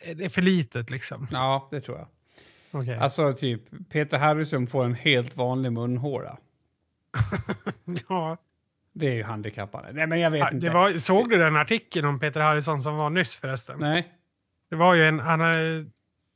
Är 0.01 0.15
det 0.15 0.29
för 0.31 0.43
litet 0.43 0.91
liksom? 0.91 1.29
ja 1.33 1.69
det 1.71 1.81
tror 1.81 1.99
jag. 1.99 2.09
Okej. 2.83 2.97
Alltså 2.99 3.33
typ 3.33 3.63
Peter 3.91 4.19
Harrison 4.19 4.67
får 4.67 4.85
en 4.85 4.95
helt 4.95 5.37
vanlig 5.37 5.73
munhåla. 5.73 6.39
ja. 8.09 8.37
Det 8.99 9.07
är 9.07 9.15
ju 9.15 9.23
handikappande. 9.23 9.93
Nej, 9.93 10.07
men 10.07 10.21
jag 10.21 10.31
vet 10.31 10.41
Ja, 10.41 10.51
inte. 10.51 10.71
Var, 10.71 10.93
såg 10.93 11.31
du 11.31 11.39
den 11.39 11.57
artikeln 11.57 12.07
om 12.07 12.19
Peter 12.21 12.41
Harrison 12.41 12.81
som 12.83 12.97
var 12.97 13.11
nyss 13.11 13.41
förresten? 13.41 13.79
Nej. 13.81 14.09
Det 14.71 14.77
var 14.77 14.95
ju 14.95 15.05
en, 15.09 15.21
han 15.21 15.41
har 15.41 15.87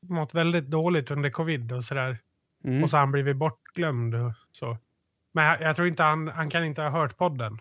mått 0.01 0.35
väldigt 0.35 0.65
dåligt 0.65 1.11
under 1.11 1.31
covid 1.31 1.73
och 1.73 1.85
sådär. 1.85 2.19
Mm. 2.65 2.83
Och 2.83 2.91
så 2.91 2.97
har 2.97 3.01
han 3.01 3.13
blivit 3.13 3.37
bortglömd 3.37 4.15
och 4.15 4.33
så. 4.53 4.79
Men 5.33 5.45
jag, 5.45 5.61
jag 5.61 5.77
tror 5.77 5.89
inte 5.89 6.03
han, 6.03 6.29
han 6.29 6.51
kan 6.51 6.65
inte 6.65 6.83
ha 6.83 6.91
hört 6.91 7.17
podden. 7.17 7.59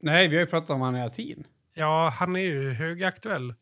Nej, 0.00 0.28
vi 0.28 0.36
har 0.36 0.40
ju 0.40 0.50
pratat 0.50 0.70
om 0.70 0.80
han 0.80 0.94
hela 0.94 1.10
tiden. 1.10 1.44
Ja, 1.74 2.08
han 2.18 2.36
är 2.36 2.40
ju 2.40 2.70
högaktuell. 2.70 3.54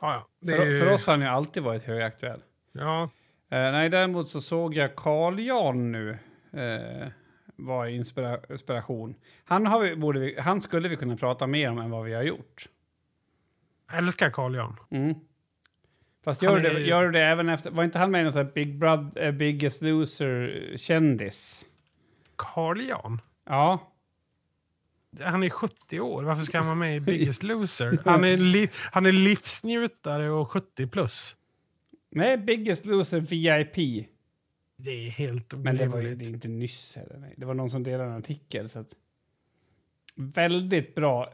Ja, 0.00 0.28
För, 0.46 0.66
ju, 0.66 0.78
för 0.78 0.92
oss 0.92 1.06
har 1.06 1.14
han 1.14 1.20
ju 1.22 1.28
alltid 1.28 1.62
varit 1.62 1.82
högaktuell. 1.82 2.40
Ja, 2.72 3.10
Eh, 3.52 3.72
nej, 3.72 3.88
däremot 3.88 4.28
så 4.28 4.40
såg 4.40 4.74
jag 4.74 4.96
Carl 4.96 5.38
Jan 5.40 5.92
nu. 5.92 6.10
Eh, 6.52 7.08
var 7.56 7.86
inspira 7.86 8.38
inspiration. 8.50 9.14
Han, 9.44 9.66
har 9.66 9.80
vi, 9.80 9.96
borde 9.96 10.20
vi, 10.20 10.40
han 10.40 10.60
skulle 10.60 10.88
vi 10.88 10.96
kunna 10.96 11.16
prata 11.16 11.46
mer 11.46 11.70
om 11.70 11.78
än 11.78 11.90
vad 11.90 12.04
vi 12.04 12.14
har 12.14 12.22
gjort. 12.22 12.64
jag 13.88 13.98
älskar 13.98 14.30
Carl 14.30 14.54
Jan. 14.54 14.76
Mm. 14.90 15.14
Fast 16.24 16.42
gör, 16.42 16.56
är 16.56 16.74
det, 16.74 16.80
gör 16.80 17.10
det 17.10 17.20
även 17.20 17.48
efter... 17.48 17.70
Var 17.70 17.84
inte 17.84 17.98
han 17.98 18.10
med 18.10 18.20
i 18.20 18.22
någon 18.22 18.32
sån 18.32 18.44
här 18.44 18.52
Big 18.52 18.78
Brother, 18.78 19.26
eh, 19.26 19.32
Biggest 19.32 19.82
Loser-kändis? 19.82 21.66
Carl 22.36 22.88
Jan? 22.88 23.20
Ja. 23.46 23.92
Han 25.20 25.42
är 25.42 25.50
70 25.50 26.00
år. 26.00 26.22
Varför 26.22 26.42
ska 26.42 26.58
han 26.58 26.66
vara 26.66 26.76
med 26.76 26.96
i 26.96 27.00
Biggest 27.10 27.42
Loser? 27.42 27.98
Han 28.04 28.24
är, 28.24 28.36
li, 28.36 28.70
han 28.74 29.06
är 29.06 29.12
livsnjutare 29.12 30.30
och 30.30 30.50
70 30.50 30.86
plus. 30.86 31.36
Nej, 32.10 32.38
Biggest 32.38 32.86
Loser 32.86 33.20
VIP. 33.20 34.06
Det 34.84 35.06
är 35.06 35.10
helt 35.10 35.54
Men 35.54 35.76
det 35.76 35.86
var 35.86 36.00
ju 36.00 36.14
det 36.14 36.24
är 36.24 36.28
inte 36.28 36.48
nyss 36.48 36.96
heller. 36.96 37.16
Nej. 37.18 37.34
Det 37.36 37.46
var 37.46 37.54
någon 37.54 37.70
som 37.70 37.82
delade 37.82 38.10
en 38.10 38.16
artikel. 38.16 38.68
Så 38.68 38.78
att... 38.78 38.88
Väldigt 40.14 40.94
bra. 40.94 41.32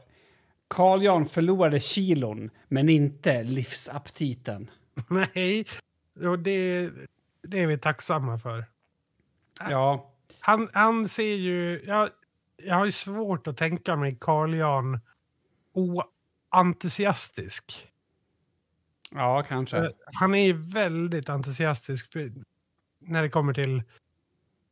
Carl 0.67 1.03
Jan 1.03 1.25
förlorade 1.25 1.79
kilon, 1.79 2.49
men 2.67 2.89
inte 2.89 3.43
livsaptiten. 3.43 4.69
Nej, 5.35 5.65
och 6.21 6.39
det, 6.39 6.89
det 7.41 7.59
är 7.59 7.67
vi 7.67 7.77
tacksamma 7.77 8.37
för. 8.37 8.65
Ja. 9.59 10.13
Han, 10.39 10.69
han 10.73 11.09
ser 11.09 11.35
ju... 11.35 11.83
Jag, 11.87 12.09
jag 12.57 12.75
har 12.75 12.85
ju 12.85 12.91
svårt 12.91 13.47
att 13.47 13.57
tänka 13.57 13.95
mig 13.95 14.17
Carl 14.21 14.55
Jan 14.55 14.99
oentusiastisk. 16.51 17.87
Ja, 19.11 19.43
kanske. 19.47 19.77
Eh, 19.77 19.89
Han 20.13 20.35
är 20.35 20.45
ju 20.45 20.53
väldigt 20.53 21.29
entusiastisk 21.29 22.11
när 22.99 23.23
det 23.23 23.29
kommer 23.29 23.53
till 23.53 23.83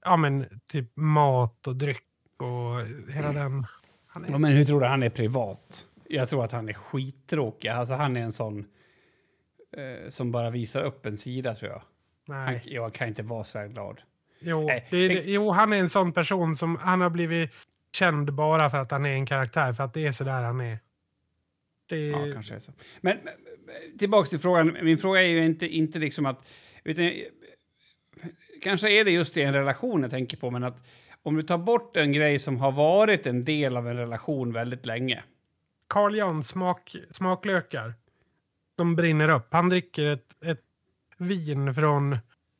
ja, 0.03 0.17
men, 0.17 0.59
typ 0.71 0.91
mat 0.95 1.67
och 1.67 1.75
dryck 1.75 2.03
och 2.37 2.87
hela 3.13 3.33
den. 3.33 3.65
Han 4.07 4.25
är, 4.25 4.31
Ja, 4.31 4.37
men 4.37 4.51
hur 4.51 4.65
tror 4.65 4.81
du 4.81 4.85
han 4.87 5.03
är 5.03 5.09
privat? 5.09 5.87
Jag 6.09 6.29
tror 6.29 6.45
att 6.45 6.51
han 6.51 6.69
är 6.69 6.73
skittråkig. 6.73 7.67
Alltså, 7.67 7.93
han 7.93 8.17
är 8.17 8.21
en 8.21 8.31
sån 8.31 8.65
eh, 9.77 10.09
som 10.09 10.31
bara 10.31 10.49
visar 10.49 10.83
upp 10.83 11.05
en 11.05 11.17
sida, 11.17 11.55
tror 11.55 11.71
jag. 11.71 11.81
Han, 12.35 12.45
nej. 12.45 12.61
jag 12.65 12.93
kan 12.93 13.07
inte 13.07 13.23
vara 13.23 13.43
så 13.43 13.59
här 13.59 13.67
glad. 13.67 14.01
Jo, 14.39 14.65
Nej, 14.65 14.87
det, 14.89 15.05
ex- 15.05 15.25
jo, 15.25 15.51
han 15.51 15.73
är 15.73 15.77
en 15.77 15.89
sån 15.89 16.13
person 16.13 16.55
som 16.55 16.75
han 16.75 17.01
har 17.01 17.09
blivit 17.09 17.51
känd 17.91 18.33
bara 18.33 18.69
för 18.69 18.77
att 18.77 18.91
han 18.91 19.05
är 19.05 19.13
en 19.13 19.25
karaktär, 19.25 19.73
för 19.73 19.83
att 19.83 19.93
det 19.93 20.05
är 20.07 20.11
så 20.11 20.23
där 20.23 20.43
han 20.43 20.61
är. 20.61 20.79
Det, 21.89 22.07
Ja, 22.07 22.31
kanske 22.33 22.55
är 22.55 22.59
så. 22.59 22.71
Men 23.01 23.17
men, 23.67 23.97
tillbaks 23.97 24.29
till 24.29 24.39
frågan. 24.39 24.77
Min 24.81 24.97
fråga 24.97 25.23
är 25.23 25.27
ju 25.27 25.45
inte, 25.45 25.67
inte 25.67 25.99
liksom 25.99 26.25
att... 26.25 26.47
Utan, 26.83 27.11
kanske 28.61 28.99
är 28.99 29.05
det 29.05 29.11
just 29.11 29.37
i 29.37 29.41
en 29.41 29.53
relation 29.53 30.01
jag 30.01 30.11
tänker 30.11 30.37
på, 30.37 30.51
men 30.51 30.63
att 30.63 30.83
om 31.23 31.35
du 31.35 31.41
tar 31.41 31.57
bort 31.57 31.97
en 31.97 32.11
grej 32.11 32.39
som 32.39 32.57
har 32.59 32.71
varit 32.71 33.27
en 33.27 33.43
del 33.45 33.77
av 33.77 33.87
en 33.87 33.97
relation 33.97 34.53
väldigt 34.53 34.85
länge. 34.85 35.23
Carl 35.87 36.15
Jan 36.15 36.43
smak, 36.43 36.95
smaklökar. 37.11 37.93
De 38.75 38.95
brinner 38.95 39.29
upp. 39.29 39.47
Han 39.51 39.69
dricker 39.69 40.05
ett, 40.05 40.43
ett 40.45 40.61
vin 41.17 41.73
från 41.73 42.17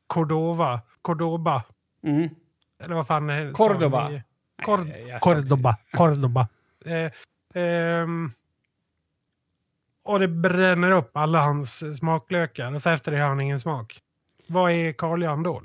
Cordova. 0.08 0.82
Cordoba. 1.02 1.64
Mm. 2.04 2.30
Eller 2.84 2.96
vad 2.96 3.08
fan 3.08 3.30
är 3.30 3.52
Cordoba. 3.52 4.02
sa 4.08 4.10
ni? 4.10 4.22
Cord- 4.64 4.88
Nej, 4.88 5.18
Cordoba. 5.22 5.78
Cordoba. 5.92 6.48
Eh, 6.86 7.12
ehm, 7.64 8.32
och 10.04 10.20
det 10.20 10.28
bränner 10.28 10.92
upp 10.92 11.18
alla 11.18 11.42
hans 11.42 11.98
smaklökar. 11.98 12.74
Och 12.74 12.82
så 12.82 12.90
efter 12.90 13.12
det 13.12 13.18
har 13.18 13.30
han 13.30 13.42
ingen 13.42 13.60
smak. 13.60 14.00
Vad 14.48 14.72
är 14.72 14.94
Carl 14.94 15.24
Jan 15.24 15.44
då? 15.44 15.62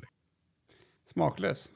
Smaklös. 1.13 1.71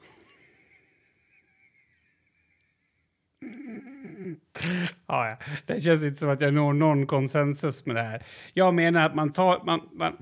ja, 5.07 5.29
ja. 5.29 5.37
Det 5.65 5.81
känns 5.81 6.03
inte 6.03 6.15
som 6.15 6.29
att 6.29 6.41
jag 6.41 6.53
når 6.53 6.73
någon 6.73 7.07
konsensus 7.07 7.85
med 7.85 7.95
det 7.95 8.01
här. 8.01 8.25
Jag 8.53 8.73
menar 8.73 9.05
att 9.05 9.15
man, 9.15 9.31
tar, 9.31 9.63
man, 9.65 9.81
man, 9.93 10.17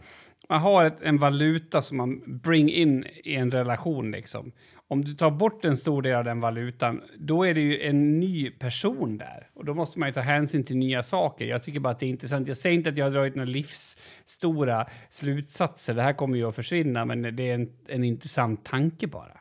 man 0.49 0.61
har 0.61 0.85
ett, 0.85 1.01
en 1.01 1.17
valuta 1.17 1.81
som 1.81 1.97
man 1.97 2.39
bring 2.41 2.69
in 2.69 3.05
i 3.23 3.35
en 3.35 3.51
relation. 3.51 4.11
Liksom 4.11 4.51
om 4.87 5.03
du 5.05 5.15
tar 5.15 5.31
bort 5.31 5.65
en 5.65 5.77
stor 5.77 6.01
del 6.01 6.15
av 6.15 6.23
den 6.23 6.39
valutan, 6.39 7.01
då 7.17 7.43
är 7.45 7.53
det 7.53 7.61
ju 7.61 7.81
en 7.81 8.19
ny 8.19 8.51
person 8.51 9.17
där. 9.17 9.49
Och 9.53 9.65
då 9.65 9.73
måste 9.73 9.99
man 9.99 10.09
ju 10.09 10.13
ta 10.13 10.21
hänsyn 10.21 10.63
till 10.63 10.77
nya 10.77 11.03
saker. 11.03 11.45
Jag 11.45 11.63
tycker 11.63 11.79
bara 11.79 11.89
att 11.89 11.99
det 11.99 12.05
är 12.05 12.09
intressant. 12.09 12.47
Jag 12.47 12.57
säger 12.57 12.75
inte 12.75 12.89
att 12.89 12.97
jag 12.97 13.05
har 13.05 13.11
dragit 13.11 13.35
några 13.35 13.49
livsstora 13.49 14.85
slutsatser. 15.09 15.93
Det 15.93 16.01
här 16.01 16.13
kommer 16.13 16.37
ju 16.37 16.47
att 16.47 16.55
försvinna, 16.55 17.05
men 17.05 17.35
det 17.35 17.49
är 17.49 17.55
en, 17.55 17.69
en 17.87 18.03
intressant 18.03 18.65
tanke 18.65 19.07
bara. 19.07 19.37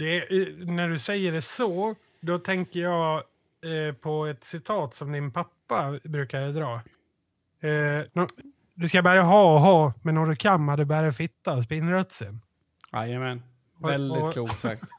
Är- 0.00 0.64
när 0.66 0.88
du 0.88 0.98
säger 0.98 1.32
det 1.32 1.42
så, 1.42 1.94
då 2.20 2.38
tänker 2.38 2.80
jag 2.80 3.16
eh, 3.16 3.94
på 3.94 4.26
ett 4.26 4.44
citat 4.44 4.94
som 4.94 5.12
din 5.12 5.32
pappa 5.32 5.98
brukar 6.04 6.48
dra. 6.48 6.74
Eh, 7.68 8.04
nå- 8.12 8.26
du 8.74 8.88
ska 8.88 9.02
bara 9.02 9.22
ha 9.22 9.54
och 9.54 9.60
ha, 9.60 9.92
men 10.02 10.14
när 10.14 10.26
du 10.26 10.36
kan 10.36 10.68
hade 10.68 10.84
bara 10.84 11.12
fitta 11.12 11.62
spinnrötsen. 11.62 12.40
Jajamän. 12.92 13.42
Väldigt 13.78 14.32
klokt 14.32 14.58
sagt. 14.58 14.84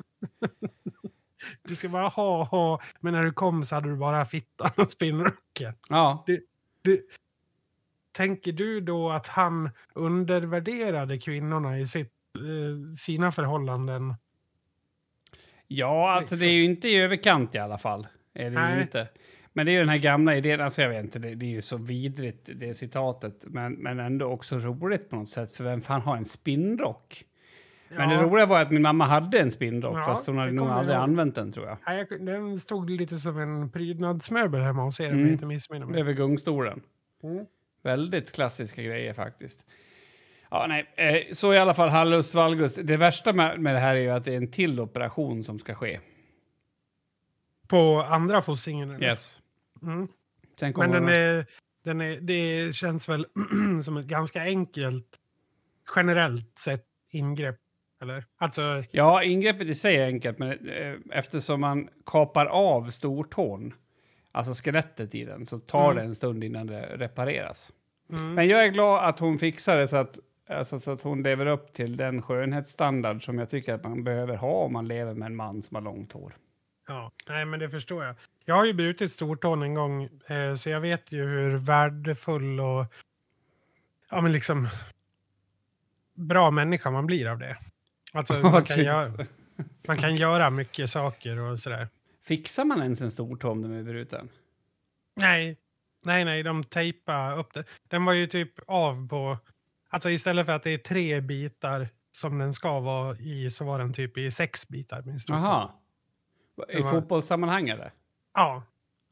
Du 1.63 1.75
ska 1.75 1.89
bara 1.89 2.07
ha 2.07 2.43
ha, 2.43 2.81
men 2.99 3.13
när 3.13 3.23
du 3.23 3.31
kom 3.31 3.63
så 3.63 3.75
hade 3.75 3.89
du 3.89 3.95
bara 3.95 4.25
fittan 4.25 4.71
och 4.77 4.89
spinnröcken. 4.89 5.73
Ja, 5.89 6.23
Du, 6.81 7.07
tänker 8.11 8.51
du 8.51 8.81
då 8.81 9.11
att 9.11 9.27
han 9.27 9.69
undervärderade 9.93 11.17
kvinnorna 11.17 11.79
i 11.79 11.87
sitt, 11.87 12.13
eh, 12.35 12.93
sina 12.93 13.31
förhållanden? 13.31 14.15
ja 15.67 16.11
alltså 16.11 16.35
det 16.35 16.45
är 16.45 16.51
ju 16.51 16.63
inte 16.63 16.87
i 16.87 16.97
överkant 16.97 17.55
i 17.55 17.57
alla 17.57 17.77
fall. 17.77 18.07
Är 18.33 18.49
det 18.49 18.59
Nej. 18.59 18.81
inte. 18.81 19.07
Men 19.53 19.65
det 19.65 19.71
är 19.71 19.73
ju 19.73 19.79
den 19.79 19.89
här 19.89 19.97
gamla 19.97 20.35
idén, 20.35 20.61
alltså 20.61 20.81
jag 20.81 20.89
vet 20.89 21.03
inte, 21.03 21.19
det, 21.19 21.35
det 21.35 21.45
är 21.45 21.49
ju 21.49 21.61
så 21.61 21.77
vidrigt 21.77 22.49
det 22.55 22.73
citatet, 22.73 23.45
men, 23.47 23.73
men 23.73 23.99
ändå 23.99 24.25
också 24.25 24.59
roligt 24.59 25.09
på 25.09 25.15
något 25.15 25.29
sätt, 25.29 25.51
för 25.51 25.63
vem 25.63 25.81
fan 25.81 26.01
har 26.01 26.17
en 26.17 26.25
spinnrock? 26.25 27.23
Men 27.89 28.09
det 28.09 28.15
Ja. 28.15 28.21
roliga 28.23 28.45
var 28.45 28.61
att 28.61 28.71
min 28.71 28.81
mamma 28.81 29.05
hade 29.05 29.39
en 29.39 29.51
spinnrock, 29.51 29.97
Ja, 29.97 30.03
fast 30.03 30.27
hon 30.27 30.37
hade 30.37 30.49
det 30.51 30.55
nog 30.55 30.67
aldrig 30.69 30.95
ihåg. 30.95 31.03
använt 31.03 31.35
den 31.35 31.51
tror 31.51 31.67
jag. 31.67 31.77
Nej, 31.87 32.07
jag, 32.09 32.25
den 32.25 32.59
stod 32.59 32.89
lite 32.89 33.15
som 33.15 33.39
en 33.39 33.69
prydnadsmöbel 33.71 34.61
hemma 34.61 34.83
hos 34.83 34.99
er, 34.99 35.05
om 35.05 35.11
Mm. 35.11 35.23
jag 35.25 35.31
inte 35.33 35.45
missminner 35.45 35.85
Det 35.85 35.91
är 35.91 35.93
mig. 35.93 36.03
väl 36.03 36.13
gungstolen. 36.13 36.81
Mm. 37.23 37.45
Väldigt 37.83 38.35
klassiska 38.35 38.83
grejer 38.83 39.13
faktiskt. 39.13 39.65
Ja, 40.51 40.65
nej. 40.69 40.93
Eh, 40.95 41.21
så 41.33 41.53
i 41.53 41.57
alla 41.59 41.73
fall, 41.73 41.89
hallus 41.89 42.35
valgus. 42.35 42.75
Det 42.75 42.97
värsta 42.97 43.33
med, 43.33 43.59
med 43.59 43.75
det 43.75 43.79
här 43.79 43.95
är 43.95 43.99
ju 43.99 44.09
att 44.09 44.25
det 44.25 44.33
är 44.33 44.37
en 44.37 44.51
till 44.51 44.79
operation 44.79 45.43
som 45.43 45.59
ska 45.59 45.75
ske. 45.75 45.99
På 47.67 48.01
andra 48.09 48.41
fossingen? 48.41 49.03
Yes. 49.03 49.41
Mm. 49.81 50.07
Men 50.75 50.91
den 50.91 51.09
är, 51.09 51.45
den 51.83 52.01
är, 52.01 52.19
det 52.21 52.75
känns 52.75 53.09
väl 53.09 53.27
som 53.83 53.97
ett 53.97 54.05
ganska 54.05 54.41
enkelt, 54.41 55.07
generellt 55.95 56.57
sett, 56.57 56.85
ingrepp? 57.11 57.55
Eller? 58.01 58.25
Alltså, 58.37 58.83
Ja, 58.91 59.23
ingreppet 59.23 59.67
i 59.67 59.75
sig 59.75 59.95
är 59.97 60.05
enkelt, 60.05 60.39
men 60.39 60.69
eh, 60.69 60.95
eftersom 61.11 61.61
man 61.61 61.89
kapar 62.05 62.45
av 62.45 62.83
stortån, 62.83 63.73
alltså 64.31 64.53
skelettet 64.63 65.15
i 65.15 65.25
den, 65.25 65.45
så 65.45 65.57
tar 65.57 65.91
Mm. 65.91 65.95
det 65.95 66.01
en 66.03 66.15
stund 66.15 66.43
innan 66.43 66.67
det 66.67 66.81
repareras. 66.97 67.71
mm. 68.09 68.33
Men 68.33 68.47
jag 68.47 68.65
är 68.65 68.69
glad 68.69 69.09
att 69.09 69.19
hon 69.19 69.37
fixar 69.39 69.77
det 69.77 69.87
så 69.87 69.95
att, 69.97 70.19
alltså, 70.49 70.79
så 70.79 70.91
att 70.91 71.01
hon 71.01 71.23
lever 71.23 71.45
upp 71.45 71.73
till 71.73 71.97
den 71.97 72.21
skönhetsstandard 72.21 73.25
som 73.25 73.39
jag 73.39 73.49
tycker 73.49 73.73
att 73.73 73.83
man 73.83 74.03
behöver 74.03 74.35
ha 74.37 74.51
om 74.53 74.73
man 74.73 74.87
lever 74.87 75.13
med 75.13 75.25
en 75.25 75.35
man 75.35 75.61
som 75.63 75.75
har 75.75 75.81
långt 75.81 76.11
hår. 76.11 76.33
Ja, 76.87 77.11
nej 77.29 77.45
men 77.45 77.59
det 77.59 77.69
förstår 77.69 78.03
jag. 78.05 78.15
Jag 78.45 78.55
har 78.55 78.65
ju 78.65 78.73
brutit 78.73 79.11
stortån 79.11 79.63
en 79.63 79.73
gång, 79.73 80.03
eh, 80.27 80.55
så 80.55 80.69
jag 80.69 80.81
vet 80.81 81.11
ju 81.11 81.25
hur 81.25 81.57
värdefull 81.57 82.59
och 82.59 82.85
ja, 84.11 84.21
men 84.21 84.31
liksom 84.31 84.67
bra 86.13 86.51
människa 86.51 86.91
man 86.91 87.05
blir 87.05 87.27
av 87.27 87.39
det. 87.39 87.57
Alltså, 88.15 88.33
man, 88.43 88.63
kan 88.63 88.77
göra, 88.83 89.25
man 89.87 89.97
kan 89.97 90.15
göra 90.15 90.49
mycket 90.49 90.89
saker 90.89 91.37
och 91.39 91.59
sådär. 91.59 91.87
Fixar 92.23 92.65
man 92.65 92.81
ens 92.81 93.01
en 93.01 93.11
stortå 93.11 93.49
om 93.51 93.61
den 93.61 93.73
är 93.73 93.83
bruten? 93.83 94.29
Nej, 95.15 95.57
nej, 96.05 96.25
nej, 96.25 96.43
de 96.43 96.63
tejpade 96.63 97.35
upp 97.35 97.53
det. 97.53 97.63
Den 97.87 98.05
var 98.05 98.13
ju 98.13 98.27
typ 98.27 98.53
av 98.67 99.07
på, 99.07 99.37
alltså 99.89 100.09
istället 100.09 100.45
för 100.45 100.53
att 100.53 100.63
det 100.63 100.71
är 100.71 100.77
tre 100.77 101.21
bitar 101.21 101.89
som 102.11 102.37
den 102.37 102.53
ska 102.53 102.79
vara 102.79 103.17
i 103.17 103.49
så 103.49 103.65
var 103.65 103.79
den 103.79 103.93
typ 103.93 104.17
i 104.17 104.31
sex 104.31 104.67
bitar. 104.67 105.01
Min 105.01 105.19
stortå. 105.19 105.39
Jaha. 105.39 105.71
I 106.69 106.81
var- 106.81 106.91
fotbollssammanhang 106.91 107.69
eller? 107.69 107.91
Ja, 108.33 108.63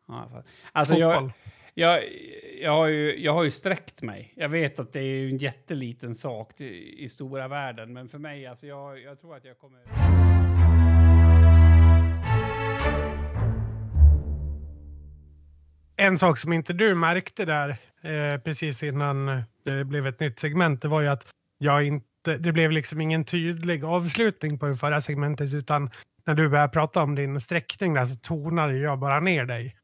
Ja, 0.08 0.43
alltså 0.72 0.93
fotboll. 0.93 1.12
jag, 1.14 1.32
jag, 1.76 2.72
har 2.72 2.88
ju, 2.88 3.20
jag 3.20 3.34
har 3.34 3.44
ju 3.44 3.52
sträckt 3.52 4.02
mig. 4.02 4.34
Jag 4.36 4.50
vet 4.50 4.80
att 4.80 4.94
det 4.94 5.00
är 5.00 5.30
en 5.30 5.38
jätteliten 5.38 6.16
sak 6.16 6.62
i, 6.62 7.04
i 7.04 7.10
stora 7.10 7.48
världen, 7.48 7.94
men 7.94 8.08
för 8.08 8.18
mig, 8.18 8.48
alltså 8.48 8.68
jag, 8.68 9.02
jag 9.02 9.20
tror 9.20 9.36
att 9.36 9.46
jag 9.46 9.58
kommer... 9.58 9.80
En 15.96 16.18
sak 16.18 16.38
som 16.38 16.54
inte 16.54 16.74
du 16.74 16.96
märkte 16.96 17.46
där 17.46 17.70
eh, 18.02 18.42
precis 18.42 18.84
innan 18.84 19.30
eh, 19.30 19.40
det 19.66 19.86
blev 19.86 20.08
ett 20.08 20.20
nytt 20.20 20.40
segment, 20.40 20.82
det 20.82 20.88
var 20.88 21.02
ju 21.02 21.08
att 21.08 21.28
jag 21.58 21.84
inte, 21.84 22.38
det 22.38 22.52
blev 22.52 22.72
liksom 22.72 23.02
ingen 23.02 23.26
tydlig 23.26 23.84
avslutning 23.84 24.60
på 24.60 24.66
det 24.66 24.76
förra 24.76 25.02
segmentet, 25.02 25.54
utan 25.54 25.90
när 26.26 26.34
du 26.34 26.50
började 26.50 26.74
prata 26.74 27.04
om 27.04 27.16
din 27.16 27.42
sträckning 27.42 27.94
där 27.94 28.06
så 28.06 28.16
tonade 28.20 28.78
jag 28.78 29.00
bara 29.00 29.20
ner 29.20 29.46
dig. 29.46 29.76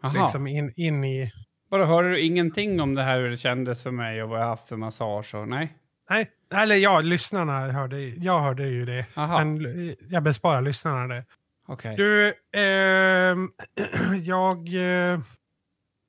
Jaha. 0.00 0.12
Liksom 0.22 0.46
in, 0.46 0.72
in 0.76 1.04
i... 1.04 1.32
Bara 1.70 1.86
hörde 1.86 2.08
du 2.10 2.20
ingenting 2.20 2.80
om 2.80 2.94
det 2.94 3.02
här 3.02 3.18
hur 3.20 3.30
det 3.30 3.36
kändes 3.36 3.82
för 3.82 3.90
mig 3.90 4.22
och 4.22 4.28
vad 4.28 4.40
jag 4.40 4.46
haft 4.46 4.68
för 4.68 4.76
massage 4.76 5.34
och 5.34 5.48
nej? 5.48 5.76
Nej, 6.10 6.30
eller 6.54 6.76
ja, 6.76 7.00
lyssnarna 7.00 7.58
hörde, 7.72 8.00
jag 8.00 8.40
hörde 8.40 8.68
ju 8.68 8.84
det. 8.84 9.06
Jaha, 9.14 9.44
Men 9.44 9.94
jag 10.08 10.22
besparar 10.22 10.62
lyssnarna 10.62 11.14
det. 11.14 11.24
okej. 11.66 11.96
Du, 11.96 12.34
ehm, 12.60 13.50
jag... 14.22 14.56
Eh, 14.68 15.20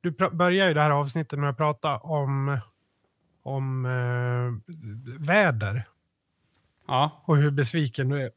du 0.02 0.12
pr- 0.12 0.36
börjar 0.36 0.68
ju 0.68 0.74
det 0.74 0.82
här 0.82 0.92
avsnittet 0.92 1.40
med 1.40 1.50
att 1.50 1.58
prata 1.58 1.98
om, 1.98 2.58
om 3.44 3.86
eh, 3.86 4.74
väder 5.28 5.84
Ja, 6.88 7.24
och 7.26 7.38
hur 7.38 7.52
besviken 7.52 8.10
du 8.10 8.22
är. 8.22 8.32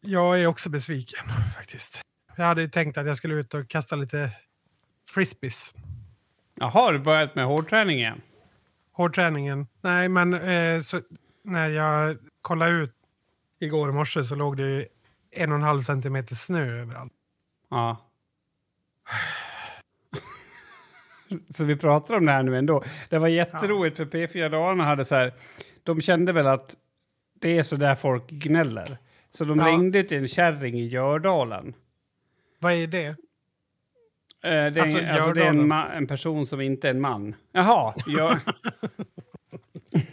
Jag 0.00 0.40
är 0.40 0.46
också 0.46 0.70
besviken 0.70 1.24
faktiskt. 1.56 2.00
Jag 2.36 2.44
hade 2.44 2.62
ju 2.62 2.68
tänkt 2.68 2.98
att 2.98 3.06
jag 3.06 3.16
skulle 3.16 3.34
ut 3.34 3.54
och 3.54 3.68
kasta 3.68 3.96
lite 3.96 4.30
frisbees. 5.10 5.74
Jaha, 6.54 6.70
har 6.70 6.92
du 6.92 6.98
börjat 6.98 7.34
med 7.34 7.44
hårdträning 7.46 7.98
igen? 7.98 8.20
Hårdträningen. 8.92 9.66
Nej, 9.80 10.08
men 10.08 10.34
eh, 10.34 10.80
så, 10.80 11.00
när 11.44 11.68
jag 11.68 12.16
kollade 12.42 12.70
ut 12.72 12.92
igår 13.60 13.92
morse 13.92 14.24
så 14.24 14.34
låg 14.34 14.56
det 14.56 14.86
en 15.30 15.50
och 15.52 15.56
en 15.56 15.62
halv 15.62 15.82
centimeter 15.82 16.34
snö 16.34 16.80
överallt. 16.80 17.12
Ja. 17.70 17.96
så 21.50 21.64
vi 21.64 21.76
pratar 21.76 22.16
om 22.16 22.26
det 22.26 22.32
här 22.32 22.42
nu 22.42 22.58
ändå. 22.58 22.82
Det 23.08 23.18
var 23.18 23.28
jätteroligt 23.28 23.96
för 23.96 24.04
P4 24.04 24.48
Dalarna 24.48 24.84
hade 24.84 25.04
så 25.04 25.14
här, 25.14 25.32
de 25.82 26.00
kände 26.00 26.32
väl 26.32 26.46
att 26.46 26.76
det 27.40 27.58
är 27.58 27.62
så 27.62 27.76
där 27.76 27.94
folk 27.94 28.28
gnäller. 28.28 28.98
Så 29.30 29.44
de 29.44 29.58
Ja. 29.58 29.66
ringde 29.66 30.02
till 30.02 30.18
en 30.18 30.28
kärring 30.28 30.74
i 30.80 30.86
Gördalen. 30.86 31.74
Vad 32.58 32.72
är 32.72 32.86
det? 32.86 33.16
Eh, 34.44 34.50
det 34.50 34.56
är, 34.56 34.66
Alltså, 34.82 34.98
alltså, 34.98 35.12
alltså, 35.14 35.32
det 35.32 35.42
är 35.42 35.48
en, 35.48 35.72
en 35.72 36.06
person 36.06 36.46
som 36.46 36.60
inte 36.60 36.88
är 36.88 36.90
en 36.90 37.00
man. 37.00 37.34
Jaha, 37.52 37.94
gör... 38.06 38.38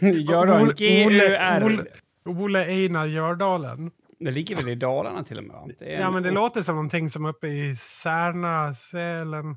Gördalen, 0.00 0.74
G-U-R. 0.76 1.86
Ole- 2.24 2.64
Einar 2.66 3.06
Gördalen. 3.06 3.90
Det 4.18 4.30
ligger 4.30 4.56
väl 4.56 4.68
i 4.68 4.74
Dalarna 4.74 5.24
till 5.24 5.38
och 5.38 5.44
med? 5.44 5.74
Ja, 5.78 5.86
en 5.86 6.12
men 6.12 6.22
det 6.22 6.28
ort 6.28 6.34
låter 6.34 6.62
som 6.62 6.74
någonting 6.74 7.10
som 7.10 7.24
uppe 7.26 7.46
i 7.48 7.76
Särna, 7.76 8.74
Sälen. 8.74 9.56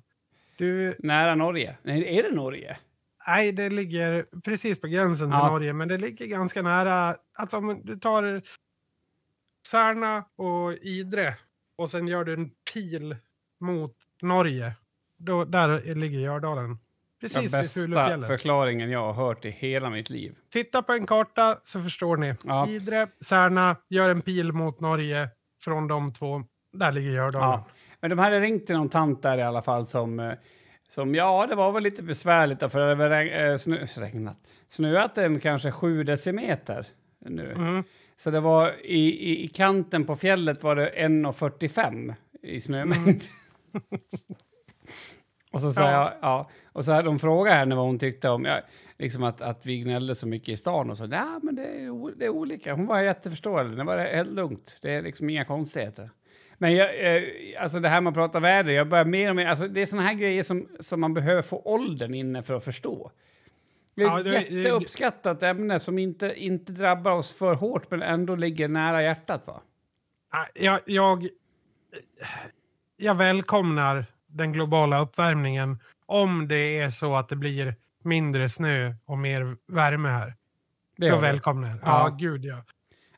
Du, 0.58 0.96
Nära 1.00 1.36
Norge. 1.36 1.78
Nej, 1.84 2.18
är 2.20 2.24
det 2.24 2.36
Norge? 2.36 2.78
nej, 3.28 3.52
det 3.52 3.70
ligger 3.70 4.26
precis 4.44 4.82
på 4.82 4.88
gränsen 4.88 5.28
till 5.28 5.38
Ja. 5.42 5.50
Norge, 5.50 5.74
men 5.74 5.88
det 5.88 5.98
ligger 5.98 6.26
ganska 6.26 6.62
nära. 6.62 7.16
Alltså 7.38 7.58
om 7.58 7.82
du 7.84 7.96
tar 8.00 8.42
Särna 9.68 10.26
och 10.38 10.74
Idre 10.74 11.34
och 11.78 11.90
sen 11.90 12.08
gör 12.08 12.24
du 12.24 12.34
en 12.34 12.50
pil 12.74 13.16
mot 13.64 13.96
Norge. 14.22 14.76
Då, 15.18 15.46
där 15.46 15.96
ligger 15.96 16.20
Gördalen. 16.20 16.78
Precis 17.22 17.44
vid 17.44 17.52
bästa 17.52 17.80
Fulufjället. 17.80 18.28
förklaringen 18.28 18.90
jag 18.90 19.14
har 19.14 19.14
hört 19.14 19.46
i 19.46 19.50
hela 19.50 19.90
mitt 19.90 20.10
liv. 20.10 20.36
Titta 20.54 20.82
på 20.82 20.94
en 20.94 21.06
karta 21.06 21.58
så 21.64 21.82
förstår 21.82 22.18
ni. 22.18 22.36
Ja. 22.44 22.68
Idre, 22.68 23.08
Särna, 23.26 23.76
gör 23.90 24.10
en 24.10 24.22
pil 24.22 24.52
mot 24.52 24.80
Norge. 24.80 25.30
Från 25.64 25.88
de 25.88 26.14
två, 26.14 26.44
där 26.74 26.92
ligger 26.92 27.12
Gördalen. 27.12 27.50
Ja. 27.50 27.66
Men 28.02 28.10
de 28.10 28.20
hade 28.20 28.40
ringt 28.40 28.66
till 28.66 28.76
någon 28.76 28.90
tant 28.90 29.22
där 29.22 29.38
i 29.38 29.42
alla 29.42 29.62
fall 29.62 29.86
som, 29.86 30.20
eh, 30.20 30.34
som 30.88 31.16
ja, 31.16 31.46
det 31.50 31.56
var 31.56 31.72
väl 31.72 31.84
lite 31.84 32.04
besvärligt 32.04 32.60
då, 32.60 32.70
för 32.70 32.80
det 32.80 32.86
hade 32.86 33.10
regn, 33.10 33.34
eh, 33.34 33.58
snö, 33.58 33.86
regnat. 33.98 34.38
Snöat 34.68 35.18
en 35.18 35.40
kanske 35.40 35.72
sju 35.72 36.04
decimeter 36.04 36.86
nu. 37.26 37.52
Mm. 37.52 37.84
Så 38.18 38.32
det 38.32 38.40
var 38.40 38.72
i, 38.84 39.32
i, 39.32 39.44
i 39.44 39.48
kanten 39.48 40.06
på 40.06 40.16
fjället 40.16 40.64
var 40.64 40.76
det 40.76 40.92
1,45 40.98 42.14
i 42.44 42.62
snömängd. 42.62 43.22
och 45.52 45.62
så 45.62 45.72
sa 45.74 45.82
Ja. 45.82 45.92
jag, 45.92 46.14
ja, 46.22 46.50
och 46.72 46.86
så 46.86 46.92
hade 46.92 47.08
de 47.08 47.20
frågat 47.20 47.54
henne 47.54 47.76
vad 47.76 47.86
hon 47.86 48.00
tyckte 48.00 48.30
om, 48.30 48.46
ja, 48.46 48.62
liksom 48.98 49.24
att, 49.24 49.42
att 49.42 49.66
vi 49.66 49.80
gnällde 49.80 50.16
så 50.16 50.28
mycket 50.28 50.50
i 50.50 50.58
stan 50.58 50.90
och 50.90 50.98
så. 50.98 51.08
Nej, 51.08 51.22
men 51.42 51.56
det 51.56 51.66
är, 51.66 52.16
det 52.20 52.26
är 52.26 52.30
olika. 52.30 52.74
Hon 52.74 52.86
var 52.88 53.02
jätteförstående. 53.02 53.76
Det 53.76 53.84
var 53.84 53.98
helt 53.98 54.32
lugnt. 54.32 54.80
Det 54.82 54.92
är 54.94 55.02
liksom 55.02 55.30
inga 55.30 55.46
konstigheter. 55.46 56.10
Men 56.58 56.76
jag, 56.76 57.16
eh, 57.16 57.24
alltså 57.60 57.80
det 57.80 57.90
här 57.90 58.02
med 58.02 58.12
att 58.12 58.16
prata 58.16 58.40
väder, 58.40 58.72
jag 58.72 58.90
börjar 58.90 59.06
mer 59.06 59.30
och 59.30 59.36
mer... 59.36 59.46
Alltså 59.46 59.68
det 59.68 59.82
är 59.82 59.86
såna 59.86 60.02
här 60.02 60.14
grejer 60.14 60.44
som, 60.44 60.68
som 60.80 61.02
man 61.02 61.14
behöver 61.14 61.42
få 61.42 61.62
åldern 61.66 62.14
inne 62.14 62.44
för 62.44 62.54
att 62.54 62.64
förstå. 62.64 63.12
Det 63.96 64.04
är 64.04 64.08
Ja, 64.08 64.20
ett 64.20 64.26
det- 64.26 64.56
jätteuppskattat 64.56 65.44
ämne 65.44 65.80
som 65.80 65.98
inte, 66.00 66.34
inte 66.38 66.72
drabbar 66.72 67.12
oss 67.16 67.34
för 67.34 67.56
hårt 67.56 67.92
men 67.92 68.02
ändå 68.02 68.36
ligger 68.36 68.68
nära 68.68 69.04
hjärtat. 69.04 69.48
va? 69.48 69.62
Jag, 70.54 70.80
jag, 70.86 71.28
jag 72.98 73.16
välkomnar 73.16 74.06
den 74.28 74.54
globala 74.54 75.00
uppvärmningen 75.00 75.80
om 76.06 76.48
det 76.48 76.80
är 76.80 76.90
så 76.90 77.16
att 77.16 77.30
det 77.30 77.36
blir 77.36 77.76
mindre 78.04 78.50
snö 78.50 78.94
och 79.06 79.18
mer 79.18 79.58
värme 79.68 80.10
här. 80.10 80.36
Det 80.98 81.06
jag 81.08 81.20
välkomnar. 81.22 81.70
Ja, 81.70 81.78
Ja. 82.10 82.16
gud 82.20 82.46
ja. 82.46 82.64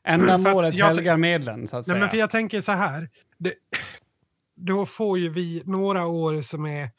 Ändamålet 0.04 0.74
helgar 0.76 1.16
medlen, 1.16 1.68
så 1.68 1.76
att 1.76 1.86
Nej, 1.86 1.90
säga. 1.92 2.00
men 2.00 2.08
för 2.10 2.16
jag 2.16 2.30
tänker 2.30 2.60
så 2.60 2.72
här. 2.72 3.08
Det, 3.38 3.54
då 4.56 4.86
får 4.86 5.18
ju 5.18 5.28
vi 5.28 5.62
några 5.64 6.06
år 6.06 6.40
som 6.40 6.66
är 6.66 6.90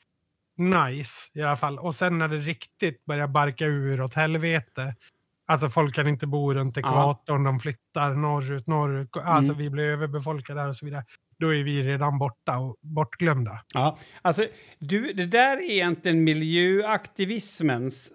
nice 0.58 1.32
i 1.34 1.42
alla 1.42 1.56
fall. 1.56 1.80
Och 1.80 1.96
sen 1.96 2.18
när 2.18 2.28
det 2.28 2.38
riktigt 2.38 3.06
börjar 3.06 3.28
barka 3.28 3.66
ur 3.66 4.02
åt 4.02 4.14
helvete. 4.14 4.96
Alltså 5.46 5.70
folk 5.70 5.96
kan 5.96 6.08
inte 6.08 6.28
bo 6.28 6.54
runt 6.54 6.78
ekvatorn, 6.78 7.44
de 7.44 7.60
flyttar 7.60 8.14
norrut, 8.14 8.68
norrut. 8.68 9.18
Alltså 9.18 9.52
Mm. 9.54 9.64
vi 9.64 9.70
blir 9.70 9.84
överbefolkade 9.84 10.62
där 10.62 10.68
och 10.70 10.76
så 10.76 10.86
vidare. 10.86 11.04
Då 11.40 11.56
är 11.56 11.64
vi 11.64 11.84
redan 11.84 12.20
borta 12.20 12.58
och 12.58 12.76
bortglömda. 12.82 13.64
Ja, 13.74 13.98
alltså, 14.22 14.48
du, 14.80 15.14
det 15.14 15.26
där 15.26 15.58
är 15.58 15.72
egentligen 15.72 16.24
miljöaktivismens... 16.24 18.12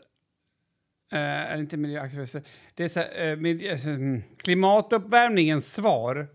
Eh, 1.13 1.59
inte 1.59 1.77
miljöaktivism. 1.77 2.39
Det 2.75 2.85
är 2.85 2.89
så, 2.89 3.01
här, 3.01 3.31
eh, 3.31 3.37
miljö, 3.37 3.75
mm, 3.85 4.23
klimatuppvärmningens 4.45 5.75
svar. 5.75 6.29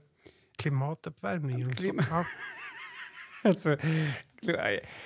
Klimatuppvärmningen. 0.57 1.75
så- 1.75 1.83
Klima- 1.83 2.03
ja. 2.09 2.23
Alltså, 3.43 3.77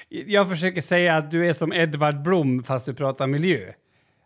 jag 0.10 0.50
försöker 0.50 0.82
säga 0.82 1.18
att 1.18 1.32
du 1.32 1.48
är 1.48 1.54
som 1.54 1.74
Edvard 1.74 2.22
Blom 2.24 2.64
fast 2.64 2.86
du 2.86 2.94
pratar 2.94 3.28
miljö. 3.28 3.74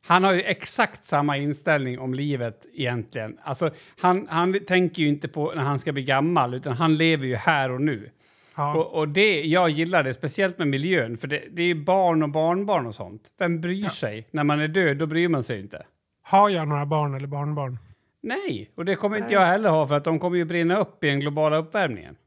Han 0.08 0.24
har 0.24 0.34
ju 0.34 0.41
exakt 0.41 1.06
samma 1.06 1.38
inställning 1.38 1.99
om 1.99 2.14
livet 2.14 2.66
egentligen. 2.74 3.38
Alltså, 3.43 3.70
han, 3.99 4.28
han 4.30 4.60
tänker 4.68 5.01
ju 5.01 5.08
inte 5.08 5.28
på 5.28 5.53
när 5.56 5.64
han 5.64 5.80
ska 5.80 5.91
bli 5.91 6.03
gammal 6.03 6.53
utan 6.53 6.74
han 6.74 6.95
lever 6.95 7.26
ju 7.26 7.36
här 7.36 7.72
och 7.72 7.82
nu. 7.82 8.10
Ja. 8.56 8.76
Och, 8.76 8.99
och 8.99 9.08
det, 9.08 9.41
jag 9.41 9.70
gillar 9.70 10.03
det, 10.03 10.14
speciellt 10.14 10.58
med 10.58 10.68
miljön, 10.68 11.18
för 11.18 11.28
det, 11.28 11.43
det 11.51 11.62
är 11.62 11.68
ju 11.68 11.84
barn 11.84 12.24
och 12.24 12.30
barnbarn 12.30 12.86
och 12.86 12.95
sånt. 12.95 13.22
Vem 13.39 13.62
bryr 13.62 13.89
sig? 13.89 14.28
När 14.32 14.43
man 14.43 14.60
är 14.60 14.68
död, 14.68 14.97
då 14.97 15.06
bryr 15.06 15.30
man 15.30 15.43
sig 15.43 15.60
inte. 15.60 15.86
Har 16.24 16.49
jag 16.49 16.68
några 16.68 16.86
barn 16.86 17.16
eller 17.16 17.28
barnbarn? 17.28 17.78
Nej, 18.22 18.72
och 18.76 18.86
det 18.86 18.95
kommer 18.95 19.18
inte 19.18 19.34
jag 19.34 19.45
heller 19.45 19.70
ha 19.70 19.88
för 19.88 19.95
att 19.95 20.03
de 20.03 20.20
kommer 20.20 20.38
ju 20.38 20.45
brinna 20.45 20.78
upp 20.78 21.03
i 21.03 21.08
den 21.08 21.20
globala 21.20 21.58
uppvärmningen. 21.58 22.16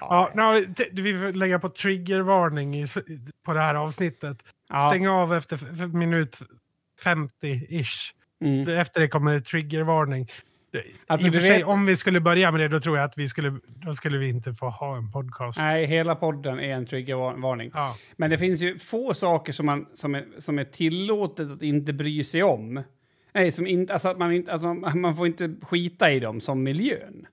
Ja, 0.00 0.30
t- 0.76 0.88
vi 0.92 1.18
får 1.20 1.32
lägga 1.32 1.58
på 1.58 1.68
triggervarning 1.68 2.86
på 3.44 3.52
det 3.52 3.60
här 3.60 3.74
avsnittet. 3.74 4.38
Ja. 4.68 4.88
Stäng 4.90 5.08
av 5.08 5.34
efter 5.34 5.86
minut 5.96 6.38
50-ish. 7.04 8.12
Mm. 8.44 8.68
Efter 8.78 9.00
det 9.00 9.08
kommer 9.08 9.40
triggervarning. 9.40 10.28
Alltså, 11.06 11.26
I 11.26 11.30
och 11.30 11.34
för 11.34 11.40
sig, 11.40 11.50
vet- 11.50 11.66
om 11.66 11.86
vi 11.86 11.96
skulle 11.96 12.20
börja 12.20 12.50
med 12.50 12.60
det, 12.60 12.68
då 12.68 12.80
tror 12.80 12.96
jag 12.96 13.04
att 13.04 13.18
vi 13.18 13.28
skulle, 13.28 13.58
då 13.66 13.92
skulle 13.94 14.18
vi 14.18 14.28
inte 14.28 14.54
få 14.54 14.68
ha 14.68 14.96
en 14.96 15.12
podcast. 15.12 15.58
Nej, 15.58 15.86
hela 15.86 16.14
podden 16.14 16.60
är 16.60 16.74
en 16.74 16.86
triggervarning. 16.86 17.70
Ja. 17.74 17.96
Men 18.16 18.30
det 18.30 18.38
finns 18.38 18.60
ju 18.62 18.78
få 18.78 19.14
saker 19.14 19.52
som, 19.52 19.66
man, 19.66 19.86
som, 19.94 20.14
är, 20.14 20.24
som 20.38 20.58
är 20.58 20.64
tillåtet 20.64 21.50
att 21.50 21.62
inte 21.62 21.92
bry 21.92 22.24
sig 22.24 22.42
om. 22.42 22.82
Nej, 23.34 23.52
som 23.52 23.66
inte, 23.66 23.92
alltså 23.92 24.08
att 24.08 24.18
man, 24.18 24.32
inte, 24.32 24.52
alltså 24.52 24.74
man, 24.74 25.00
man 25.00 25.16
får 25.16 25.26
inte 25.26 25.54
skita 25.62 26.10
i 26.12 26.20
dem 26.20 26.40
som 26.40 26.62
miljön. 26.62 27.26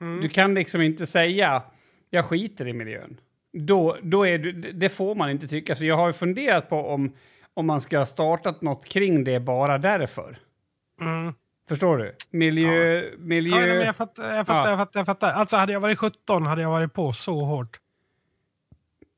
Mm. 0.00 0.20
Du 0.20 0.28
kan 0.28 0.54
liksom 0.54 0.82
inte 0.82 1.06
säga 1.06 1.62
jag 2.10 2.24
skiter 2.24 2.66
i 2.68 2.72
miljön. 2.72 3.20
Då, 3.52 3.96
då 4.02 4.26
är 4.26 4.38
du, 4.38 4.52
det 4.52 4.88
får 4.88 5.14
man 5.14 5.30
inte 5.30 5.48
tycka. 5.48 5.74
Så 5.74 5.86
jag 5.86 5.96
har 5.96 6.06
ju 6.06 6.12
funderat 6.12 6.68
på 6.68 6.88
om, 6.88 7.12
om 7.54 7.66
man 7.66 7.80
ska 7.80 7.98
ha 7.98 8.06
startat 8.06 8.62
något 8.62 8.84
kring 8.84 9.24
det 9.24 9.40
bara 9.40 9.78
därför. 9.78 10.38
Mm. 11.00 11.34
Förstår 11.68 11.98
du? 11.98 12.14
Miljö... 12.30 13.02
miljö 13.18 13.56
Ja, 13.56 13.60
nej, 13.66 13.76
men 13.76 13.86
jag 13.86 13.96
fattar, 13.96 14.36
jag 14.36 14.46
fattar, 14.46 14.60
Ja. 14.64 14.70
jag 14.70 14.78
fattar, 14.78 15.00
jag 15.00 15.06
fattar. 15.06 15.32
Alltså 15.32 15.56
hade 15.56 15.72
jag 15.72 15.80
varit 15.80 15.98
17 15.98 16.46
hade 16.46 16.62
jag 16.62 16.70
varit 16.70 16.92
på 16.92 17.12
så 17.12 17.40
hårt. 17.44 17.80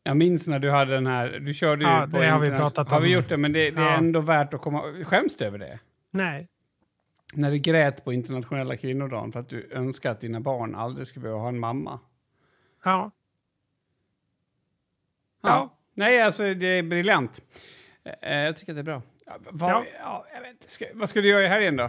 Jag 0.03 0.16
minns 0.16 0.49
när 0.49 0.59
du 0.59 0.70
hade 0.70 0.95
den 0.95 1.07
här... 1.07 1.28
Du 1.41 1.55
körde 1.55 1.85
ju 1.85 1.91
Ja, 1.91 2.09
på 2.12 2.18
det 2.18 2.26
har 2.26 2.41
vi 2.41 2.47
internet. 2.47 2.61
pratat 2.74 2.91
Har 2.91 3.01
vi 3.01 3.07
om. 3.07 3.12
gjort 3.12 3.28
det? 3.28 3.37
Men 3.37 3.53
det, 3.53 3.70
det 3.70 3.81
är 3.81 3.85
Ja. 3.87 3.97
ändå 3.97 4.20
värt 4.20 4.55
att 4.55 4.61
komma... 4.61 4.83
Skäms 5.05 5.37
du 5.37 5.45
över 5.45 5.59
det? 5.59 5.78
Nej. 6.12 6.49
När 7.35 7.51
du 7.51 7.59
grät 7.59 8.05
på 8.05 8.12
internationella 8.12 8.76
kvinnodagen 8.76 9.33
för 9.33 9.41
att 9.41 9.49
du 9.49 9.68
önskar 9.72 10.11
att 10.11 10.20
dina 10.20 10.41
barn 10.41 10.74
aldrig 10.74 11.07
ska 11.07 11.20
behöva 11.20 11.41
ha 11.41 11.49
en 11.49 11.59
mamma. 11.59 12.01
Ja. 12.85 13.11
Ja. 15.43 15.49
Ja. 15.49 15.76
Nej, 15.95 16.20
alltså 16.22 16.55
det 16.55 16.66
är 16.66 16.83
briljant. 16.83 17.41
Eh, 18.22 18.39
jag 18.39 18.57
tycker 18.57 18.72
att 18.72 18.76
det 18.76 18.81
är 18.81 18.85
bra. 18.85 19.03
Ja, 19.26 19.37
vad, 19.51 19.70
Ja. 19.70 19.85
ja. 20.01 20.26
jag 20.35 20.41
vet, 20.41 20.70
ska, 20.70 20.85
vad 20.95 21.09
ska 21.09 21.20
du 21.20 21.28
göra 21.28 21.45
i 21.45 21.49
helgen 21.49 21.76
då? 21.76 21.85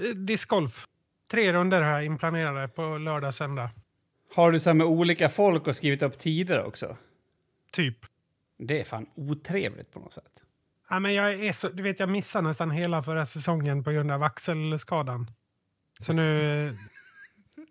Eh, 0.00 0.08
Discgolf. 0.14 0.86
Tre 1.30 1.52
runder 1.52 1.82
jag 1.82 2.04
inplanerade 2.04 2.68
på 2.68 2.98
lördag, 2.98 3.34
söndag. 3.34 3.70
Har 4.34 4.52
du 4.52 4.60
så 4.60 4.70
här 4.70 4.74
med 4.74 4.86
olika 4.86 5.28
folk 5.28 5.66
och 5.66 5.76
skrivit 5.76 6.02
upp 6.02 6.18
tider 6.18 6.62
också? 6.64 6.96
Typ. 7.72 7.96
Det 8.58 8.80
är 8.80 8.84
fan 8.84 9.06
otrevligt 9.14 9.92
på 9.92 9.98
något 10.00 10.12
sätt. 10.12 10.41
Ja, 10.92 10.98
men 10.98 11.14
jag, 11.14 11.44
är 11.44 11.52
så, 11.52 11.68
du 11.68 11.82
vet, 11.82 12.00
jag 12.00 12.08
missade 12.08 12.48
nästan 12.48 12.70
hela 12.70 13.02
förra 13.02 13.26
säsongen 13.26 13.84
på 13.84 13.90
grund 13.90 14.10
av 14.10 14.22
axelskadan. 14.22 15.30
Så 16.00 16.12
nu, 16.12 16.22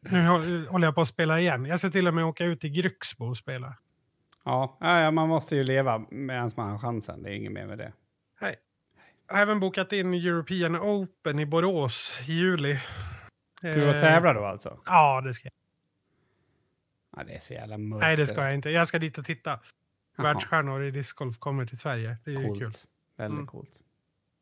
nu 0.02 0.18
hå- 0.18 0.68
håller 0.68 0.88
jag 0.88 0.96
på 0.96 1.02
att 1.02 1.08
spela 1.08 1.40
igen. 1.40 1.66
Jag 1.66 1.80
ska 1.80 1.90
till 1.90 2.08
och 2.08 2.14
med 2.14 2.26
åka 2.26 2.46
ut 2.46 2.62
till 2.62 2.70
Grycksbo 2.70 3.26
och 3.26 3.38
spela. 3.38 3.76
Ja, 4.46 4.78
man 5.12 5.30
måste 5.30 5.56
ju 5.56 5.64
leva 5.64 6.06
medan 6.12 6.50
man 6.58 6.70
har 6.72 6.80
chansen. 6.80 7.24
Det 7.24 7.30
är 7.30 7.34
inget 7.34 7.52
mer 7.52 7.68
med 7.68 7.78
det. 7.78 7.94
Hej. 8.40 8.56
Jag 9.28 9.36
har 9.36 9.42
även 9.42 9.60
bokat 9.60 9.92
in 9.92 10.14
European 10.14 10.76
Open 10.76 11.40
i 11.40 11.46
Borås 11.46 12.20
i 12.28 12.32
juli. 12.34 12.80
Ska 13.58 13.68
du 13.68 13.82
vara 13.86 13.96
Eh, 13.96 14.02
tävla 14.02 14.34
då 14.34 14.46
alltså? 14.46 14.80
Ja, 14.86 15.22
det 15.22 15.34
ska 15.34 15.46
jag. 15.46 15.54
Ja, 17.18 17.24
det 17.24 17.36
är 17.36 17.40
så 17.40 17.54
jävla 17.54 17.78
mörkt. 17.78 18.02
Nej, 18.02 18.16
det 18.16 18.28
ska 18.28 18.42
jag 18.44 18.54
inte. 18.54 18.70
Jag 18.70 18.88
ska 18.88 19.00
dit 19.00 19.18
och 19.18 19.26
titta. 19.26 19.60
Världsstjärnor 20.18 20.84
i 20.84 20.92
discgolf 20.92 21.40
kommer 21.40 21.66
till 21.66 21.78
Sverige. 21.78 22.18
Det 22.26 22.32
är 22.32 22.36
ju 22.36 22.48
Coolt. 22.48 22.62
kul. 22.62 22.72
Väldigt 23.22 23.38
Mm. 23.38 23.48
coolt. 23.48 23.70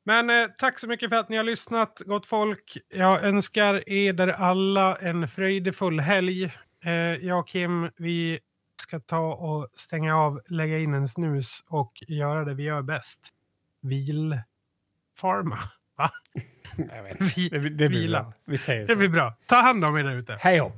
Men 0.05 0.29
eh, 0.29 0.47
tack 0.57 0.79
så 0.79 0.87
mycket 0.87 1.09
för 1.09 1.15
att 1.17 1.29
ni 1.29 1.37
har 1.37 1.43
lyssnat, 1.43 2.01
gott 2.05 2.25
folk. 2.25 2.77
Jag 2.89 3.23
önskar 3.23 3.89
er 3.89 4.27
alla 4.27 4.95
en 4.95 5.27
fröjdefull 5.27 5.99
helg. 5.99 6.43
Eh, 6.85 6.91
jag 7.25 7.39
och 7.39 7.47
Kim, 7.47 7.89
vi 7.97 8.39
ska 8.81 8.99
ta 8.99 9.33
och 9.33 9.67
stänga 9.75 10.17
av, 10.17 10.41
lägga 10.47 10.77
in 10.79 10.93
en 10.93 11.07
snus 11.07 11.63
och 11.67 12.03
göra 12.07 12.45
det 12.45 12.53
vi 12.53 12.63
gör 12.63 12.81
bäst. 12.81 13.29
Vilfarma. 13.81 15.59
Va? 15.97 16.09
Jag 16.95 17.03
vet. 17.03 17.37
Vi, 17.37 17.49
Det, 17.49 17.59
blir- 17.59 17.69
det 17.71 17.87
vila. 17.87 18.21
bra. 18.23 18.33
Vi 18.45 18.57
säger 18.57 18.81
Det 18.87 18.93
så. 18.93 18.97
blir 18.99 19.09
bra. 19.09 19.35
Ta 19.45 19.55
hand 19.55 19.85
om 19.85 19.97
er 19.97 20.03
där 20.03 20.15
ute. 20.19 20.37
Hej 20.41 20.59
hopp! 20.59 20.73